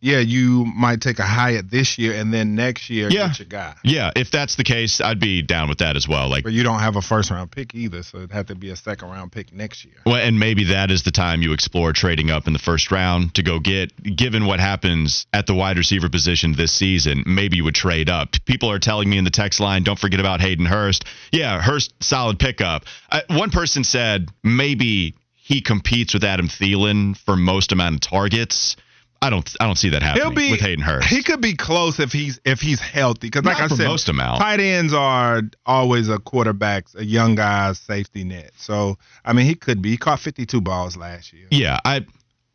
yeah, 0.00 0.18
you 0.20 0.64
might 0.76 1.00
take 1.00 1.18
a 1.18 1.24
Hyatt 1.26 1.70
this 1.70 1.98
year 1.98 2.14
and 2.14 2.32
then 2.32 2.54
next 2.54 2.88
year 2.88 3.08
Yeah. 3.10 3.28
get 3.28 3.38
your 3.40 3.46
guy. 3.48 3.74
yeah, 3.82 4.10
if 4.14 4.30
that's 4.30 4.54
the 4.56 4.64
case, 4.64 5.00
I'd 5.00 5.18
be 5.20 5.42
down 5.42 5.68
with 5.68 5.78
that 5.78 5.96
as 5.96 6.06
well. 6.06 6.28
Like 6.28 6.44
But 6.44 6.52
you 6.52 6.62
don't 6.62 6.78
have 6.80 6.96
a 6.96 7.02
first 7.02 7.30
round 7.30 7.50
pick 7.50 7.74
either, 7.74 8.02
so 8.02 8.18
it'd 8.18 8.32
have 8.32 8.46
to 8.46 8.54
be 8.54 8.70
a 8.70 8.76
second 8.76 9.08
round 9.10 9.32
pick 9.32 9.52
next 9.52 9.84
year. 9.84 9.94
Well, 10.06 10.16
and 10.16 10.38
maybe 10.38 10.64
that 10.64 10.90
is 10.90 11.02
the 11.02 11.10
time 11.10 11.42
you 11.42 11.52
explore 11.52 11.92
trading 11.92 12.30
up 12.30 12.46
in 12.46 12.52
the 12.52 12.58
first 12.58 12.90
round 12.90 13.34
to 13.34 13.42
go 13.42 13.58
get. 13.58 13.92
Given 14.16 14.46
what 14.46 14.60
happens 14.60 15.26
at 15.32 15.46
the 15.46 15.54
wide 15.54 15.76
receiver 15.78 16.08
position 16.08 16.52
this 16.52 16.72
season, 16.72 17.24
maybe 17.26 17.56
you 17.56 17.64
would 17.64 17.74
trade 17.74 18.08
up. 18.08 18.36
People 18.44 18.70
are 18.70 18.78
telling 18.78 19.10
me 19.10 19.18
in 19.18 19.24
the 19.24 19.30
text 19.30 19.58
line, 19.60 19.82
don't 19.82 19.98
forget 19.98 20.20
about 20.20 20.40
Hayden 20.40 20.66
Hurst. 20.66 21.04
Yeah, 21.32 21.60
Hurst, 21.60 21.92
solid 22.00 22.38
pickup. 22.38 22.84
Uh, 23.10 23.20
one 23.30 23.50
person 23.50 23.84
said 23.84 24.28
maybe 24.44 25.14
he 25.34 25.60
competes 25.62 26.12
with 26.14 26.24
Adam 26.24 26.46
Thielen 26.48 27.16
for 27.16 27.34
most 27.34 27.72
amount 27.72 27.94
of 27.96 28.00
targets. 28.02 28.76
I 29.20 29.30
don't. 29.30 29.50
I 29.60 29.66
don't 29.66 29.76
see 29.76 29.88
that 29.90 30.02
happening 30.02 30.26
He'll 30.26 30.34
be 30.34 30.50
with 30.52 30.60
Hayden 30.60 30.84
Hurst. 30.84 31.08
He 31.08 31.22
could 31.22 31.40
be 31.40 31.54
close 31.56 31.98
if 31.98 32.12
he's 32.12 32.40
if 32.44 32.60
he's 32.60 32.80
healthy. 32.80 33.28
Because 33.28 33.44
like 33.44 33.58
I 33.60 33.66
said, 33.66 33.86
most 33.88 34.08
amount. 34.08 34.40
tight 34.40 34.60
ends 34.60 34.92
are 34.94 35.42
always 35.66 36.08
a 36.08 36.18
quarterback's 36.18 36.94
a 36.94 37.04
young 37.04 37.34
guy's 37.34 37.78
safety 37.80 38.22
net. 38.24 38.52
So 38.56 38.96
I 39.24 39.32
mean, 39.32 39.46
he 39.46 39.54
could 39.54 39.82
be. 39.82 39.90
He 39.90 39.96
caught 39.96 40.20
52 40.20 40.60
balls 40.60 40.96
last 40.96 41.32
year. 41.32 41.46
Yeah, 41.50 41.78
I, 41.84 42.06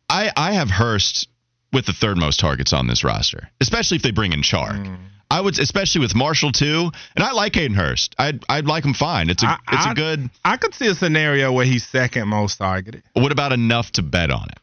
I, 0.10 0.32
I 0.38 0.54
have 0.54 0.70
Hurst 0.70 1.28
with 1.74 1.86
the 1.86 1.94
third 1.94 2.18
most 2.18 2.40
targets 2.40 2.72
on 2.72 2.88
this 2.88 3.04
roster, 3.04 3.50
especially 3.60 3.98
if 3.98 4.04
they 4.04 4.12
bring 4.12 4.32
in 4.32 4.42
Chark. 4.42 4.86
Mm. 4.86 4.98
I 5.32 5.42
would, 5.42 5.58
especially 5.58 6.02
with 6.02 6.14
Marshall 6.14 6.52
too, 6.52 6.92
and 7.16 7.26
I 7.26 7.32
like 7.32 7.56
Hayden 7.56 7.76
Hurst. 7.76 8.14
I'd, 8.20 8.44
I'd 8.48 8.68
like 8.68 8.86
him 8.86 8.94
fine. 8.94 9.32
It's 9.32 9.42
a, 9.42 9.48
I- 9.48 9.58
it's 9.72 9.86
a 9.88 9.90
I- 9.90 9.94
good. 9.96 10.30
I 10.46 10.58
could 10.58 10.76
see 10.76 10.86
a 10.88 10.94
scenario 10.94 11.52
where 11.52 11.66
he's 11.66 11.86
second 11.88 12.28
most 12.28 12.58
targeted. 12.58 13.02
What 13.14 13.32
about 13.32 13.52
enough 13.52 13.92
to 13.94 14.04
bet 14.04 14.30
on 14.30 14.44
it? 14.50 14.60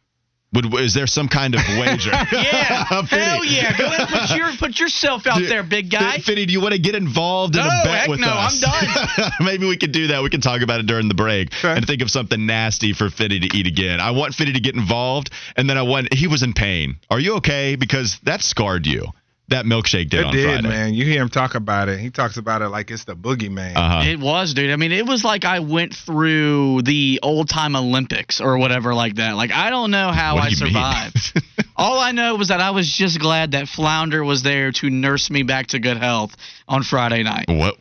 Would, 0.53 0.75
is 0.81 0.95
there 0.95 1.07
some 1.07 1.29
kind 1.29 1.55
of 1.55 1.61
wager? 1.79 2.11
Yeah, 2.33 2.85
hell 3.05 3.45
yeah! 3.45 3.77
Go 3.77 3.87
ahead, 3.87 4.09
put 4.09 4.37
your 4.37 4.51
put 4.59 4.81
yourself 4.81 5.27
out 5.27 5.39
Dude, 5.39 5.49
there, 5.51 5.63
big 5.63 5.91
guy. 5.91 6.19
Fitty, 6.19 6.47
do 6.47 6.53
you 6.53 6.61
want 6.61 6.73
to 6.75 6.81
get 6.81 6.95
involved 6.95 7.55
in 7.55 7.63
No, 7.63 7.69
a 7.69 7.85
bet 7.85 8.09
with 8.09 8.19
no, 8.21 8.27
us? 8.29 8.65
I'm 8.67 8.87
done. 8.87 9.31
Maybe 9.41 9.67
we 9.67 9.77
could 9.77 9.93
do 9.93 10.09
that. 10.09 10.23
We 10.23 10.31
can 10.31 10.41
talk 10.41 10.63
about 10.63 10.81
it 10.81 10.87
during 10.87 11.09
the 11.09 11.15
break 11.15 11.49
Okay. 11.59 11.77
and 11.77 11.87
think 11.87 12.03
of 12.03 12.11
something 12.11 12.47
nasty 12.47 12.93
for 12.93 13.11
Fitty 13.11 13.41
to 13.41 13.57
eat 13.57 13.67
again. 13.67 14.01
I 14.01 14.11
want 14.11 14.35
Fitty 14.35 14.55
to 14.55 14.61
get 14.61 14.75
involved, 14.75 15.31
and 15.57 15.69
then 15.71 15.79
I 15.79 15.83
want 15.83 16.13
he 16.13 16.27
was 16.27 16.43
in 16.43 16.53
pain. 16.53 16.97
Are 17.11 17.21
you 17.21 17.37
okay? 17.37 17.77
Because 17.77 18.19
that 18.25 18.43
scarred 18.43 18.87
you. 18.87 19.07
That 19.51 19.65
milkshake 19.65 20.09
did 20.11 20.21
It 20.21 20.27
on 20.27 20.33
did, 20.33 20.45
Friday. 20.63 20.69
man. 20.69 20.95
You 20.95 21.05
hear 21.05 21.21
him 21.23 21.29
talk 21.29 21.57
about 21.57 21.89
it. 21.89 21.99
He 21.99 22.11
talks 22.11 22.37
about 22.37 22.63
it 22.63 22.69
like 22.69 22.91
it's 22.93 23.05
the 23.05 23.17
boogeyman. 23.17 23.75
Uh-huh. 23.77 24.09
It 24.09 24.21
was, 24.21 24.55
dude. 24.55 24.71
I 24.71 24.77
mean, 24.77 24.93
it 24.93 25.05
was 25.05 25.25
like 25.25 25.45
I 25.45 25.59
went 25.59 25.93
through 25.95 26.83
the 26.83 27.19
old 27.23 27.49
time 27.49 27.75
Olympics 27.75 28.41
or 28.41 28.59
whatever 28.59 28.95
like 28.95 29.17
that. 29.17 29.35
Like 29.37 29.51
I 29.51 29.71
don't 29.71 29.91
know 29.91 30.13
how 30.13 30.37
What 30.37 30.45
I 30.45 30.51
survived. 30.51 31.43
All 31.77 31.99
I 31.99 32.13
know 32.13 32.37
was 32.37 32.49
that 32.49 32.61
I 32.61 32.71
was 32.71 32.93
just 32.93 33.19
glad 33.19 33.53
that 33.53 33.67
Flounder 33.67 34.23
was 34.23 34.43
there 34.45 34.71
to 34.73 34.89
nurse 34.91 35.31
me 35.31 35.43
back 35.43 35.69
to 35.69 35.79
good 35.81 35.97
health 35.97 36.37
on 36.69 36.83
Friday 36.85 37.23
night. 37.25 37.47
what? 37.49 37.77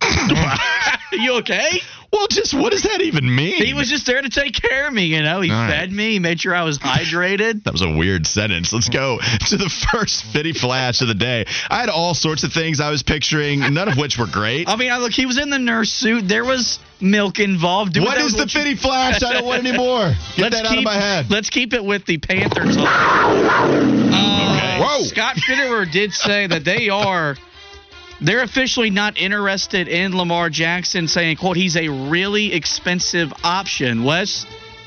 you 1.12 1.38
okay? 1.38 1.80
Well, 2.14 2.28
just 2.28 2.54
what 2.54 2.70
does 2.70 2.82
that 2.82 3.00
even 3.02 3.34
mean? 3.34 3.64
He 3.64 3.74
was 3.74 3.90
just 3.90 4.06
there 4.06 4.22
to 4.22 4.28
take 4.30 4.54
care 4.54 4.86
of 4.86 4.94
me, 4.94 5.06
you 5.06 5.20
know. 5.20 5.40
He 5.40 5.50
All 5.50 5.56
right. 5.56 5.68
fed 5.68 5.92
me, 5.92 6.12
he 6.12 6.18
made 6.20 6.40
sure 6.40 6.54
I 6.54 6.62
was 6.62 6.78
hydrated. 6.78 7.64
That 7.64 7.72
was 7.72 7.82
a 7.82 7.90
weird 7.90 8.24
sentence. 8.24 8.72
Let's 8.72 8.88
go 8.88 9.18
to 9.48 9.56
the 9.56 9.68
first 9.68 10.24
Fitty 10.26 10.52
flash 10.52 11.00
of 11.02 11.08
the 11.08 11.14
day. 11.14 11.44
I 11.68 11.80
had 11.80 11.88
all 11.88 12.14
sorts 12.14 12.44
of 12.44 12.52
things 12.52 12.80
I 12.80 12.90
was 12.90 13.02
picturing, 13.02 13.74
none 13.74 13.88
of 13.88 13.98
which 13.98 14.16
were 14.16 14.28
great. 14.28 14.68
I 14.68 14.76
mean, 14.76 14.92
I 14.92 14.98
look, 14.98 15.10
he 15.10 15.26
was 15.26 15.38
in 15.38 15.50
the 15.50 15.58
nurse 15.58 15.92
suit. 15.92 16.28
There 16.28 16.44
was 16.44 16.78
milk 17.00 17.40
involved. 17.40 17.98
What 17.98 18.18
is 18.18 18.32
the 18.34 18.46
Fitty 18.46 18.76
flash? 18.76 19.20
I 19.22 19.32
don't 19.32 19.44
want 19.46 19.66
any 19.66 19.76
more. 19.76 20.12
Get 20.36 20.52
let's 20.52 20.56
that 20.56 20.62
keep, 20.66 20.72
out 20.72 20.78
of 20.78 20.84
my 20.84 20.94
head. 20.94 21.30
Let's 21.30 21.50
keep 21.50 21.72
it 21.74 21.84
with 21.84 22.06
the 22.06 22.18
Panthers. 22.18 22.76
Uh, 22.78 23.80
Okay. 24.14 24.78
Whoa. 24.80 25.02
Scott 25.02 25.36
Fitterer 25.36 25.90
did 25.90 26.12
say 26.12 26.46
that 26.46 26.64
they 26.64 26.88
are 26.88 27.36
they're 28.24 28.42
officially 28.42 28.90
not 28.90 29.18
interested 29.18 29.86
in 29.86 30.16
Lamar 30.16 30.50
Jackson, 30.50 31.06
saying, 31.06 31.36
"quote 31.36 31.56
He's 31.56 31.76
a 31.76 31.88
really 31.88 32.52
expensive 32.52 33.32
option." 33.44 34.02
Wes, 34.02 34.46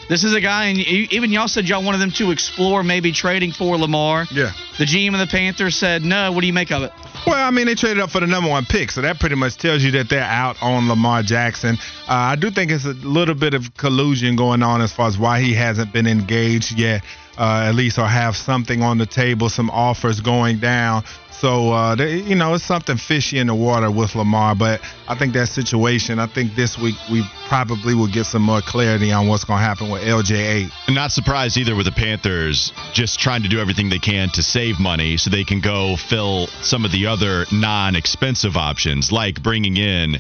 this 0.09 0.23
is 0.23 0.33
a 0.33 0.41
guy, 0.41 0.65
and 0.65 0.79
even 0.79 1.31
y'all 1.31 1.47
said 1.47 1.67
y'all 1.69 1.83
wanted 1.83 1.99
them 1.99 2.11
to 2.11 2.31
explore 2.31 2.83
maybe 2.83 3.11
trading 3.11 3.51
for 3.51 3.77
Lamar. 3.77 4.27
Yeah. 4.31 4.51
The 4.77 4.85
GM 4.85 5.13
of 5.13 5.19
the 5.19 5.27
Panthers 5.27 5.75
said, 5.75 6.03
"No." 6.03 6.31
What 6.31 6.41
do 6.41 6.47
you 6.47 6.53
make 6.53 6.71
of 6.71 6.83
it? 6.83 6.91
Well, 7.27 7.45
I 7.45 7.51
mean, 7.51 7.65
they 7.65 7.75
traded 7.75 8.01
up 8.01 8.09
for 8.09 8.21
the 8.21 8.27
number 8.27 8.49
one 8.49 8.63
pick, 8.63 8.89
so 8.89 9.01
that 9.01 9.19
pretty 9.19 9.35
much 9.35 9.57
tells 9.57 9.83
you 9.83 9.91
that 9.91 10.07
they're 10.07 10.23
out 10.23 10.55
on 10.61 10.87
Lamar 10.87 11.23
Jackson. 11.23 11.77
Uh, 12.07 12.13
I 12.13 12.37
do 12.37 12.49
think 12.49 12.71
it's 12.71 12.85
a 12.85 12.93
little 12.93 13.35
bit 13.35 13.53
of 13.53 13.75
collusion 13.75 14.37
going 14.37 14.63
on 14.63 14.79
as 14.79 14.93
far 14.93 15.09
as 15.09 15.17
why 15.17 15.41
he 15.41 15.53
hasn't 15.53 15.91
been 15.91 16.07
engaged 16.07 16.79
yet, 16.79 17.03
uh, 17.37 17.65
at 17.67 17.75
least, 17.75 17.99
or 17.99 18.07
have 18.07 18.37
something 18.37 18.81
on 18.81 18.97
the 18.97 19.05
table, 19.05 19.49
some 19.49 19.69
offers 19.71 20.21
going 20.21 20.59
down. 20.59 21.03
So, 21.39 21.71
uh, 21.71 21.93
they, 21.95 22.17
you 22.21 22.35
know, 22.35 22.55
it's 22.55 22.63
something 22.63 22.97
fishy 22.97 23.37
in 23.37 23.47
the 23.47 23.53
water 23.53 23.91
with 23.91 24.15
Lamar, 24.15 24.55
but 24.55 24.81
I 25.07 25.15
think 25.15 25.33
that 25.33 25.47
situation, 25.49 26.17
I 26.17 26.25
think 26.25 26.55
this 26.55 26.79
week 26.79 26.95
we 27.11 27.23
probably 27.47 27.93
will 27.93 28.11
get 28.11 28.25
some 28.25 28.41
more 28.41 28.61
clarity 28.61 29.11
on 29.11 29.27
what's 29.27 29.43
going 29.43 29.59
to 29.59 29.63
happen 29.63 29.89
with 29.89 30.01
LJ8. 30.01 30.71
Not 30.89 31.11
surprised 31.11 31.57
either 31.57 31.75
with 31.75 31.85
the 31.85 31.91
Panthers 31.91 32.73
just 32.91 33.19
trying 33.19 33.43
to 33.43 33.49
do 33.49 33.59
everything 33.59 33.89
they 33.89 33.99
can 33.99 34.29
to 34.29 34.41
save 34.41 34.79
money 34.79 35.17
so 35.17 35.29
they 35.29 35.43
can 35.43 35.61
go 35.61 35.95
fill 35.95 36.47
some 36.61 36.85
of 36.85 36.91
the 36.91 37.05
other 37.05 37.16
non 37.51 37.95
expensive 37.95 38.57
options, 38.57 39.11
like 39.11 39.41
bringing 39.41 39.77
in 39.77 40.17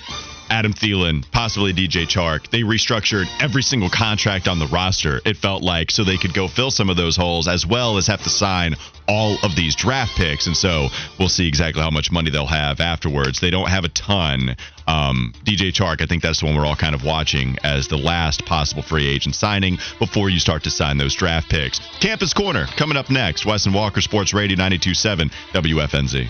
Adam 0.49 0.73
Thielen, 0.73 1.29
possibly 1.31 1.73
DJ 1.73 2.05
Chark. 2.07 2.49
They 2.49 2.61
restructured 2.61 3.27
every 3.39 3.61
single 3.61 3.89
contract 3.89 4.47
on 4.47 4.59
the 4.59 4.67
roster, 4.67 5.21
it 5.25 5.37
felt 5.37 5.61
like, 5.61 5.91
so 5.91 6.03
they 6.03 6.17
could 6.17 6.33
go 6.33 6.47
fill 6.47 6.71
some 6.71 6.89
of 6.89 6.97
those 6.97 7.15
holes 7.15 7.47
as 7.47 7.65
well 7.65 7.97
as 7.97 8.07
have 8.07 8.23
to 8.23 8.29
sign 8.29 8.75
all 9.07 9.37
of 9.43 9.55
these 9.55 9.75
draft 9.75 10.15
picks. 10.15 10.47
And 10.47 10.55
so 10.55 10.87
we'll 11.19 11.29
see 11.29 11.47
exactly 11.47 11.81
how 11.81 11.89
much 11.89 12.11
money 12.11 12.29
they'll 12.29 12.45
have 12.45 12.79
afterwards. 12.79 13.39
They 13.39 13.49
don't 13.49 13.69
have 13.69 13.83
a 13.83 13.89
ton. 13.89 14.55
Um, 14.87 15.33
DJ 15.43 15.71
Chark, 15.73 16.01
I 16.01 16.05
think 16.05 16.23
that's 16.23 16.39
the 16.39 16.45
one 16.45 16.55
we're 16.55 16.65
all 16.65 16.75
kind 16.75 16.95
of 16.95 17.03
watching 17.03 17.57
as 17.63 17.87
the 17.87 17.97
last 17.97 18.45
possible 18.45 18.83
free 18.83 19.07
agent 19.07 19.35
signing 19.35 19.77
before 19.99 20.29
you 20.29 20.39
start 20.39 20.63
to 20.63 20.71
sign 20.71 20.97
those 20.97 21.15
draft 21.15 21.49
picks. 21.49 21.79
Campus 21.99 22.33
Corner 22.33 22.67
coming 22.77 22.97
up 22.97 23.09
next. 23.09 23.45
Wes 23.45 23.65
and 23.65 23.75
Walker 23.75 24.01
Sports 24.01 24.33
Radio 24.33 24.55
927 24.55 25.29
WFNZ. 25.53 26.29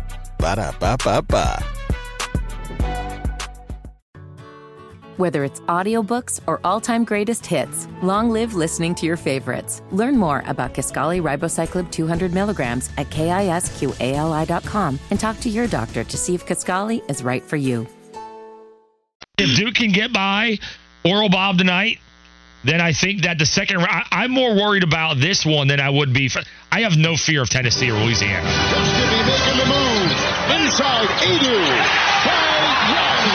Ba 0.41 0.55
da 0.55 0.71
ba 0.79 0.97
ba 0.97 1.21
ba. 1.21 1.63
Whether 5.17 5.43
it's 5.43 5.59
audiobooks 5.61 6.39
or 6.47 6.59
all-time 6.63 7.03
greatest 7.03 7.45
hits, 7.45 7.87
long 8.01 8.31
live 8.31 8.55
listening 8.55 8.95
to 8.95 9.05
your 9.05 9.17
favorites. 9.17 9.83
Learn 9.91 10.17
more 10.17 10.41
about 10.47 10.73
Kisqali 10.73 11.21
Ribociclib 11.21 11.91
200 11.91 12.33
milligrams 12.33 12.89
at 12.97 13.11
kisqali.com 13.11 14.99
and 15.11 15.19
talk 15.19 15.39
to 15.41 15.49
your 15.49 15.67
doctor 15.67 16.03
to 16.03 16.17
see 16.17 16.33
if 16.33 16.47
Kisqali 16.47 17.07
is 17.07 17.23
right 17.23 17.43
for 17.43 17.57
you. 17.57 17.85
If 19.37 19.55
Duke 19.57 19.75
can 19.75 19.91
get 19.91 20.11
by 20.11 20.57
Oral 21.05 21.29
Bob 21.29 21.59
tonight, 21.59 21.99
then 22.63 22.81
I 22.81 22.93
think 22.93 23.21
that 23.23 23.37
the 23.37 23.45
second 23.45 23.77
round, 23.77 24.05
I'm 24.11 24.31
more 24.31 24.55
worried 24.55 24.83
about 24.83 25.17
this 25.17 25.45
one 25.45 25.67
than 25.67 25.79
I 25.79 25.89
would 25.89 26.13
be. 26.13 26.29
For, 26.29 26.41
I 26.71 26.81
have 26.81 26.97
no 26.97 27.15
fear 27.15 27.43
of 27.43 27.49
Tennessee 27.49 27.91
or 27.91 27.99
Louisiana. 27.99 29.20
Inside, 30.71 31.07
Edu. 31.27 31.51
By 32.23 32.31
Young. 32.95 33.27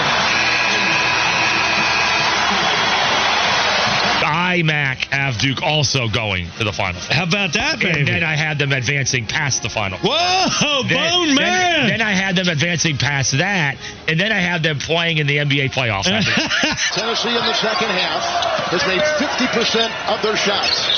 I, 4.25 4.63
Mac, 4.65 5.05
have 5.13 5.37
Duke 5.39 5.63
also 5.63 6.09
going 6.09 6.49
to 6.57 6.65
the 6.65 6.73
final. 6.73 6.99
How 7.01 7.25
about 7.25 7.53
that, 7.53 7.79
baby? 7.79 7.99
And 8.01 8.09
then 8.09 8.25
I 8.25 8.37
had 8.37 8.59
them 8.59 8.73
advancing 8.73 9.27
past 9.27 9.63
the 9.63 9.69
final. 9.69 9.99
Whoa, 9.99 10.83
Then- 10.89 10.97
Bone 11.11 11.35
then- 11.35 11.35
Man! 11.37 11.87
Then 11.89 12.01
I 12.01 12.13
had 12.13 12.37
them 12.37 12.49
advancing 12.49 12.97
past 12.97 13.33
that, 13.37 13.77
and 14.09 14.19
then 14.19 14.33
I 14.33 14.41
had 14.41 14.63
them 14.63 14.79
playing 14.79 15.19
in 15.19 15.27
the 15.27 15.37
NBA 15.37 15.73
playoffs. 15.73 16.05
Tennessee 16.97 17.29
in 17.37 17.45
the 17.45 17.53
second 17.55 17.91
half 17.91 18.25
has 18.73 18.81
made 18.89 19.03
50% 19.03 19.93
of 20.09 20.23
their 20.23 20.37
shots. 20.37 20.97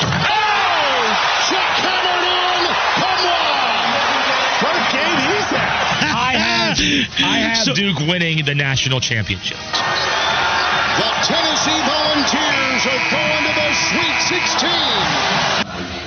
Oh! 0.00 1.04
Shot 1.52 1.68
hammered 1.84 2.24
in. 2.24 2.64
Come 2.96 3.26
on! 3.28 3.84
What 4.64 4.74
a 4.76 4.84
game 4.92 5.18
he's 5.36 5.50
had. 5.52 6.69
I 6.80 7.38
have, 7.38 7.58
So- 7.58 7.74
Duke 7.74 7.98
winning 8.00 8.44
the 8.44 8.54
national 8.54 9.00
championship. 9.00 9.58
The 9.58 11.10
Tennessee 11.22 11.80
Volunteers 11.84 12.86
are 12.86 13.10
going 13.10 13.44
to 13.44 13.52
the 13.54 13.70
Sweet 13.74 14.16
16. 14.28 16.00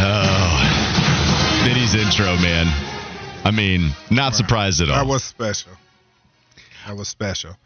Oh, 0.00 1.62
Vinny's 1.64 1.94
intro, 1.94 2.36
man. 2.36 2.66
I 3.44 3.50
mean, 3.50 3.90
not 4.10 4.34
surprised 4.34 4.80
at 4.80 4.90
all. 4.90 4.96
That 4.96 5.06
was 5.06 5.24
special. 5.24 5.72
That 6.86 6.96
was 6.96 7.08
special. 7.08 7.56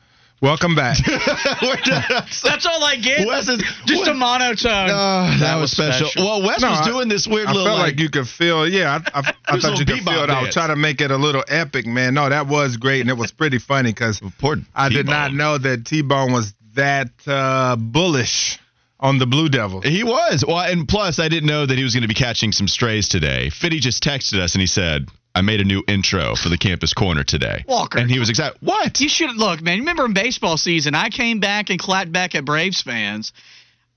Welcome 0.42 0.74
back. 0.74 0.98
That's 1.06 2.66
all 2.66 2.82
I 2.82 2.96
get. 3.00 3.26
Wes 3.28 3.48
is- 3.48 3.62
Just 3.86 4.08
a 4.08 4.14
monotone. 4.14 4.90
Oh, 4.90 5.36
that, 5.38 5.54
was 5.56 5.70
special. 5.70 6.08
Well, 6.16 6.42
Wes 6.42 6.60
No, 6.60 6.70
was 6.70 6.80
I- 6.80 6.90
doing 6.90 7.08
this 7.08 7.28
weird 7.28 7.46
I 7.46 7.52
little 7.52 7.66
felt 7.66 7.78
like, 7.78 7.92
like, 7.92 8.00
you 8.00 8.10
could 8.10 8.26
feel. 8.28 8.66
Yeah, 8.68 8.98
I, 9.14 9.20
I, 9.20 9.34
I 9.46 9.52
thought 9.60 9.78
you 9.78 9.84
little 9.84 9.94
could 9.96 10.04
feel 10.04 10.12
bebop 10.14 10.24
it. 10.24 10.30
I 10.30 10.38
was 10.40 10.46
dance. 10.46 10.54
trying 10.54 10.68
to 10.70 10.76
make 10.76 11.00
it 11.00 11.12
a 11.12 11.16
little 11.16 11.44
epic, 11.46 11.86
man. 11.86 12.14
No, 12.14 12.28
that 12.28 12.48
was 12.48 12.76
great, 12.76 13.02
and 13.02 13.10
it 13.10 13.16
was 13.16 13.30
pretty 13.30 13.58
funny 13.58 13.90
because 13.90 14.20
Poor 14.40 14.56
I 14.74 14.88
did 14.88 15.06
not 15.06 15.32
know 15.32 15.58
that 15.58 15.84
T 15.86 16.02
Bone 16.02 16.32
was 16.32 16.52
that 16.74 17.10
uh, 17.26 17.76
bullish 17.76 18.58
on 18.98 19.18
the 19.18 19.26
Blue 19.26 19.48
Devil. 19.48 19.80
He 19.82 20.02
was. 20.02 20.44
Well, 20.46 20.58
and 20.58 20.88
plus, 20.88 21.18
I 21.20 21.28
didn't 21.28 21.46
know 21.48 21.66
that 21.66 21.78
he 21.78 21.84
was 21.84 21.94
going 21.94 22.02
to 22.02 22.08
be 22.08 22.14
catching 22.14 22.50
some 22.50 22.66
strays 22.66 23.06
today. 23.08 23.50
Fitty 23.50 23.78
just 23.78 24.02
texted 24.02 24.40
us 24.40 24.54
and 24.54 24.60
he 24.60 24.66
said, 24.66 25.06
I 25.34 25.40
made 25.40 25.60
a 25.60 25.64
new 25.64 25.82
intro 25.88 26.34
for 26.36 26.48
the 26.50 26.58
campus 26.58 26.92
corner 26.92 27.24
today. 27.24 27.64
Walker. 27.66 27.98
And 27.98 28.10
he 28.10 28.18
was 28.18 28.28
excited. 28.28 28.58
What? 28.60 29.00
You 29.00 29.08
should 29.08 29.34
look, 29.36 29.62
man. 29.62 29.78
Remember 29.78 30.04
in 30.04 30.12
baseball 30.12 30.56
season, 30.58 30.94
I 30.94 31.08
came 31.08 31.40
back 31.40 31.70
and 31.70 31.78
clapped 31.78 32.12
back 32.12 32.34
at 32.34 32.44
Braves 32.44 32.82
fans. 32.82 33.32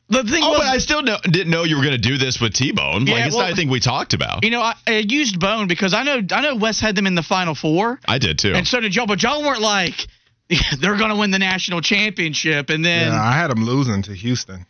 The 0.07 0.23
thing 0.23 0.43
Oh, 0.43 0.51
was, 0.51 0.59
but 0.59 0.67
I 0.67 0.77
still 0.77 1.01
know, 1.01 1.17
didn't 1.23 1.49
know 1.49 1.63
you 1.63 1.75
were 1.77 1.81
going 1.83 1.99
to 1.99 2.09
do 2.09 2.17
this 2.19 2.39
with 2.39 2.53
T 2.53 2.71
Bone. 2.71 3.07
Yeah, 3.07 3.13
like, 3.15 3.25
it's 3.25 3.35
well- 3.35 3.43
not 3.45 3.51
anything 3.51 3.69
we 3.69 3.79
talked 3.79 4.13
about. 4.13 4.43
you 4.45 4.51
know, 4.51 4.61
I, 4.61 4.75
I 4.87 4.97
used 4.99 5.39
Bone 5.39 5.67
because 5.67 5.93
I 5.95 6.03
know 6.03 6.21
I 6.31 6.41
know 6.41 6.55
Wes 6.55 6.79
had 6.79 6.95
them 6.95 7.07
in 7.07 7.15
the 7.15 7.23
Final 7.23 7.55
Four, 7.55 7.99
I 8.07 8.17
did 8.19 8.37
too. 8.39 8.53
and 8.53 8.67
so 8.67 8.79
did 8.79 8.95
y'all. 8.95 9.07
But 9.07 9.23
y'all 9.23 9.41
weren't 9.41 9.61
like 9.61 10.07
they're 10.79 10.95
going 10.97 11.09
to 11.09 11.15
win 11.15 11.31
the 11.31 11.39
national 11.39 11.81
championship, 11.81 12.69
and 12.69 12.85
then 12.85 13.11
Yeah, 13.11 13.19
I 13.21 13.31
had 13.33 13.49
them 13.49 13.65
losing 13.65 14.03
to 14.03 14.13
Houston. 14.13 14.67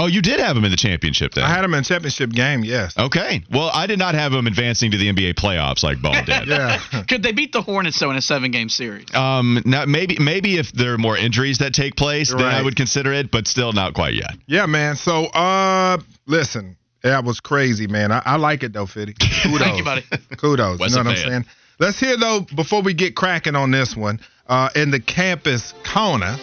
Oh, 0.00 0.06
you 0.06 0.22
did 0.22 0.40
have 0.40 0.56
him 0.56 0.64
in 0.64 0.70
the 0.70 0.76
championship 0.76 1.34
then. 1.34 1.44
I 1.44 1.48
had 1.48 1.62
them 1.62 1.74
in 1.74 1.84
championship 1.84 2.30
game. 2.30 2.64
Yes. 2.64 2.96
okay. 2.96 3.42
Well, 3.50 3.70
I 3.72 3.86
did 3.86 3.98
not 3.98 4.14
have 4.14 4.32
him 4.32 4.46
advancing 4.46 4.90
to 4.92 4.96
the 4.96 5.12
NBA 5.12 5.34
playoffs 5.34 5.82
like 5.82 6.00
Ball 6.00 6.24
did. 6.24 6.30
Yeah. 6.50 6.80
could 7.08 7.22
they 7.22 7.32
beat 7.32 7.52
the 7.52 7.62
Hornets 7.62 7.98
though 8.00 8.10
in 8.10 8.16
a 8.16 8.22
seven 8.22 8.50
game 8.50 8.68
series? 8.68 9.14
Um, 9.14 9.62
now 9.64 9.84
maybe 9.84 10.16
maybe 10.18 10.58
if 10.58 10.72
there 10.72 10.94
are 10.94 10.98
more 10.98 11.16
injuries 11.16 11.58
that 11.58 11.74
take 11.74 11.96
place, 11.96 12.30
then 12.30 12.40
I 12.40 12.62
would 12.62 12.76
consider 12.76 13.12
it, 13.12 13.30
but 13.30 13.46
still 13.46 13.72
not 13.72 13.94
quite 13.94 14.14
yet. 14.14 14.34
Yeah, 14.46 14.66
man. 14.66 14.96
So, 14.96 15.26
uh, 15.26 15.98
listen, 16.26 16.76
that 17.02 17.24
was 17.24 17.40
crazy, 17.40 17.86
man. 17.86 18.10
I, 18.10 18.22
I 18.24 18.36
like 18.36 18.62
it 18.62 18.72
though, 18.72 18.86
Fitty. 18.86 19.14
Kudos. 19.14 19.58
Thank 19.58 19.78
you, 19.78 19.84
buddy. 19.84 20.04
Kudos. 20.36 20.80
Wes 20.80 20.90
you 20.90 20.96
know 20.96 21.02
a 21.02 21.04
what 21.04 21.18
I'm 21.18 21.28
saying? 21.28 21.44
Let's 21.78 22.00
hear 22.00 22.16
though 22.16 22.46
before 22.54 22.82
we 22.82 22.94
get 22.94 23.14
cracking 23.14 23.54
on 23.54 23.70
this 23.70 23.94
one. 23.94 24.20
Uh, 24.46 24.68
in 24.74 24.90
the 24.90 24.98
campus 24.98 25.72
corner, 25.84 26.36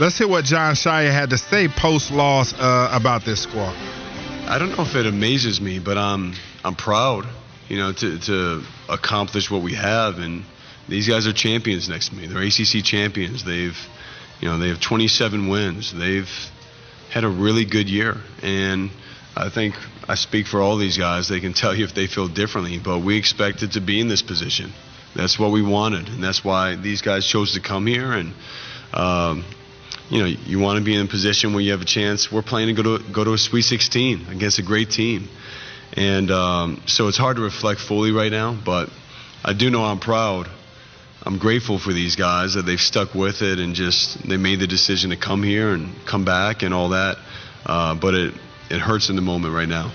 let's 0.00 0.18
hear 0.18 0.26
what 0.26 0.44
Jon 0.44 0.74
Scheyer 0.74 1.12
had 1.12 1.30
to 1.30 1.38
say 1.38 1.68
post 1.68 2.10
loss 2.10 2.52
uh, 2.52 2.88
about 2.92 3.24
this 3.24 3.42
squad. 3.42 3.74
I 4.46 4.58
don't 4.58 4.76
know 4.76 4.82
if 4.82 4.94
it 4.94 5.06
amazes 5.06 5.60
me, 5.60 5.78
but 5.78 5.96
I'm 5.96 6.34
I'm 6.64 6.74
proud, 6.74 7.26
you 7.68 7.78
know, 7.78 7.92
to 7.92 8.18
to 8.20 8.62
accomplish 8.88 9.50
what 9.50 9.62
we 9.62 9.74
have, 9.74 10.18
and 10.18 10.44
these 10.88 11.08
guys 11.08 11.26
are 11.26 11.32
champions 11.32 11.88
next 11.88 12.08
to 12.08 12.14
me. 12.14 12.26
They're 12.26 12.42
ACC 12.42 12.84
champions. 12.84 13.44
They've, 13.44 13.78
you 14.40 14.48
know, 14.48 14.58
they 14.58 14.68
have 14.68 14.80
27 14.80 15.48
wins. 15.48 15.94
They've 15.94 16.28
had 17.10 17.24
a 17.24 17.28
really 17.28 17.64
good 17.64 17.88
year, 17.88 18.16
and 18.42 18.90
I 19.36 19.48
think 19.48 19.76
I 20.08 20.16
speak 20.16 20.46
for 20.46 20.60
all 20.60 20.76
these 20.76 20.98
guys. 20.98 21.28
They 21.28 21.40
can 21.40 21.54
tell 21.54 21.74
you 21.74 21.84
if 21.84 21.94
they 21.94 22.06
feel 22.06 22.28
differently, 22.28 22.78
but 22.78 22.98
we 22.98 23.16
expected 23.16 23.72
to 23.72 23.80
be 23.80 24.00
in 24.00 24.08
this 24.08 24.22
position. 24.22 24.72
That's 25.14 25.38
what 25.38 25.52
we 25.52 25.62
wanted, 25.62 26.08
and 26.08 26.22
that's 26.22 26.44
why 26.44 26.74
these 26.74 27.00
guys 27.00 27.26
chose 27.26 27.54
to 27.54 27.60
come 27.60 27.86
here. 27.86 28.12
And 28.12 28.34
um, 28.92 29.44
you 30.10 30.20
know, 30.20 30.26
you 30.26 30.58
want 30.58 30.78
to 30.78 30.84
be 30.84 30.94
in 30.94 31.06
a 31.06 31.08
position 31.08 31.52
where 31.52 31.62
you 31.62 31.72
have 31.72 31.80
a 31.80 31.86
chance. 31.86 32.30
We're 32.30 32.42
playing 32.42 32.74
to 32.74 32.82
go 32.82 32.98
to 32.98 33.12
go 33.12 33.24
to 33.24 33.32
a 33.32 33.38
Sweet 33.38 33.62
16 33.62 34.26
against 34.30 34.58
a 34.58 34.62
great 34.62 34.90
team, 34.90 35.28
and 35.94 36.30
um, 36.30 36.82
so 36.86 37.08
it's 37.08 37.18
hard 37.18 37.36
to 37.36 37.42
reflect 37.42 37.80
fully 37.80 38.12
right 38.12 38.30
now. 38.30 38.52
But 38.54 38.90
I 39.44 39.52
do 39.52 39.70
know 39.70 39.82
I'm 39.82 40.00
proud. 40.00 40.48
I'm 41.26 41.38
grateful 41.38 41.78
for 41.78 41.92
these 41.92 42.16
guys 42.16 42.54
that 42.54 42.62
they've 42.66 42.80
stuck 42.80 43.14
with 43.14 43.40
it 43.40 43.58
and 43.58 43.74
just 43.74 44.28
they 44.28 44.36
made 44.36 44.60
the 44.60 44.66
decision 44.66 45.10
to 45.10 45.16
come 45.16 45.42
here 45.42 45.70
and 45.70 45.94
come 46.04 46.26
back 46.26 46.62
and 46.62 46.74
all 46.74 46.90
that. 46.90 47.16
Uh, 47.64 47.94
but 47.94 48.14
it 48.14 48.34
it 48.70 48.80
hurts 48.80 49.08
in 49.08 49.16
the 49.16 49.22
moment 49.22 49.54
right 49.54 49.68
now. 49.68 49.90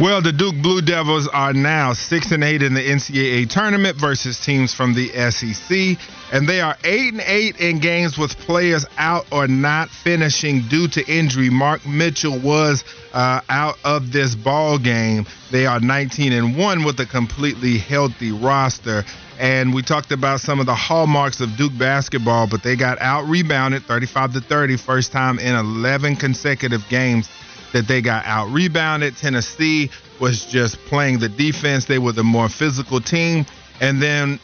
Well, 0.00 0.22
the 0.22 0.32
Duke 0.32 0.56
Blue 0.62 0.80
Devils 0.80 1.28
are 1.28 1.52
now 1.52 1.92
six 1.92 2.32
and 2.32 2.42
eight 2.42 2.62
in 2.62 2.72
the 2.72 2.80
NCAA 2.80 3.50
tournament 3.50 3.98
versus 3.98 4.40
teams 4.40 4.72
from 4.72 4.94
the 4.94 5.08
SEC, 5.30 5.98
and 6.32 6.48
they 6.48 6.62
are 6.62 6.74
eight 6.84 7.12
and 7.12 7.20
eight 7.20 7.60
in 7.60 7.80
games 7.80 8.16
with 8.16 8.38
players 8.38 8.86
out 8.96 9.26
or 9.30 9.46
not 9.46 9.90
finishing 9.90 10.62
due 10.70 10.88
to 10.88 11.06
injury. 11.06 11.50
Mark 11.50 11.86
Mitchell 11.86 12.38
was 12.38 12.82
uh, 13.12 13.42
out 13.50 13.76
of 13.84 14.10
this 14.10 14.34
ball 14.34 14.78
game. 14.78 15.26
They 15.50 15.66
are 15.66 15.80
19 15.80 16.32
and 16.32 16.56
one 16.56 16.82
with 16.84 16.98
a 17.00 17.06
completely 17.06 17.76
healthy 17.76 18.32
roster. 18.32 19.04
And 19.38 19.74
we 19.74 19.82
talked 19.82 20.12
about 20.12 20.40
some 20.40 20.60
of 20.60 20.66
the 20.66 20.74
hallmarks 20.74 21.42
of 21.42 21.58
Duke 21.58 21.76
basketball, 21.78 22.46
but 22.46 22.62
they 22.62 22.74
got 22.74 22.98
out 23.02 23.28
rebounded 23.28 23.82
35 23.82 24.32
to 24.32 24.40
30, 24.40 24.78
first 24.78 25.12
time 25.12 25.38
in 25.38 25.54
11 25.54 26.16
consecutive 26.16 26.88
games 26.88 27.28
that 27.72 27.86
they 27.86 28.02
got 28.02 28.24
out 28.26 28.50
rebounded. 28.50 29.16
Tennessee 29.16 29.90
was 30.20 30.44
just 30.44 30.78
playing 30.86 31.18
the 31.18 31.28
defense. 31.28 31.86
They 31.86 31.98
were 31.98 32.12
the 32.12 32.24
more 32.24 32.48
physical 32.48 33.00
team. 33.00 33.46
And 33.80 34.02
then 34.02 34.38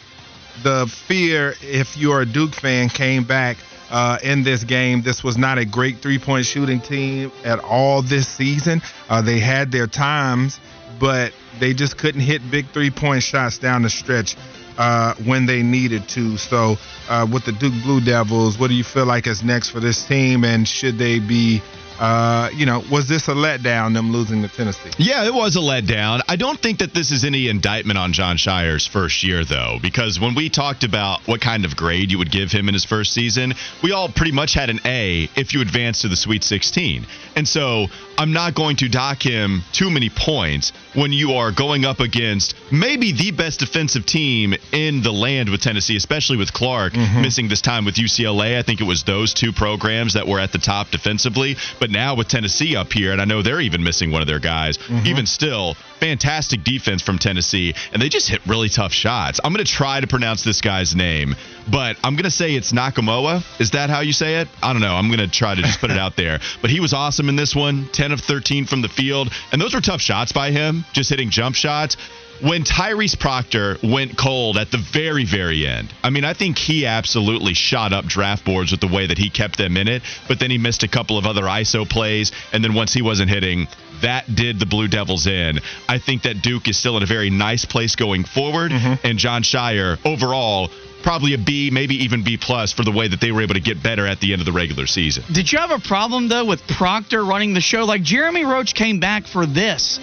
the 0.63 0.87
fear, 0.87 1.55
if 1.61 1.97
you're 1.97 2.23
a 2.23 2.27
Duke 2.27 2.55
fan, 2.55 2.89
came 2.89 3.25
back 3.25 3.59
uh, 3.91 4.19
in 4.23 4.43
this 4.43 4.65
game. 4.65 5.03
This 5.03 5.23
was 5.23 5.37
not 5.37 5.59
a 5.59 5.65
great 5.65 5.99
three 5.99 6.19
point 6.19 6.47
shooting 6.47 6.81
team 6.81 7.31
at 7.45 7.61
all 7.61 8.03
this 8.03 8.27
season. 8.29 8.83
Uh, 9.09 9.23
they 9.23 9.39
had 9.39 9.71
their 9.71 9.87
times, 9.87 10.59
but 10.99 11.33
they 11.61 11.75
just 11.75 11.99
couldn't 11.99 12.23
hit 12.23 12.43
big 12.51 12.67
three 12.69 12.91
point 12.91 13.23
shots 13.23 13.59
down 13.59 13.83
the 13.83 13.91
stretch. 13.91 14.37
Uh, 14.79 15.15
when 15.25 15.47
they 15.47 15.63
needed 15.63 16.07
to. 16.07 16.37
So, 16.37 16.77
uh, 17.09 17.27
with 17.33 17.47
the 17.47 17.53
Duke 17.53 17.73
Blue 17.83 17.99
Devils, 17.99 18.59
what 18.59 18.69
do 18.69 18.75
you 18.75 18.85
feel 18.85 19.07
like 19.07 19.27
is 19.27 19.43
next 19.43 19.71
for 19.71 19.81
this 19.81 20.05
team, 20.05 20.45
and 20.45 20.69
should 20.69 20.99
they 20.99 21.19
be 21.19 21.63
Uh, 21.99 22.51
you 22.55 22.67
know, 22.67 22.83
was 22.91 23.09
this 23.09 23.29
a 23.29 23.33
letdown 23.33 23.95
them 23.95 24.13
losing 24.13 24.43
to 24.43 24.49
Tennessee? 24.49 24.91
Yeah, 24.99 25.25
it 25.25 25.35
was 25.35 25.57
a 25.57 25.61
letdown. 25.61 26.21
I 26.29 26.37
don't 26.37 26.59
think 26.59 26.79
that 26.79 26.95
this 26.95 27.11
is 27.11 27.25
any 27.25 27.49
indictment 27.49 27.99
on 27.99 28.13
Jon 28.13 28.37
Scheyer's 28.37 28.87
first 28.87 29.23
year, 29.23 29.45
though, 29.45 29.79
because 29.81 30.21
when 30.21 30.35
we 30.35 30.49
talked 30.49 30.85
about 30.85 31.21
what 31.27 31.41
kind 31.41 31.65
of 31.65 31.77
grade 31.77 32.11
you 32.11 32.19
would 32.19 32.31
give 32.31 32.53
him 32.53 32.69
in 32.69 32.75
his 32.75 32.85
first 32.85 33.13
season, 33.13 33.55
we 33.83 33.93
all 33.93 34.09
pretty 34.09 34.33
much 34.33 34.55
had 34.55 34.71
an 34.71 34.81
A 34.85 35.29
if 35.37 35.55
you 35.55 35.61
advanced 35.61 36.03
to 36.03 36.09
the 36.09 36.17
Sweet 36.17 36.45
16. 36.45 37.07
And 37.35 37.47
so 37.47 37.87
I'm 38.19 38.33
not 38.33 38.55
going 38.55 38.77
to 38.77 38.89
dock 38.89 39.23
him 39.23 39.63
too 39.73 39.91
many 39.91 40.11
points 40.11 40.73
when 40.95 41.13
you 41.13 41.35
are 41.35 41.53
going 41.53 41.85
up 41.85 42.01
against 42.01 42.55
maybe 42.73 43.13
the 43.13 43.31
best 43.31 43.61
defensive 43.61 44.07
team 44.07 44.55
in 44.73 45.03
the 45.03 45.13
land 45.13 45.51
with 45.51 45.61
Tennessee, 45.61 45.97
especially 45.97 46.37
with 46.37 46.53
Clark 46.53 46.95
mm-hmm. 46.95 47.23
missing 47.23 47.49
this 47.49 47.61
time 47.61 47.85
with 47.85 47.97
UCLA. 47.97 48.59
I 48.59 48.63
think 48.63 48.81
it 48.81 48.85
was 48.85 49.05
those 49.05 49.35
two 49.35 49.53
programs 49.53 50.15
that 50.15 50.27
were 50.27 50.41
at 50.41 50.53
the 50.53 50.59
top 50.59 50.91
defensively. 50.91 51.57
But 51.79 51.86
now 51.91 52.15
with 52.15 52.29
Tennessee 52.29 52.77
up 52.77 52.93
here, 52.93 53.13
and 53.13 53.21
I 53.21 53.25
know 53.25 53.43
they're 53.43 53.61
even 53.61 53.83
missing 53.83 54.11
one 54.11 54.23
of 54.23 54.29
their 54.29 54.39
guys, 54.39 54.79
mm-hmm. 54.79 55.07
even 55.07 55.27
still, 55.27 55.75
fantastic 56.01 56.65
defense 56.65 57.03
from 57.03 57.19
Tennessee, 57.19 57.75
and 57.93 58.01
they 58.01 58.09
just 58.09 58.29
hit 58.29 58.41
really 58.47 58.69
tough 58.69 58.93
shots. 58.93 59.41
I'm 59.43 59.53
going 59.53 59.65
to 59.65 59.71
try 59.71 60.01
to 60.01 60.07
pronounce 60.07 60.45
this 60.45 60.61
guy's 60.61 60.95
name, 60.95 61.35
but 61.71 61.97
I'm 62.05 62.15
going 62.15 62.25
to 62.25 62.31
say 62.31 62.55
it's 62.55 62.73
Nkamhoua. 62.73 63.61
Is 63.61 63.73
that 63.73 63.91
how 63.91 64.01
you 64.01 64.13
say 64.13 64.41
it? 64.41 64.49
I 64.63 64.73
don't 64.73 64.83
know. 64.83 64.95
I'm 64.95 65.09
going 65.09 65.21
to 65.21 65.29
try 65.29 65.55
to 65.55 65.63
just 65.63 65.81
put 65.81 65.91
it 65.91 65.99
out 66.07 66.17
there. 66.17 66.41
But 66.61 66.71
he 66.71 66.81
was 66.81 66.93
awesome 66.93 67.29
in 67.29 67.37
this 67.37 67.55
one 67.55 67.89
10 67.93 68.13
of 68.13 68.21
13 68.21 68.67
from 68.67 68.83
the 68.83 68.89
field, 68.89 69.33
and 69.53 69.61
those 69.61 69.75
were 69.75 69.81
tough 69.81 70.01
shots 70.01 70.33
by 70.33 70.51
him, 70.51 70.85
just 70.93 71.11
hitting 71.11 71.31
jump 71.31 71.57
shots 71.57 71.97
when 72.43 72.65
Tyrese 72.65 73.19
Proctor 73.19 73.79
went 73.83 74.17
cold 74.17 74.57
at 74.57 74.71
the 74.71 74.79
very, 74.79 75.25
very 75.25 75.67
end, 75.67 75.93
I 76.03 76.11
mean, 76.11 76.25
I 76.25 76.35
think 76.35 76.59
he 76.59 76.87
absolutely 76.87 77.55
shot 77.55 77.93
up 77.93 78.05
draft 78.07 78.45
boards 78.45 78.71
with 78.71 78.81
the 78.81 78.89
way 78.89 79.07
that 79.07 79.19
he 79.19 79.31
kept 79.31 79.59
them 79.59 79.77
in 79.77 79.89
it, 79.89 80.03
but 80.29 80.39
then 80.39 80.51
he 80.51 80.59
missed 80.59 80.83
a 80.83 80.89
couple 80.89 81.19
of 81.19 81.27
other 81.27 81.43
ISO 81.43 81.89
plays. 81.89 82.33
And 82.53 82.63
then 82.63 82.75
once 82.75 82.93
he 82.93 83.03
wasn't 83.03 83.31
hitting, 83.31 83.69
that 84.03 84.33
did 84.35 84.59
the 84.59 84.67
Blue 84.67 84.89
Devils 84.89 85.27
in. 85.27 85.61
I 85.89 85.99
think 85.99 86.23
that 86.23 86.43
Duke 86.43 86.69
is 86.69 86.77
still 86.77 86.97
in 86.97 87.03
a 87.03 87.07
very 87.07 87.31
nice 87.31 87.65
place 87.65 87.97
going 87.97 88.25
forward. 88.25 88.73
Mm-hmm. 88.73 89.07
And 89.07 89.19
Jon 89.19 89.43
Scheyer, 89.43 89.99
overall, 90.05 90.71
probably 91.03 91.35
a 91.35 91.39
B, 91.39 91.71
maybe 91.73 92.05
even 92.05 92.25
B 92.25 92.37
plus 92.37 92.73
for 92.73 92.83
the 92.83 92.91
way 92.91 93.09
that 93.09 93.21
they 93.21 93.31
were 93.31 93.43
able 93.43 93.55
to 93.55 93.61
get 93.61 93.83
better 93.83 94.07
at 94.07 94.21
the 94.21 94.33
end 94.33 94.43
of 94.43 94.47
the 94.47 94.53
regular 94.53 94.87
season. 94.87 95.25
Did 95.33 95.53
you 95.53 95.59
have 95.59 95.71
a 95.71 95.79
problem 95.79 96.29
though 96.29 96.45
with 96.45 96.67
Proctor 96.67 97.25
running 97.25 97.55
the 97.55 97.61
show? 97.61 97.85
Like 97.85 98.03
Jeremy 98.03 98.45
Roach 98.45 98.75
came 98.75 98.99
back 98.99 99.27
for 99.27 99.47
this. 99.47 100.01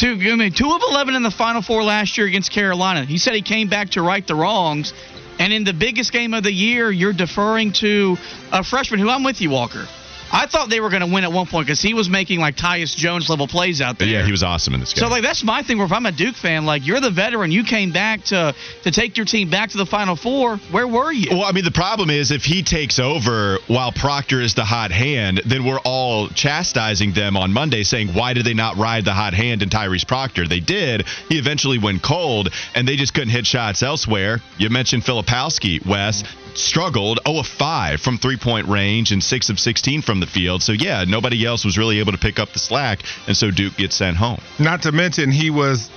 Two, 0.00 0.18
I 0.18 0.34
mean, 0.34 0.50
two 0.50 0.72
of 0.72 0.80
11 0.80 1.14
in 1.14 1.22
the 1.22 1.30
Final 1.30 1.60
Four 1.60 1.82
last 1.82 2.16
year 2.16 2.26
against 2.26 2.50
Carolina. 2.50 3.04
He 3.04 3.18
said 3.18 3.34
he 3.34 3.42
came 3.42 3.68
back 3.68 3.90
to 3.90 4.02
right 4.02 4.26
the 4.26 4.34
wrongs. 4.34 4.94
And 5.38 5.52
in 5.52 5.64
the 5.64 5.74
biggest 5.74 6.10
game 6.10 6.32
of 6.32 6.42
the 6.42 6.50
year, 6.50 6.90
you're 6.90 7.12
deferring 7.12 7.72
to 7.72 8.16
a 8.50 8.64
freshman 8.64 8.98
who 8.98 9.10
I'm 9.10 9.24
with 9.24 9.42
you, 9.42 9.50
Walker. 9.50 9.86
I 10.32 10.46
thought 10.46 10.70
they 10.70 10.80
were 10.80 10.90
going 10.90 11.02
to 11.02 11.12
win 11.12 11.24
at 11.24 11.32
one 11.32 11.46
point 11.46 11.66
because 11.66 11.80
he 11.80 11.94
was 11.94 12.08
making 12.08 12.40
like 12.40 12.56
Tyus 12.56 12.94
Jones 12.94 13.28
level 13.28 13.48
plays 13.48 13.80
out 13.80 13.98
there. 13.98 14.08
Yeah, 14.08 14.24
he 14.24 14.30
was 14.30 14.42
awesome 14.42 14.74
in 14.74 14.80
this 14.80 14.92
game. 14.92 15.02
So 15.02 15.08
like 15.08 15.22
that's 15.22 15.42
my 15.42 15.62
thing. 15.62 15.78
Where 15.78 15.86
if 15.86 15.92
I'm 15.92 16.06
a 16.06 16.12
Duke 16.12 16.36
fan, 16.36 16.66
like 16.66 16.86
you're 16.86 17.00
the 17.00 17.10
veteran, 17.10 17.50
you 17.50 17.64
came 17.64 17.92
back 17.92 18.24
to 18.24 18.54
to 18.84 18.90
take 18.90 19.16
your 19.16 19.26
team 19.26 19.50
back 19.50 19.70
to 19.70 19.78
the 19.78 19.86
Final 19.86 20.16
Four. 20.16 20.56
Where 20.70 20.86
were 20.86 21.12
you? 21.12 21.28
Well, 21.30 21.44
I 21.44 21.52
mean, 21.52 21.64
the 21.64 21.70
problem 21.70 22.10
is 22.10 22.30
if 22.30 22.44
he 22.44 22.62
takes 22.62 22.98
over 22.98 23.58
while 23.66 23.92
Proctor 23.92 24.40
is 24.40 24.54
the 24.54 24.64
hot 24.64 24.90
hand, 24.90 25.42
then 25.46 25.64
we're 25.64 25.80
all 25.80 26.28
chastising 26.28 27.12
them 27.12 27.36
on 27.36 27.52
Monday, 27.52 27.82
saying 27.82 28.08
why 28.08 28.32
did 28.32 28.44
they 28.44 28.54
not 28.54 28.76
ride 28.76 29.04
the 29.04 29.12
hot 29.12 29.34
hand 29.34 29.62
in 29.62 29.68
Tyrese 29.68 30.06
Proctor? 30.06 30.46
They 30.46 30.60
did. 30.60 31.06
He 31.28 31.38
eventually 31.38 31.78
went 31.78 32.02
cold, 32.02 32.50
and 32.74 32.86
they 32.86 32.96
just 32.96 33.14
couldn't 33.14 33.30
hit 33.30 33.46
shots 33.46 33.82
elsewhere. 33.82 34.40
You 34.58 34.70
mentioned 34.70 35.02
Filipowski, 35.02 35.84
Wes 35.84 36.22
struggled 36.56 37.20
0 37.26 37.40
of 37.40 37.46
5 37.46 38.00
from 38.00 38.18
three 38.18 38.36
point 38.36 38.68
range 38.68 39.12
and 39.12 39.22
6 39.22 39.50
of 39.50 39.58
16 39.58 40.02
from 40.02 40.20
the 40.20 40.26
field. 40.26 40.62
So, 40.62 40.72
yeah, 40.72 41.04
nobody 41.04 41.44
else 41.44 41.64
was 41.64 41.78
really 41.78 41.98
able 42.00 42.12
to 42.12 42.18
pick 42.18 42.38
up 42.38 42.52
the 42.52 42.58
slack, 42.58 43.02
and 43.26 43.36
so 43.36 43.50
Duke 43.50 43.76
gets 43.76 43.96
sent 43.96 44.16
home. 44.16 44.40
Not 44.58 44.82
to 44.82 44.92
mention, 44.92 45.30
he 45.30 45.50
was, 45.50 45.90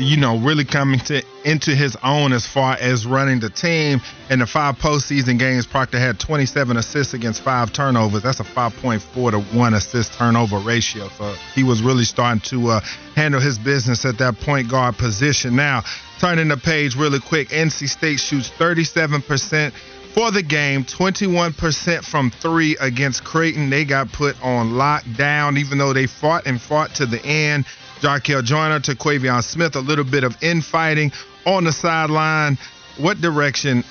you 0.00 0.16
know, 0.16 0.38
really 0.38 0.64
coming 0.64 0.98
to 1.00 1.22
into 1.44 1.74
his 1.74 1.96
own 2.02 2.32
as 2.32 2.46
far 2.46 2.76
as 2.80 3.06
running 3.06 3.40
the 3.40 3.50
team. 3.50 4.00
In 4.30 4.38
the 4.38 4.46
five 4.46 4.76
postseason 4.76 5.38
games, 5.38 5.66
Proctor 5.66 5.98
had 5.98 6.18
27 6.18 6.76
assists 6.76 7.14
against 7.14 7.42
five 7.42 7.72
turnovers. 7.72 8.22
That's 8.22 8.40
a 8.40 8.44
5.4 8.44 9.30
to 9.30 9.40
1 9.56 9.74
assist 9.74 10.14
turnover 10.14 10.58
ratio. 10.58 11.08
So 11.08 11.34
he 11.54 11.62
was 11.62 11.82
really 11.82 12.04
starting 12.04 12.40
to 12.42 12.68
uh, 12.68 12.80
handle 13.14 13.40
his 13.40 13.58
business 13.58 14.04
at 14.04 14.18
that 14.18 14.40
point 14.40 14.70
guard 14.70 14.96
position. 14.96 15.56
Now, 15.56 15.82
turning 16.18 16.48
the 16.48 16.56
page 16.56 16.96
really 16.96 17.20
quick, 17.20 17.48
NC 17.48 17.88
State 17.88 18.20
shoots 18.20 18.50
37% 18.50 19.72
for 20.14 20.30
the 20.30 20.42
game, 20.42 20.84
21% 20.84 22.04
from 22.04 22.30
three 22.30 22.76
against 22.80 23.24
Creighton. 23.24 23.70
They 23.70 23.84
got 23.84 24.10
put 24.12 24.42
on 24.42 24.72
lockdown, 24.72 25.58
even 25.58 25.78
though 25.78 25.92
they 25.92 26.06
fought 26.06 26.46
and 26.46 26.60
fought 26.60 26.94
to 26.96 27.06
the 27.06 27.24
end. 27.24 27.64
Jarkel 28.00 28.42
Joiner 28.42 28.80
to 28.80 28.94
Quavion 28.94 29.42
Smith, 29.42 29.76
a 29.76 29.80
little 29.80 30.04
bit 30.04 30.24
of 30.24 30.36
infighting 30.42 31.12
on 31.46 31.64
the 31.64 31.72
sideline. 31.72 32.58
What 32.96 33.20
direction 33.20 33.84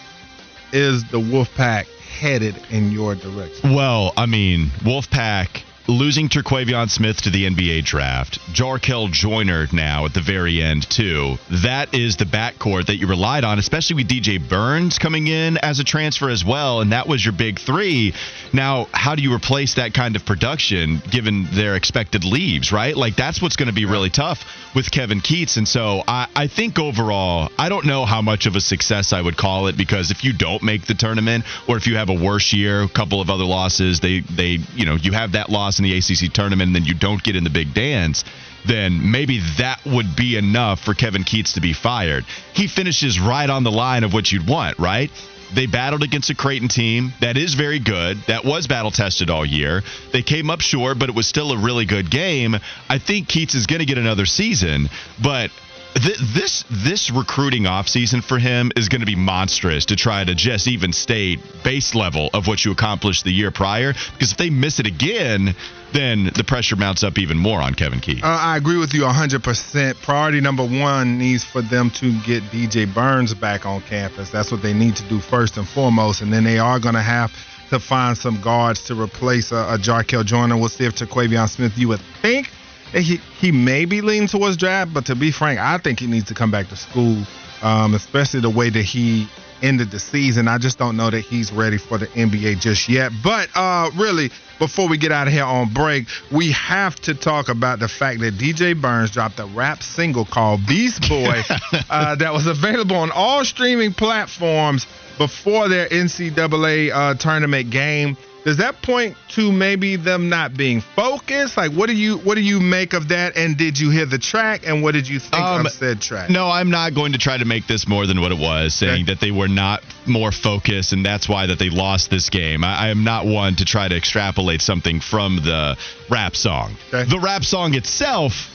is 0.74 1.04
the 1.06 1.20
Wolfpack 1.20 1.88
headed 2.00 2.56
in 2.72 2.92
your 2.92 3.16
direction? 3.16 3.74
Well, 3.74 4.14
I 4.18 4.26
mean, 4.26 4.68
Wolfpack 4.82 5.64
losing 5.90 6.30
Terquavion 6.30 6.90
Smith 6.90 7.24
to 7.24 7.32
the 7.32 7.46
NBA 7.46 7.84
draft, 7.84 8.40
Jarkel 8.54 9.12
Joiner 9.12 9.68
now 9.74 10.06
at 10.06 10.14
the 10.14 10.22
very 10.22 10.62
end 10.62 10.88
too. 10.90 11.38
That 11.64 11.96
is 11.96 12.18
the 12.18 12.26
backcourt 12.26 12.86
that 12.86 12.98
you 12.98 13.08
relied 13.08 13.44
on, 13.44 13.58
especially 13.58 13.96
with 13.96 14.08
DJ 14.08 14.40
Burns 14.40 15.00
coming 15.00 15.28
in 15.28 15.58
as 15.58 15.80
a 15.80 15.84
transfer 15.84 16.30
as 16.30 16.46
well, 16.46 16.82
and 16.82 16.92
that 16.92 17.08
was 17.08 17.26
your 17.26 17.34
big 17.34 17.60
three. 17.60 18.14
Now, 18.54 18.88
how 18.94 19.16
do 19.16 19.24
you 19.24 19.34
replace 19.34 19.76
that 19.76 19.94
kind 19.96 20.16
of 20.16 20.26
production 20.26 21.02
given 21.10 21.48
their 21.52 21.76
expected 21.76 22.24
leaves, 22.24 22.72
right? 22.72 22.96
Like 22.96 23.16
that's 23.16 23.42
what's 23.42 23.56
going 23.56 23.70
to 23.70 23.74
be 23.74 23.86
really 23.86 24.12
tough 24.12 24.46
with 24.76 24.92
Kevin 24.92 25.22
Keatts. 25.22 25.58
And 25.58 25.68
so 25.68 26.04
I, 26.08 26.28
I 26.36 26.48
think 26.48 26.78
overall, 26.78 27.50
I 27.58 27.70
don't 27.70 27.86
know 27.86 28.06
how 28.06 28.22
much 28.22 28.46
of 28.46 28.56
a 28.56 28.62
success 28.62 29.12
I 29.12 29.22
would 29.22 29.38
call 29.38 29.68
it 29.68 29.76
because 29.76 30.12
if 30.12 30.24
you 30.24 30.34
don't 30.34 30.62
make 30.62 30.86
the 30.86 30.94
tournament 30.94 31.46
or 31.68 31.78
if 31.78 31.88
you 31.88 31.96
have 31.96 32.10
a 32.10 32.14
worse 32.14 32.54
year, 32.54 32.84
a 32.84 32.90
couple 32.90 33.22
of 33.22 33.32
other 33.32 33.44
losses, 33.44 34.00
they 34.00 34.20
they 34.20 34.60
you 34.76 34.86
know 34.86 34.96
you 34.96 35.14
have 35.14 35.32
that 35.32 35.50
loss 35.50 35.79
in 35.80 35.84
the 35.84 35.98
ACC 35.98 36.34
tournament 36.34 36.68
and 36.68 36.76
then 36.76 36.86
you 36.86 36.94
don't 36.94 37.24
get 37.24 37.36
in 37.36 37.44
the 37.44 37.50
big 37.50 37.74
dance, 37.74 38.24
then 38.66 39.12
maybe 39.12 39.40
that 39.58 39.80
would 39.86 40.16
be 40.16 40.38
enough 40.38 40.82
for 40.82 40.94
Kevin 40.94 41.24
Keatts 41.24 41.54
to 41.54 41.62
be 41.62 41.74
fired. 41.74 42.26
He 42.54 42.68
finishes 42.68 43.20
right 43.20 43.50
on 43.50 43.64
the 43.64 43.72
line 43.72 44.04
of 44.04 44.14
what 44.14 44.32
you'd 44.32 44.48
want, 44.48 44.80
right? 44.80 45.12
They 45.54 45.66
battled 45.66 46.04
against 46.04 46.30
a 46.30 46.36
Creighton 46.36 46.68
team 46.68 47.14
that 47.22 47.36
is 47.36 47.56
very 47.56 47.80
good, 47.80 48.18
that 48.28 48.46
was 48.46 48.68
battle 48.68 48.92
tested 48.92 49.30
all 49.30 49.46
year. 49.46 49.84
They 50.12 50.22
came 50.22 50.50
up 50.50 50.62
short, 50.62 51.00
but 51.00 51.10
it 51.10 51.16
was 51.16 51.28
still 51.28 51.52
a 51.52 51.58
really 51.58 51.86
good 51.86 52.12
game. 52.12 52.56
I 52.88 53.00
think 53.00 53.28
Keatts 53.28 53.56
is 53.56 53.66
going 53.66 53.80
to 53.80 53.86
get 53.86 53.98
another 53.98 54.28
season, 54.28 54.90
but 55.22 55.50
this 55.96 56.64
this 56.70 57.10
recruiting 57.10 57.64
offseason 57.64 58.24
for 58.24 58.38
him 58.38 58.72
is 58.76 58.90
going 58.90 59.02
to 59.02 59.08
be 59.08 59.16
monstrous 59.16 59.86
to 59.86 59.96
try 59.96 60.24
to 60.24 60.36
just 60.36 60.68
even 60.68 60.94
stay 60.94 61.38
base 61.64 61.96
level 61.96 62.30
of 62.34 62.48
what 62.48 62.64
you 62.64 62.72
accomplished 62.72 63.24
the 63.24 63.32
year 63.32 63.52
prior 63.52 63.94
because 64.14 64.32
if 64.32 64.38
they 64.38 64.50
miss 64.50 64.80
it 64.80 64.86
again 64.86 65.56
then 65.92 66.26
the 66.36 66.44
pressure 66.44 66.76
mounts 66.76 67.04
up 67.04 67.18
even 67.18 67.38
more 67.38 67.60
on 67.60 67.74
Kevin 67.74 68.00
Key. 68.00 68.22
Uh, 68.22 68.28
I 68.28 68.58
agree 68.58 68.78
with 68.78 68.94
you 68.94 69.02
100%. 69.02 70.02
Priority 70.04 70.40
number 70.40 70.64
one 70.64 71.18
needs 71.18 71.44
for 71.44 71.64
them 71.64 71.90
to 71.92 72.12
get 72.22 72.44
DJ 72.44 72.94
Burns 72.94 73.34
back 73.34 73.66
on 73.66 73.82
campus. 73.82 74.30
That's 74.30 74.52
what 74.52 74.62
they 74.62 74.74
need 74.74 74.96
to 74.98 75.04
do 75.10 75.20
first 75.20 75.58
and 75.58 75.68
foremost. 75.68 76.22
And 76.22 76.32
then 76.32 76.44
they 76.44 76.60
are 76.60 76.80
going 76.80 76.94
to 76.94 77.02
have 77.02 77.32
to 77.72 77.80
find 77.80 78.16
some 78.16 78.40
guards 78.40 78.84
to 78.86 79.02
replace 79.02 79.52
a, 79.52 79.56
a 79.56 79.78
Jarkel 79.80 80.24
Joiner. 80.24 80.58
We'll 80.58 80.70
see 80.70 80.86
if 80.86 80.96
Terquavion 80.96 81.50
Smith, 81.50 81.76
you 81.76 81.88
would 81.88 82.02
think 82.22 82.52
he 82.92 83.18
he 83.40 83.52
may 83.52 83.86
be 83.86 84.02
leaning 84.02 84.28
towards 84.28 84.58
draft, 84.58 84.94
but 84.94 85.06
to 85.08 85.16
be 85.16 85.32
frank, 85.32 85.60
I 85.60 85.78
think 85.78 86.00
he 86.00 86.08
needs 86.08 86.28
to 86.28 86.34
come 86.34 86.52
back 86.52 86.70
to 86.70 86.76
school, 86.76 87.24
um, 87.62 87.94
especially 87.94 88.42
the 88.42 88.50
way 88.50 88.70
that 88.70 88.84
he 88.84 89.28
ended 89.62 89.92
the 89.92 90.00
season. 90.00 90.48
I 90.48 90.58
just 90.58 90.78
don't 90.78 90.98
know 90.98 91.10
that 91.10 91.22
he's 91.22 91.52
ready 91.52 91.78
for 91.78 91.98
the 91.98 92.08
NBA 92.08 92.60
just 92.60 92.90
yet. 92.90 93.12
But 93.24 93.50
uh, 93.56 93.92
really, 93.98 94.32
before 94.58 94.88
we 94.88 94.98
get 94.98 95.12
out 95.12 95.28
of 95.28 95.34
here 95.34 95.44
on 95.44 95.74
break, 95.74 96.08
we 96.32 96.52
have 96.52 96.96
to 97.02 97.14
talk 97.14 97.50
about 97.50 97.80
the 97.80 97.88
fact 97.88 98.20
that 98.22 98.36
DJ 98.36 98.80
Burns 98.80 99.12
dropped 99.12 99.40
a 99.40 99.46
rap 99.46 99.84
single 99.84 100.26
called 100.26 100.66
Beast 100.68 101.08
Boy 101.08 101.42
uh, 101.90 102.16
that 102.16 102.34
was 102.34 102.48
available 102.48 102.96
on 102.96 103.12
all 103.12 103.44
streaming 103.46 103.94
platforms 103.94 104.88
before 105.18 105.68
their 105.68 105.88
NCAA 105.90 106.92
uh, 106.92 107.14
tournament 107.16 107.70
game 107.70 108.18
does 108.46 108.58
that 108.58 108.82
point 108.82 109.18
to 109.30 109.52
maybe 109.52 109.96
them 109.96 110.30
not 110.30 110.56
being 110.56 110.82
focused? 110.82 111.58
Like, 111.58 111.72
what 111.72 111.88
do 111.88 111.96
you 111.96 112.18
what 112.20 112.36
do 112.36 112.42
you 112.42 112.60
make 112.60 112.94
of 112.94 113.10
that? 113.10 113.36
And 113.36 113.58
did 113.58 113.80
you 113.80 113.90
hear 113.90 114.06
the 114.06 114.18
track? 114.18 114.62
And 114.66 114.82
what 114.82 114.94
did 114.94 115.08
you 115.08 115.20
think 115.20 115.44
um, 115.44 115.66
of 115.66 115.72
said 115.72 116.02
track? 116.02 116.30
No, 116.30 116.50
I'm 116.50 116.72
not 116.72 116.94
going 116.94 117.14
to 117.14 117.18
try 117.18 117.38
to 117.38 117.46
make 117.46 117.68
this 117.68 117.88
more 117.88 118.08
than 118.08 118.22
what 118.22 118.32
it 118.32 118.38
was, 118.38 118.74
saying 118.74 119.04
okay. 119.04 119.14
that 119.14 119.20
they 119.20 119.32
were 119.32 119.48
not 119.48 119.84
more 120.06 120.32
focused, 120.32 120.94
and 120.94 121.06
that's 121.06 121.28
why 121.28 121.48
that 121.48 121.60
they 121.60 121.70
lost 121.70 122.10
this 122.10 122.30
game. 122.30 122.64
I, 122.64 122.86
I 122.86 122.88
am 122.90 123.04
not 123.04 123.26
one 123.26 123.56
to 123.58 123.66
try 123.66 123.88
to 123.88 123.96
extrapolate 123.96 124.62
something 124.62 125.02
from 125.02 125.38
the 125.38 125.78
rap 126.10 126.36
song. 126.36 126.76
Okay. 126.94 127.10
The 127.10 127.20
rap 127.20 127.44
song 127.44 127.76
itself 127.76 128.50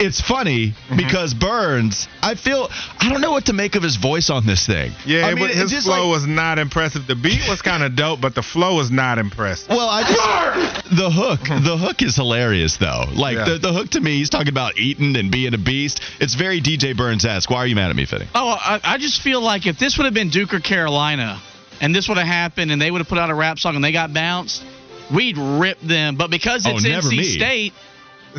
it's 0.00 0.20
funny 0.20 0.68
Mm-hmm. 0.88 0.96
because 0.96 1.34
Burns, 1.34 2.08
I 2.22 2.34
feel 2.34 2.68
I 3.00 3.08
don't 3.10 3.20
know 3.20 3.30
what 3.32 3.46
to 3.46 3.52
make 3.52 3.74
of 3.76 3.82
his 3.82 3.96
voice 3.96 4.30
on 4.30 4.46
this 4.46 4.66
thing. 4.66 4.92
Yeah, 5.04 5.26
I 5.26 5.34
mean, 5.34 5.48
was- 5.48 5.56
his 5.56 5.70
just 5.70 5.86
flow 5.86 6.04
like- 6.08 6.10
was 6.20 6.26
not 6.26 6.58
impressive. 6.58 7.06
The 7.06 7.14
beat 7.14 7.46
was 7.48 7.60
kind 7.62 7.82
of 7.82 7.94
dope, 7.96 8.20
but 8.20 8.34
the 8.34 8.42
flow 8.42 8.76
was 8.76 8.90
not 8.90 9.18
impressive. 9.18 9.68
Well, 9.68 9.88
I 9.88 10.02
just 10.02 10.90
the 10.96 11.10
hook. 11.10 11.40
The 11.68 11.76
hook 11.76 12.02
is 12.02 12.16
hilarious 12.16 12.76
though. 12.78 13.04
Like 13.12 13.36
Yeah. 13.36 13.44
the, 13.50 13.58
the 13.58 13.72
hook 13.72 13.90
to 13.90 14.00
me, 14.00 14.16
he's 14.18 14.30
talking 14.30 14.48
about 14.48 14.78
eating 14.78 15.16
and 15.16 15.30
being 15.30 15.52
a 15.54 15.58
beast. 15.58 16.00
It's 16.20 16.34
very 16.34 16.60
DJ 16.60 16.96
Burns 16.96 17.24
esque. 17.24 17.50
Why 17.50 17.58
are 17.58 17.66
you 17.66 17.74
mad 17.76 17.90
at 17.90 17.96
me, 17.96 18.06
Fitty? 18.06 18.26
Oh, 18.34 18.48
I, 18.58 18.80
I 18.82 18.98
just 18.98 19.20
feel 19.22 19.40
like 19.40 19.66
if 19.66 19.78
this 19.78 19.98
would 19.98 20.04
have 20.04 20.14
been 20.14 20.30
Duke 20.30 20.54
or 20.54 20.60
Carolina, 20.60 21.40
and 21.80 21.94
this 21.94 22.08
would 22.08 22.18
have 22.18 22.26
happened, 22.26 22.70
and 22.72 22.80
they 22.80 22.90
would 22.90 22.98
have 22.98 23.08
put 23.08 23.18
out 23.18 23.30
a 23.30 23.34
rap 23.34 23.58
song 23.58 23.74
and 23.76 23.84
they 23.84 23.92
got 23.92 24.12
bounced, 24.14 24.64
we'd 25.14 25.36
rip 25.38 25.78
them. 25.80 26.16
But 26.16 26.30
because 26.30 26.66
Oh, 26.66 26.70
it's 26.70 26.84
never 26.84 27.08
NC 27.08 27.16
me. 27.16 27.22
State, 27.24 27.72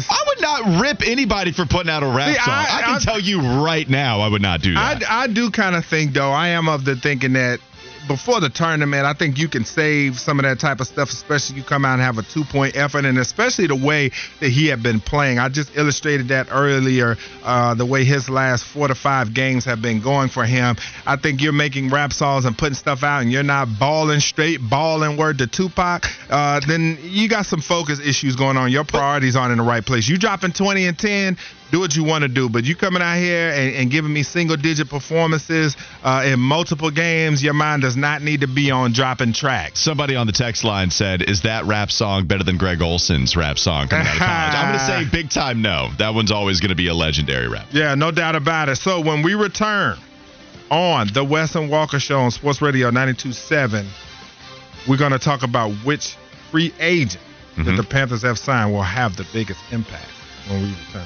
I 0.10 0.24
would 0.28 0.41
not 0.41 0.82
rip 0.82 1.02
anybody 1.08 1.52
for 1.52 1.66
putting 1.66 1.89
out 1.89 2.04
a 2.04 2.08
rap 2.08 2.30
See, 2.30 2.36
song. 2.41 2.54
I, 2.54 2.78
I- 2.78 2.82
can 2.84 2.95
I- 2.95 3.00
tell 3.00 3.20
you 3.20 3.41
right 3.64 3.88
now, 3.89 4.20
I 4.22 4.28
would 4.28 4.41
not 4.41 4.62
do 4.62 4.74
that. 4.74 5.04
I, 5.10 5.24
I 5.24 5.28
do 5.28 5.50
kind 5.52 5.76
of 5.76 5.86
think 5.86 6.14
though. 6.14 6.32
I 6.32 6.50
am 6.50 6.68
of 6.70 6.86
the 6.86 6.95
thinking 6.95 7.34
that 7.34 7.60
before 8.10 8.41
the 8.41 8.49
tournament, 8.49 9.05
I 9.05 9.14
think 9.14 9.38
you 9.38 9.47
can 9.47 9.64
save 9.64 10.20
some 10.20 10.39
of 10.39 10.43
that 10.43 10.60
type 10.60 10.80
of 10.80 10.88
stuff, 10.88 11.12
especially 11.12 11.57
you 11.57 11.64
come 11.64 11.86
out 11.86 11.93
and 11.93 12.01
have 12.01 12.18
a 12.18 12.24
two 12.24 12.43
point 12.43 12.76
effort, 12.76 13.05
and 13.05 13.20
especially 13.20 13.68
the 13.68 13.76
way 13.76 14.10
that 14.39 14.49
he 14.49 14.66
had 14.66 14.82
been 14.82 14.99
playing. 14.99 15.38
I 15.38 15.47
just 15.47 15.78
illustrated 15.78 16.30
that 16.30 16.47
earlier, 16.51 17.18
uh, 17.43 17.76
the 17.76 17.86
way 17.86 18.03
his 18.03 18.28
last 18.28 18.66
four 18.66 18.88
to 18.88 18.95
five 18.95 19.36
games 19.36 19.64
have 19.66 19.84
been 19.84 20.01
going 20.01 20.30
for 20.30 20.43
him. 20.43 20.76
I 21.05 21.18
think 21.18 21.39
you're 21.39 21.53
making 21.53 21.91
rap 21.91 22.12
songs 22.12 22.45
and 22.45 22.57
putting 22.57 22.74
stuff 22.74 23.03
out, 23.03 23.22
and 23.22 23.32
you're 23.32 23.43
not 23.43 23.68
balling 23.80 24.22
straight, 24.22 24.60
balling 24.68 25.16
word 25.16 25.38
to 25.38 25.47
Tupac. 25.47 26.05
Uh, 26.32 26.62
then 26.68 26.97
you 27.03 27.30
got 27.30 27.45
some 27.45 27.62
focus 27.62 27.99
issues 27.99 28.36
going 28.36 28.57
on. 28.57 28.72
Your 28.72 28.86
priorities 28.86 29.36
aren't 29.36 29.51
in 29.51 29.60
the 29.60 29.64
right 29.64 29.86
place. 29.86 30.10
You 30.10 30.18
dropping 30.18 30.53
20 30.53 30.88
and 30.88 30.97
10 30.97 31.38
do 31.72 31.80
what 31.80 31.95
you 31.95 32.03
want 32.03 32.24
to 32.24 32.28
do. 32.28 32.49
But 32.49 32.63
you 32.65 32.76
coming 32.76 33.01
out 33.01 33.17
here 33.17 33.49
and, 33.49 33.76
and 33.76 33.91
giving 33.91 34.11
me 34.11 34.24
single 34.24 34.57
digit 34.57 34.89
performances 34.89 35.76
uh, 36.03 36.24
in 36.26 36.39
multiple 36.39 36.91
games, 36.91 37.43
your 37.43 37.53
mind 37.53 37.82
does 37.82 37.95
not 37.95 38.22
need 38.22 38.41
to 38.41 38.47
be 38.47 38.72
on 38.72 38.93
dropping 38.93 39.34
tracks. 39.34 39.80
Somebody 39.80 40.15
on 40.15 40.28
the 40.28 40.34
text 40.34 40.63
line 40.63 40.91
said, 40.91 41.22
"Is 41.22 41.41
that 41.41 41.65
rap 41.65 41.91
song 41.91 42.26
better 42.26 42.43
than 42.43 42.57
Greg 42.57 42.82
Olsen's 42.82 43.36
rap 43.36 43.57
song 43.57 43.88
coming 43.88 44.07
out 44.07 44.13
of 44.13 44.20
college?" 44.20 44.55
I'm 44.55 44.67
going 44.76 44.80
to 44.80 44.86
say 44.86 45.11
big 45.11 45.30
time 45.30 45.61
no. 45.61 45.89
That 45.97 46.13
one's 46.13 46.32
always 46.32 46.59
going 46.59 46.70
to 46.70 46.76
be 46.76 46.88
a 46.88 46.93
legendary 46.93 47.47
rap. 47.47 47.67
Yeah, 47.72 47.95
no 47.95 48.11
doubt 48.11 48.36
about 48.36 48.70
it. 48.70 48.78
So 48.78 49.01
when 49.01 49.22
we 49.22 49.36
return 49.36 49.97
on 50.72 51.07
the 51.13 51.24
Wes 51.24 51.55
and 51.55 51.70
Walker 51.70 51.99
Show 51.99 52.20
on 52.20 52.32
Sports 52.32 52.61
Radio 52.61 52.91
92.7, 52.91 53.88
we're 54.88 54.97
going 54.97 55.11
to 55.11 55.20
talk 55.20 55.43
about 55.43 55.72
which 55.86 56.15
free 56.51 56.74
agent 56.80 57.24
that 57.57 57.76
the 57.76 57.84
Panthers 57.84 58.22
have 58.22 58.39
signed 58.39 58.72
will 58.72 58.82
have 58.82 59.17
the 59.17 59.28
biggest 59.34 59.59
impact 59.72 60.07
when 60.47 60.61
we 60.61 60.70
return. 60.70 61.05